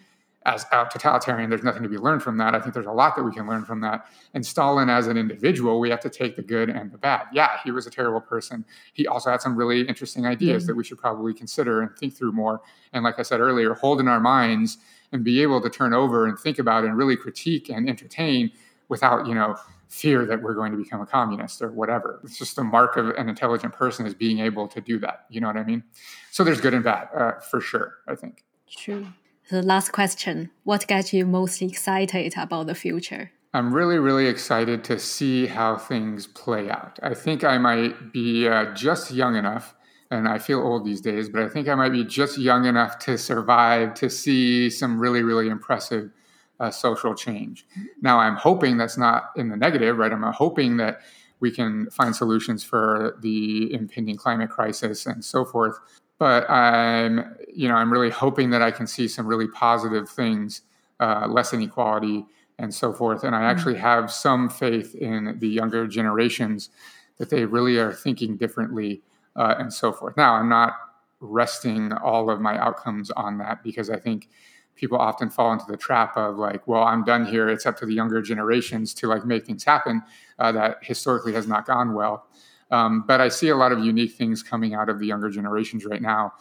As 0.46 0.66
out 0.72 0.90
totalitarian. 0.90 1.48
There's 1.48 1.62
nothing 1.62 1.82
to 1.82 1.88
be 1.88 1.98
learned 1.98 2.22
from 2.22 2.36
that. 2.38 2.54
I 2.54 2.60
think 2.60 2.74
there's 2.74 2.86
a 2.86 2.92
lot 2.92 3.16
that 3.16 3.22
we 3.22 3.32
can 3.32 3.46
learn 3.46 3.64
from 3.64 3.80
that. 3.82 4.06
And 4.34 4.44
Stalin 4.44 4.88
as 4.88 5.06
an 5.06 5.16
individual, 5.16 5.80
we 5.80 5.90
have 5.90 6.00
to 6.00 6.10
take 6.10 6.36
the 6.36 6.42
good 6.42 6.68
and 6.68 6.90
the 6.90 6.98
bad. 6.98 7.26
Yeah, 7.32 7.58
he 7.64 7.70
was 7.70 7.86
a 7.86 7.90
terrible 7.90 8.20
person. 8.20 8.64
He 8.92 9.06
also 9.06 9.30
had 9.30 9.40
some 9.40 9.56
really 9.56 9.82
interesting 9.82 10.26
ideas 10.26 10.62
mm-hmm. 10.62 10.68
that 10.68 10.76
we 10.76 10.84
should 10.84 10.98
probably 10.98 11.34
consider 11.34 11.82
and 11.82 11.96
think 11.96 12.14
through 12.14 12.32
more. 12.32 12.60
And 12.92 13.04
like 13.04 13.18
I 13.18 13.22
said 13.22 13.40
earlier, 13.40 13.74
hold 13.74 14.00
in 14.00 14.08
our 14.08 14.20
minds 14.20 14.78
and 15.12 15.22
be 15.22 15.42
able 15.42 15.60
to 15.60 15.70
turn 15.70 15.92
over 15.92 16.26
and 16.26 16.38
think 16.38 16.58
about 16.58 16.84
and 16.84 16.96
really 16.96 17.16
critique 17.16 17.68
and 17.68 17.88
entertain 17.88 18.50
without, 18.88 19.26
you 19.26 19.34
know, 19.34 19.56
fear 19.88 20.24
that 20.24 20.42
we're 20.42 20.54
going 20.54 20.72
to 20.72 20.78
become 20.78 21.02
a 21.02 21.06
communist 21.06 21.60
or 21.60 21.70
whatever. 21.70 22.18
It's 22.24 22.38
just 22.38 22.56
a 22.56 22.64
mark 22.64 22.96
of 22.96 23.10
an 23.10 23.28
intelligent 23.28 23.74
person 23.74 24.06
is 24.06 24.14
being 24.14 24.38
able 24.38 24.66
to 24.68 24.80
do 24.80 24.98
that. 25.00 25.26
You 25.28 25.42
know 25.42 25.48
what 25.48 25.58
I 25.58 25.64
mean? 25.64 25.84
So 26.30 26.44
there's 26.44 26.62
good 26.62 26.72
and 26.72 26.82
bad 26.82 27.08
uh, 27.14 27.32
for 27.40 27.60
sure, 27.60 27.98
I 28.08 28.14
think. 28.14 28.42
True. 28.70 29.06
The 29.52 29.60
last 29.62 29.92
question 29.92 30.48
What 30.64 30.86
gets 30.86 31.12
you 31.12 31.26
most 31.26 31.60
excited 31.60 32.32
about 32.38 32.68
the 32.68 32.74
future? 32.74 33.32
I'm 33.52 33.74
really, 33.74 33.98
really 33.98 34.26
excited 34.26 34.82
to 34.84 34.98
see 34.98 35.46
how 35.46 35.76
things 35.76 36.26
play 36.26 36.70
out. 36.70 36.98
I 37.02 37.12
think 37.12 37.44
I 37.44 37.58
might 37.58 38.14
be 38.14 38.48
uh, 38.48 38.72
just 38.72 39.10
young 39.10 39.36
enough, 39.36 39.74
and 40.10 40.26
I 40.26 40.38
feel 40.38 40.60
old 40.60 40.86
these 40.86 41.02
days, 41.02 41.28
but 41.28 41.42
I 41.42 41.50
think 41.50 41.68
I 41.68 41.74
might 41.74 41.92
be 41.92 42.02
just 42.02 42.38
young 42.38 42.64
enough 42.64 42.98
to 43.00 43.18
survive 43.18 43.92
to 43.96 44.08
see 44.08 44.70
some 44.70 44.98
really, 44.98 45.22
really 45.22 45.50
impressive 45.50 46.12
uh, 46.58 46.70
social 46.70 47.14
change. 47.14 47.66
Now, 48.00 48.20
I'm 48.20 48.36
hoping 48.36 48.78
that's 48.78 48.96
not 48.96 49.32
in 49.36 49.50
the 49.50 49.56
negative, 49.58 49.98
right? 49.98 50.12
I'm 50.12 50.22
hoping 50.32 50.78
that 50.78 51.02
we 51.40 51.50
can 51.50 51.90
find 51.90 52.16
solutions 52.16 52.64
for 52.64 53.18
the 53.20 53.70
impending 53.74 54.16
climate 54.16 54.48
crisis 54.48 55.04
and 55.04 55.22
so 55.22 55.44
forth. 55.44 55.78
But 56.22 56.48
I'm, 56.48 57.34
you 57.52 57.66
know, 57.66 57.74
I'm 57.74 57.92
really 57.92 58.08
hoping 58.08 58.50
that 58.50 58.62
I 58.62 58.70
can 58.70 58.86
see 58.86 59.08
some 59.08 59.26
really 59.26 59.48
positive 59.48 60.08
things, 60.08 60.62
uh, 61.00 61.26
less 61.28 61.52
inequality 61.52 62.24
and 62.60 62.72
so 62.72 62.92
forth. 62.92 63.24
And 63.24 63.34
I 63.34 63.42
actually 63.42 63.74
mm-hmm. 63.74 63.82
have 63.82 64.12
some 64.12 64.48
faith 64.48 64.94
in 64.94 65.36
the 65.40 65.48
younger 65.48 65.88
generations 65.88 66.70
that 67.18 67.28
they 67.28 67.44
really 67.44 67.76
are 67.78 67.92
thinking 67.92 68.36
differently 68.36 69.02
uh, 69.34 69.56
and 69.58 69.72
so 69.72 69.92
forth. 69.92 70.16
Now, 70.16 70.34
I'm 70.34 70.48
not 70.48 70.74
resting 71.18 71.92
all 71.92 72.30
of 72.30 72.40
my 72.40 72.56
outcomes 72.56 73.10
on 73.10 73.38
that 73.38 73.64
because 73.64 73.90
I 73.90 73.98
think 73.98 74.28
people 74.76 74.98
often 74.98 75.28
fall 75.28 75.52
into 75.52 75.64
the 75.68 75.76
trap 75.76 76.16
of 76.16 76.36
like, 76.36 76.68
well, 76.68 76.84
I'm 76.84 77.02
done 77.02 77.26
here. 77.26 77.48
It's 77.48 77.66
up 77.66 77.76
to 77.78 77.86
the 77.86 77.94
younger 77.94 78.22
generations 78.22 78.94
to 78.94 79.08
like 79.08 79.26
make 79.26 79.44
things 79.44 79.64
happen. 79.64 80.04
Uh, 80.38 80.52
that 80.52 80.78
historically 80.82 81.32
has 81.32 81.48
not 81.48 81.66
gone 81.66 81.94
well. 81.94 82.28
Um, 82.72 83.04
but 83.06 83.20
I 83.20 83.28
see 83.28 83.50
a 83.50 83.56
lot 83.56 83.70
of 83.70 83.78
unique 83.78 84.12
things 84.12 84.42
coming 84.42 84.74
out 84.74 84.88
of 84.88 84.98
the 84.98 85.06
younger 85.06 85.30
generations 85.30 85.84
right 85.84 86.02
now, 86.02 86.32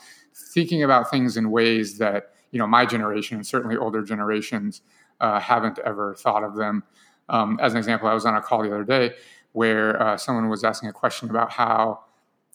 thinking 0.54 0.82
about 0.82 1.12
things 1.12 1.38
in 1.38 1.52
ways 1.52 1.98
that 2.00 2.32
you 2.52 2.58
know 2.58 2.68
my 2.68 2.86
generation 2.86 3.38
and 3.38 3.46
certainly 3.46 3.78
older 3.78 4.02
generations 4.02 4.82
uh, 5.20 5.40
haven't 5.40 5.78
ever 5.86 6.16
thought 6.16 6.44
of 6.44 6.56
them. 6.56 6.84
Um, 7.30 7.60
as 7.62 7.74
an 7.74 7.78
example, 7.78 8.08
I 8.08 8.14
was 8.14 8.26
on 8.26 8.36
a 8.36 8.42
call 8.42 8.64
the 8.64 8.74
other 8.74 8.84
day 8.84 9.14
where 9.52 10.02
uh, 10.02 10.18
someone 10.18 10.50
was 10.50 10.64
asking 10.64 10.90
a 10.90 10.94
question 10.94 11.30
about 11.30 11.52
how 11.52 12.00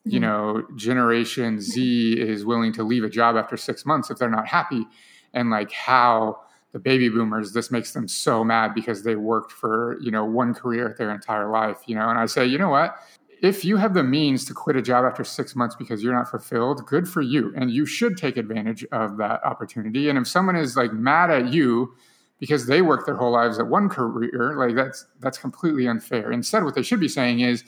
you 0.07 0.21
mm-hmm. 0.21 0.29
know 0.29 0.67
generation 0.77 1.61
z 1.61 2.19
is 2.19 2.45
willing 2.45 2.73
to 2.73 2.83
leave 2.85 3.05
a 3.05 3.09
job 3.09 3.37
after 3.37 3.57
six 3.57 3.85
months 3.85 4.09
if 4.11 4.19
they're 4.19 4.31
not 4.31 4.47
happy 4.47 4.87
and 5.35 5.51
like 5.51 5.73
how 5.73 6.39
the 6.73 6.79
baby 6.79 7.09
boomers 7.09 7.53
this 7.53 7.71
makes 7.71 7.93
them 7.93 8.07
so 8.07 8.45
mad 8.45 8.73
because 8.73 9.03
they 9.03 9.17
worked 9.17 9.51
for 9.51 9.99
you 10.01 10.11
know 10.11 10.25
one 10.25 10.55
career 10.55 10.95
their 10.97 11.11
entire 11.11 11.51
life 11.51 11.79
you 11.87 11.95
know 11.95 12.09
and 12.09 12.19
i 12.19 12.27
say 12.27 12.47
you 12.47 12.57
know 12.57 12.69
what 12.69 12.97
if 13.43 13.65
you 13.65 13.77
have 13.77 13.95
the 13.95 14.03
means 14.03 14.45
to 14.47 14.55
quit 14.55 14.77
a 14.77 14.83
job 14.83 15.05
after 15.05 15.23
six 15.23 15.55
months 15.55 15.75
because 15.75 16.03
you're 16.03 16.15
not 16.15 16.31
fulfilled 16.31 16.85
good 16.87 17.09
for 17.09 17.23
you 17.23 17.53
and 17.57 17.71
you 17.71 17.85
should 17.85 18.17
take 18.17 18.37
advantage 18.37 18.85
of 18.93 19.17
that 19.19 19.45
opportunity 19.45 20.09
and 20.09 20.19
if 20.19 20.27
someone 20.27 20.57
is 20.57 20.77
like 20.77 20.93
mad 20.93 21.31
at 21.31 21.53
you 21.53 21.95
because 22.39 22.67
they 22.67 22.83
worked 22.83 23.07
their 23.07 23.17
whole 23.17 23.33
lives 23.33 23.59
at 23.59 23.67
one 23.67 23.89
career 23.89 24.55
like 24.57 24.75
that's 24.75 25.07
that's 25.21 25.39
completely 25.39 25.87
unfair 25.87 26.33
instead 26.33 26.65
what 26.65 26.75
they 26.75 26.83
should 26.83 27.01
be 27.01 27.09
saying 27.09 27.41
is 27.41 27.65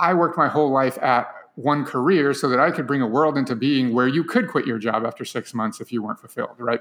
i 0.00 0.12
worked 0.12 0.36
my 0.36 0.48
whole 0.48 0.70
life 0.70 0.98
at 1.02 1.28
one 1.56 1.84
career 1.84 2.34
so 2.34 2.48
that 2.48 2.60
I 2.60 2.70
could 2.70 2.86
bring 2.86 3.02
a 3.02 3.06
world 3.06 3.36
into 3.36 3.56
being 3.56 3.92
where 3.94 4.06
you 4.06 4.22
could 4.22 4.48
quit 4.48 4.66
your 4.66 4.78
job 4.78 5.04
after 5.04 5.24
six 5.24 5.54
months 5.54 5.80
if 5.80 5.90
you 5.90 6.02
weren't 6.02 6.20
fulfilled, 6.20 6.56
right? 6.58 6.80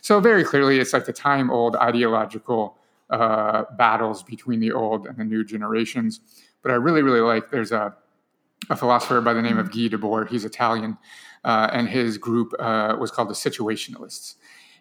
So, 0.00 0.20
very 0.20 0.42
clearly, 0.42 0.78
it's 0.78 0.92
like 0.92 1.04
the 1.04 1.12
time 1.12 1.50
old 1.50 1.76
ideological 1.76 2.78
uh, 3.10 3.64
battles 3.76 4.22
between 4.22 4.58
the 4.58 4.72
old 4.72 5.06
and 5.06 5.16
the 5.16 5.24
new 5.24 5.44
generations. 5.44 6.20
But 6.66 6.72
I 6.72 6.78
really, 6.78 7.02
really 7.02 7.20
like 7.20 7.52
there's 7.52 7.70
a, 7.70 7.94
a 8.70 8.74
philosopher 8.74 9.20
by 9.20 9.34
the 9.34 9.40
name 9.40 9.56
of 9.56 9.70
Guy 9.70 9.86
Debord, 9.88 10.28
he's 10.28 10.44
Italian, 10.44 10.98
uh, 11.44 11.70
and 11.72 11.88
his 11.88 12.18
group 12.18 12.52
uh, 12.58 12.96
was 12.98 13.12
called 13.12 13.28
the 13.28 13.34
Situationalists. 13.34 14.34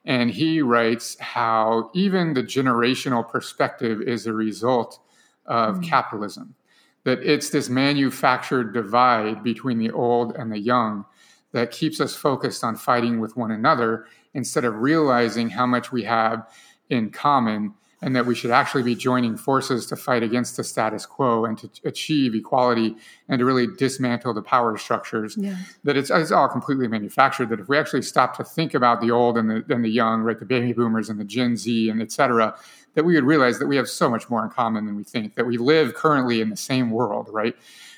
And 0.04 0.32
he 0.32 0.64
writes 0.64 1.16
how 1.20 1.92
even 1.94 2.34
the 2.34 2.42
generational 2.42 3.30
perspective 3.30 4.02
is 4.02 4.26
a 4.26 4.34
result 4.34 5.00
of 5.46 5.76
mm-hmm. 5.76 5.84
capitalism 5.84 6.56
that 7.04 7.20
it's 7.22 7.52
this 7.52 7.70
manufactured 7.70 8.74
divide 8.74 9.44
between 9.44 9.78
the 9.78 9.92
old 9.92 10.36
and 10.36 10.52
the 10.52 10.58
young 10.58 11.06
that 11.52 11.70
keeps 11.70 12.02
us 12.02 12.16
focused 12.16 12.64
on 12.64 12.76
fighting 12.76 13.20
with 13.20 13.38
one 13.38 13.52
another 13.52 14.08
instead 14.34 14.66
of 14.66 14.74
realizing 14.74 15.52
how 15.52 15.68
much 15.68 15.92
we 15.92 16.02
have 16.02 16.50
in 16.90 17.12
common 17.12 17.76
and 18.02 18.16
that 18.16 18.26
we 18.26 18.36
should 18.36 18.52
actually 18.52 18.84
be 18.84 18.94
joining 18.94 19.38
forces 19.38 19.86
to 19.88 19.96
fight 19.96 20.22
against 20.22 20.58
the 20.58 20.64
status 20.64 21.06
quo 21.06 21.46
and 21.46 21.58
to 21.58 21.70
achieve 21.86 22.36
equality 22.36 22.96
and 23.30 23.40
to 23.40 23.46
really 23.46 23.68
dismantle 23.78 24.34
the 24.34 24.42
power 24.42 24.78
structures. 24.78 25.38
Yeah. 25.38 25.58
That 25.84 25.98
it's, 25.98 26.10
it's, 26.10 26.32
all 26.32 26.48
completely 26.50 26.88
manufactured. 26.88 27.50
That 27.50 27.60
if 27.60 27.70
we 27.70 27.78
actually 27.78 28.02
stop 28.02 28.36
to 28.38 28.44
think 28.44 28.74
about 28.74 29.02
the 29.02 29.12
old 29.12 29.38
and 29.38 29.50
the, 29.50 29.66
and 29.74 29.84
the 29.84 29.90
young, 29.90 30.22
right, 30.22 30.38
the 30.38 30.46
baby 30.46 30.74
boomers 30.74 31.10
and 31.10 31.20
the 31.20 31.24
Gen 31.24 31.56
Z 31.56 31.90
and 31.90 32.02
et 32.02 32.12
cetera, 32.12 32.56
that 32.96 33.06
we 33.06 33.16
would 33.16 33.24
realize 33.24 33.60
that 33.60 33.68
we 33.68 33.76
have 33.78 33.90
so 33.90 34.10
much 34.10 34.30
more 34.30 34.44
in 34.44 34.50
common 34.50 34.86
than 34.86 34.96
we 34.96 35.04
think, 35.04 35.36
that 35.36 35.46
we 35.46 35.58
live 35.58 35.94
currently 35.94 36.42
in 36.42 36.50
the 36.50 36.58
same 36.58 36.92
world, 36.92 37.30
right? 37.32 37.56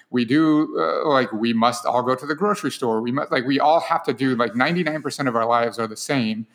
We 0.10 0.26
do 0.26 0.78
uh, 0.80 1.08
like 1.08 1.32
we 1.34 1.54
must 1.54 1.86
all 1.86 2.02
go 2.02 2.16
to 2.16 2.26
the 2.26 2.36
grocery 2.36 2.72
store. 2.72 3.02
We 3.02 3.12
must 3.12 3.32
like 3.32 3.46
we 3.46 3.60
all 3.60 3.82
have 3.82 4.04
to 4.06 4.14
do 4.14 4.36
like 4.36 4.54
99% 4.54 5.28
of 5.28 5.36
our 5.36 5.46
lives 5.46 5.80
are 5.80 5.88
the 5.88 5.98
same. 5.98 6.48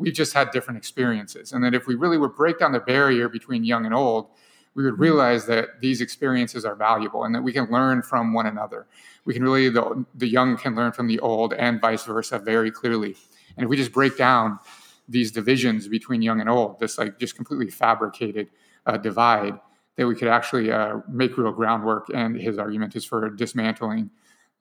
We've 0.00 0.14
just 0.14 0.32
had 0.32 0.50
different 0.50 0.78
experiences. 0.78 1.52
And 1.52 1.62
that 1.62 1.74
if 1.74 1.86
we 1.86 1.94
really 1.94 2.16
would 2.16 2.34
break 2.34 2.58
down 2.58 2.72
the 2.72 2.80
barrier 2.80 3.28
between 3.28 3.64
young 3.64 3.84
and 3.84 3.94
old, 3.94 4.28
we 4.74 4.82
would 4.82 4.98
realize 4.98 5.44
that 5.46 5.80
these 5.80 6.00
experiences 6.00 6.64
are 6.64 6.74
valuable 6.74 7.24
and 7.24 7.34
that 7.34 7.42
we 7.42 7.52
can 7.52 7.70
learn 7.70 8.02
from 8.02 8.32
one 8.32 8.46
another. 8.46 8.86
We 9.26 9.34
can 9.34 9.42
really, 9.42 9.68
the, 9.68 10.06
the 10.14 10.26
young 10.26 10.56
can 10.56 10.74
learn 10.74 10.92
from 10.92 11.06
the 11.06 11.18
old 11.20 11.52
and 11.52 11.80
vice 11.82 12.04
versa 12.04 12.38
very 12.38 12.70
clearly. 12.70 13.14
And 13.56 13.64
if 13.64 13.68
we 13.68 13.76
just 13.76 13.92
break 13.92 14.16
down 14.16 14.58
these 15.06 15.30
divisions 15.30 15.86
between 15.86 16.22
young 16.22 16.40
and 16.40 16.48
old, 16.48 16.80
this 16.80 16.96
like 16.96 17.18
just 17.18 17.36
completely 17.36 17.68
fabricated 17.68 18.48
uh, 18.86 18.96
divide, 18.96 19.60
that 19.96 20.06
we 20.06 20.14
could 20.14 20.28
actually 20.28 20.72
uh, 20.72 21.00
make 21.10 21.36
real 21.36 21.52
groundwork. 21.52 22.06
And 22.14 22.40
his 22.40 22.56
argument 22.56 22.96
is 22.96 23.04
for 23.04 23.28
dismantling 23.28 24.10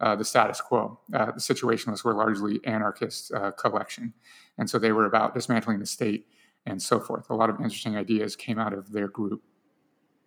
uh, 0.02 0.16
the 0.16 0.26
status 0.26 0.62
quo. 0.62 1.00
Uh, 1.14 1.26
the 1.26 1.40
Situationists 1.40 2.04
were 2.04 2.14
largely 2.14 2.60
anarchist 2.66 3.32
uh, 3.34 3.52
collection, 3.52 4.14
and 4.60 4.70
so 4.70 4.78
they 4.78 4.92
were 4.92 5.06
about 5.06 5.34
dismantling 5.34 5.80
the 5.80 5.86
state 5.88 6.28
and 6.66 6.82
so 6.82 7.00
forth. 7.00 7.30
A 7.30 7.36
lot 7.36 7.50
of 7.50 7.56
interesting 7.56 7.96
ideas 7.96 8.36
came 8.36 8.60
out 8.60 8.74
of 8.74 8.92
their 8.92 9.08
group. 9.08 9.42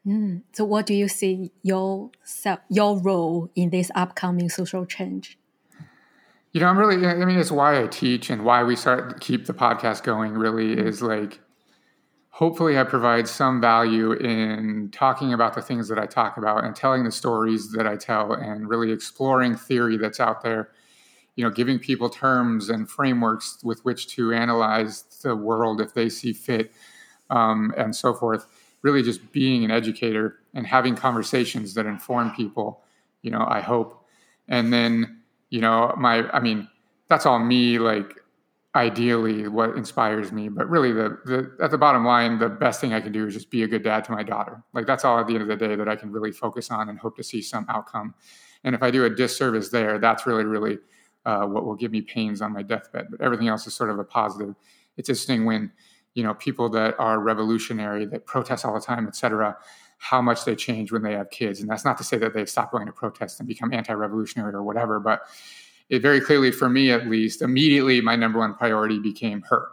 Mm. 0.07 0.43
So, 0.53 0.65
what 0.65 0.87
do 0.87 0.95
you 0.95 1.07
see 1.07 1.53
your 1.63 2.11
your 2.69 2.99
role 2.99 3.51
in 3.55 3.71
this 3.71 3.91
upcoming 3.95 4.49
social 4.49 4.85
change? 4.85 5.39
You 6.51 6.61
know, 6.61 6.67
I'm 6.67 6.79
really. 6.79 7.07
I 7.07 7.25
mean, 7.25 7.39
it's 7.39 7.53
why 7.53 7.81
I 7.81 7.87
teach 7.87 8.31
and 8.31 8.45
why 8.45 8.65
we 8.65 8.75
start 8.75 9.11
to 9.11 9.19
keep 9.21 9.47
the 9.47 9.55
podcast 9.55 10.03
going. 10.03 10.33
Really, 10.33 10.73
is 10.73 11.03
like 11.03 11.39
hopefully 12.31 12.79
I 12.79 12.85
provide 12.85 13.29
some 13.29 13.61
value 13.61 14.13
in 14.13 14.91
talking 14.91 15.33
about 15.33 15.55
the 15.55 15.63
things 15.63 15.89
that 15.89 15.99
I 15.99 16.07
talk 16.07 16.37
about 16.37 16.65
and 16.65 16.75
telling 16.75 17.05
the 17.05 17.13
stories 17.13 17.71
that 17.73 17.87
I 17.87 17.97
tell 17.97 18.33
and 18.33 18.69
really 18.69 18.91
exploring 18.91 19.55
theory 19.55 19.99
that's 19.99 20.19
out 20.19 20.43
there. 20.43 20.71
You 21.37 21.45
know, 21.45 21.51
giving 21.51 21.79
people 21.79 22.11
terms 22.11 22.69
and 22.69 22.89
frameworks 22.89 23.59
with 23.65 23.85
which 23.85 24.07
to 24.17 24.33
analyze 24.33 25.03
the 25.23 25.35
world 25.35 25.81
if 25.81 25.95
they 25.95 26.09
see 26.09 26.33
fit, 26.33 26.73
um, 27.31 27.73
and 27.77 27.95
so 27.95 28.13
forth. 28.15 28.47
Really, 28.83 29.03
just 29.03 29.33
being 29.33 29.65
an 29.65 29.71
educator 29.71 30.41
and 30.55 30.67
having 30.67 30.97
conversations 30.97 31.75
that 31.75 31.87
inform 31.87 32.33
people. 32.33 32.83
You 33.23 33.31
know, 33.31 33.47
I 33.49 33.61
hope, 33.61 34.05
and 34.49 34.73
then 34.73 35.21
you 35.51 35.61
know, 35.61 35.95
my, 35.99 36.29
I 36.31 36.41
mean, 36.41 36.67
that's 37.09 37.27
all 37.27 37.39
me 37.39 37.79
like 37.79 38.23
ideally 38.75 39.49
what 39.49 39.77
inspires 39.77 40.33
me 40.33 40.49
but 40.49 40.67
really 40.67 40.93
the, 40.93 41.19
the 41.27 41.55
at 41.63 41.71
the 41.71 41.77
bottom 41.77 42.07
line 42.07 42.39
the 42.39 42.49
best 42.49 42.81
thing 42.81 42.95
i 42.95 43.01
can 43.03 43.13
do 43.13 43.27
is 43.27 43.35
just 43.35 43.51
be 43.51 43.65
a 43.65 43.69
good 43.69 43.83
dad 43.83 44.03
to 44.03 44.13
my 44.13 44.23
daughter 44.23 44.63
like 44.73 44.87
that's 44.87 45.05
all 45.05 45.19
at 45.19 45.27
the 45.27 45.35
end 45.35 45.43
of 45.43 45.49
the 45.49 45.57
day 45.57 45.77
that 45.77 45.89
i 45.91 45.95
can 45.95 46.11
really 46.11 46.33
focus 46.33 46.71
on 46.71 46.89
and 46.89 46.99
hope 46.99 47.15
to 47.15 47.23
see 47.23 47.43
some 47.43 47.67
outcome 47.69 48.15
and 48.65 48.75
if 48.75 48.83
i 48.83 48.91
do 48.91 49.05
a 49.05 49.11
disservice 49.11 49.69
there 49.69 49.99
that's 49.99 50.27
really 50.27 50.45
really 50.45 50.79
uh, 51.25 51.45
what 51.45 51.65
will 51.65 51.75
give 51.75 51.93
me 51.93 52.01
pains 52.01 52.43
on 52.43 52.53
my 52.53 52.63
deathbed 52.63 53.07
but 53.11 53.21
everything 53.21 53.49
else 53.49 53.67
is 53.67 53.75
sort 53.75 53.91
of 53.91 53.99
a 53.99 54.05
positive 54.05 54.55
it's 54.97 55.09
interesting 55.09 55.45
when 55.45 55.71
you 56.15 56.23
know 56.23 56.35
people 56.35 56.69
that 56.69 56.95
are 56.99 57.21
revolutionary 57.21 58.05
that 58.05 58.27
protest 58.27 58.65
all 58.65 58.75
the 58.75 58.81
time 58.81 59.07
et 59.07 59.17
cetera 59.17 59.57
how 59.99 60.21
much 60.21 60.45
they 60.45 60.57
change 60.57 60.91
when 60.91 61.03
they 61.03 61.13
have 61.13 61.31
kids 61.31 61.61
and 61.61 61.71
that's 61.71 61.85
not 61.85 61.97
to 61.97 62.05
say 62.05 62.17
that 62.17 62.35
they 62.35 62.45
stop 62.45 62.73
going 62.73 62.87
to 62.87 62.93
protest 62.93 63.39
and 63.39 63.49
become 63.49 63.73
anti-revolutionary 63.73 64.53
or 64.53 64.63
whatever 64.63 64.99
but 64.99 65.23
it 65.93 66.01
very 66.01 66.23
clearly, 66.23 66.51
for 66.51 66.71
me 66.71 66.91
at 66.91 67.07
least, 67.07 67.43
immediately 67.43 68.01
my 68.01 68.17
number 68.17 68.39
one 68.39 68.55
priority 68.55 68.99
became 68.99 69.43
her. 69.43 69.69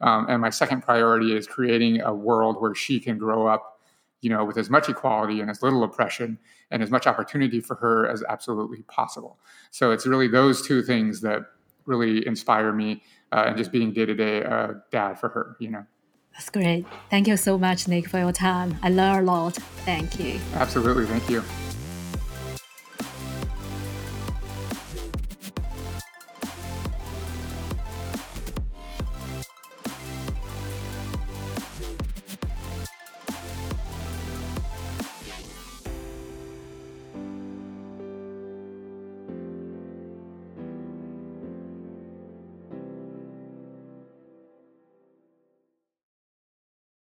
Um, 0.00 0.26
and 0.28 0.40
my 0.40 0.50
second 0.50 0.82
priority 0.82 1.36
is 1.36 1.48
creating 1.48 2.00
a 2.00 2.14
world 2.14 2.60
where 2.60 2.76
she 2.76 3.00
can 3.00 3.18
grow 3.18 3.48
up, 3.48 3.73
you 4.24 4.30
know, 4.30 4.44
with 4.44 4.56
as 4.56 4.70
much 4.70 4.88
equality 4.88 5.40
and 5.40 5.50
as 5.50 5.62
little 5.62 5.84
oppression 5.84 6.38
and 6.70 6.82
as 6.82 6.90
much 6.90 7.06
opportunity 7.06 7.60
for 7.60 7.76
her 7.76 8.08
as 8.08 8.24
absolutely 8.28 8.82
possible. 8.84 9.38
So 9.70 9.90
it's 9.90 10.06
really 10.06 10.28
those 10.28 10.66
two 10.66 10.82
things 10.82 11.20
that 11.20 11.42
really 11.84 12.26
inspire 12.26 12.72
me, 12.72 13.02
uh, 13.32 13.44
and 13.46 13.56
just 13.56 13.70
being 13.70 13.92
day 13.92 14.06
to 14.06 14.14
day 14.14 14.42
dad 14.90 15.20
for 15.20 15.28
her, 15.28 15.56
you 15.60 15.70
know. 15.70 15.84
That's 16.32 16.50
great. 16.50 16.86
Thank 17.10 17.28
you 17.28 17.36
so 17.36 17.58
much, 17.58 17.86
Nick, 17.86 18.08
for 18.08 18.18
your 18.18 18.32
time. 18.32 18.76
I 18.82 18.88
learned 18.88 19.28
a 19.28 19.32
lot. 19.32 19.54
Thank 19.84 20.18
you. 20.18 20.40
Absolutely. 20.54 21.06
Thank 21.06 21.28
you. 21.30 21.42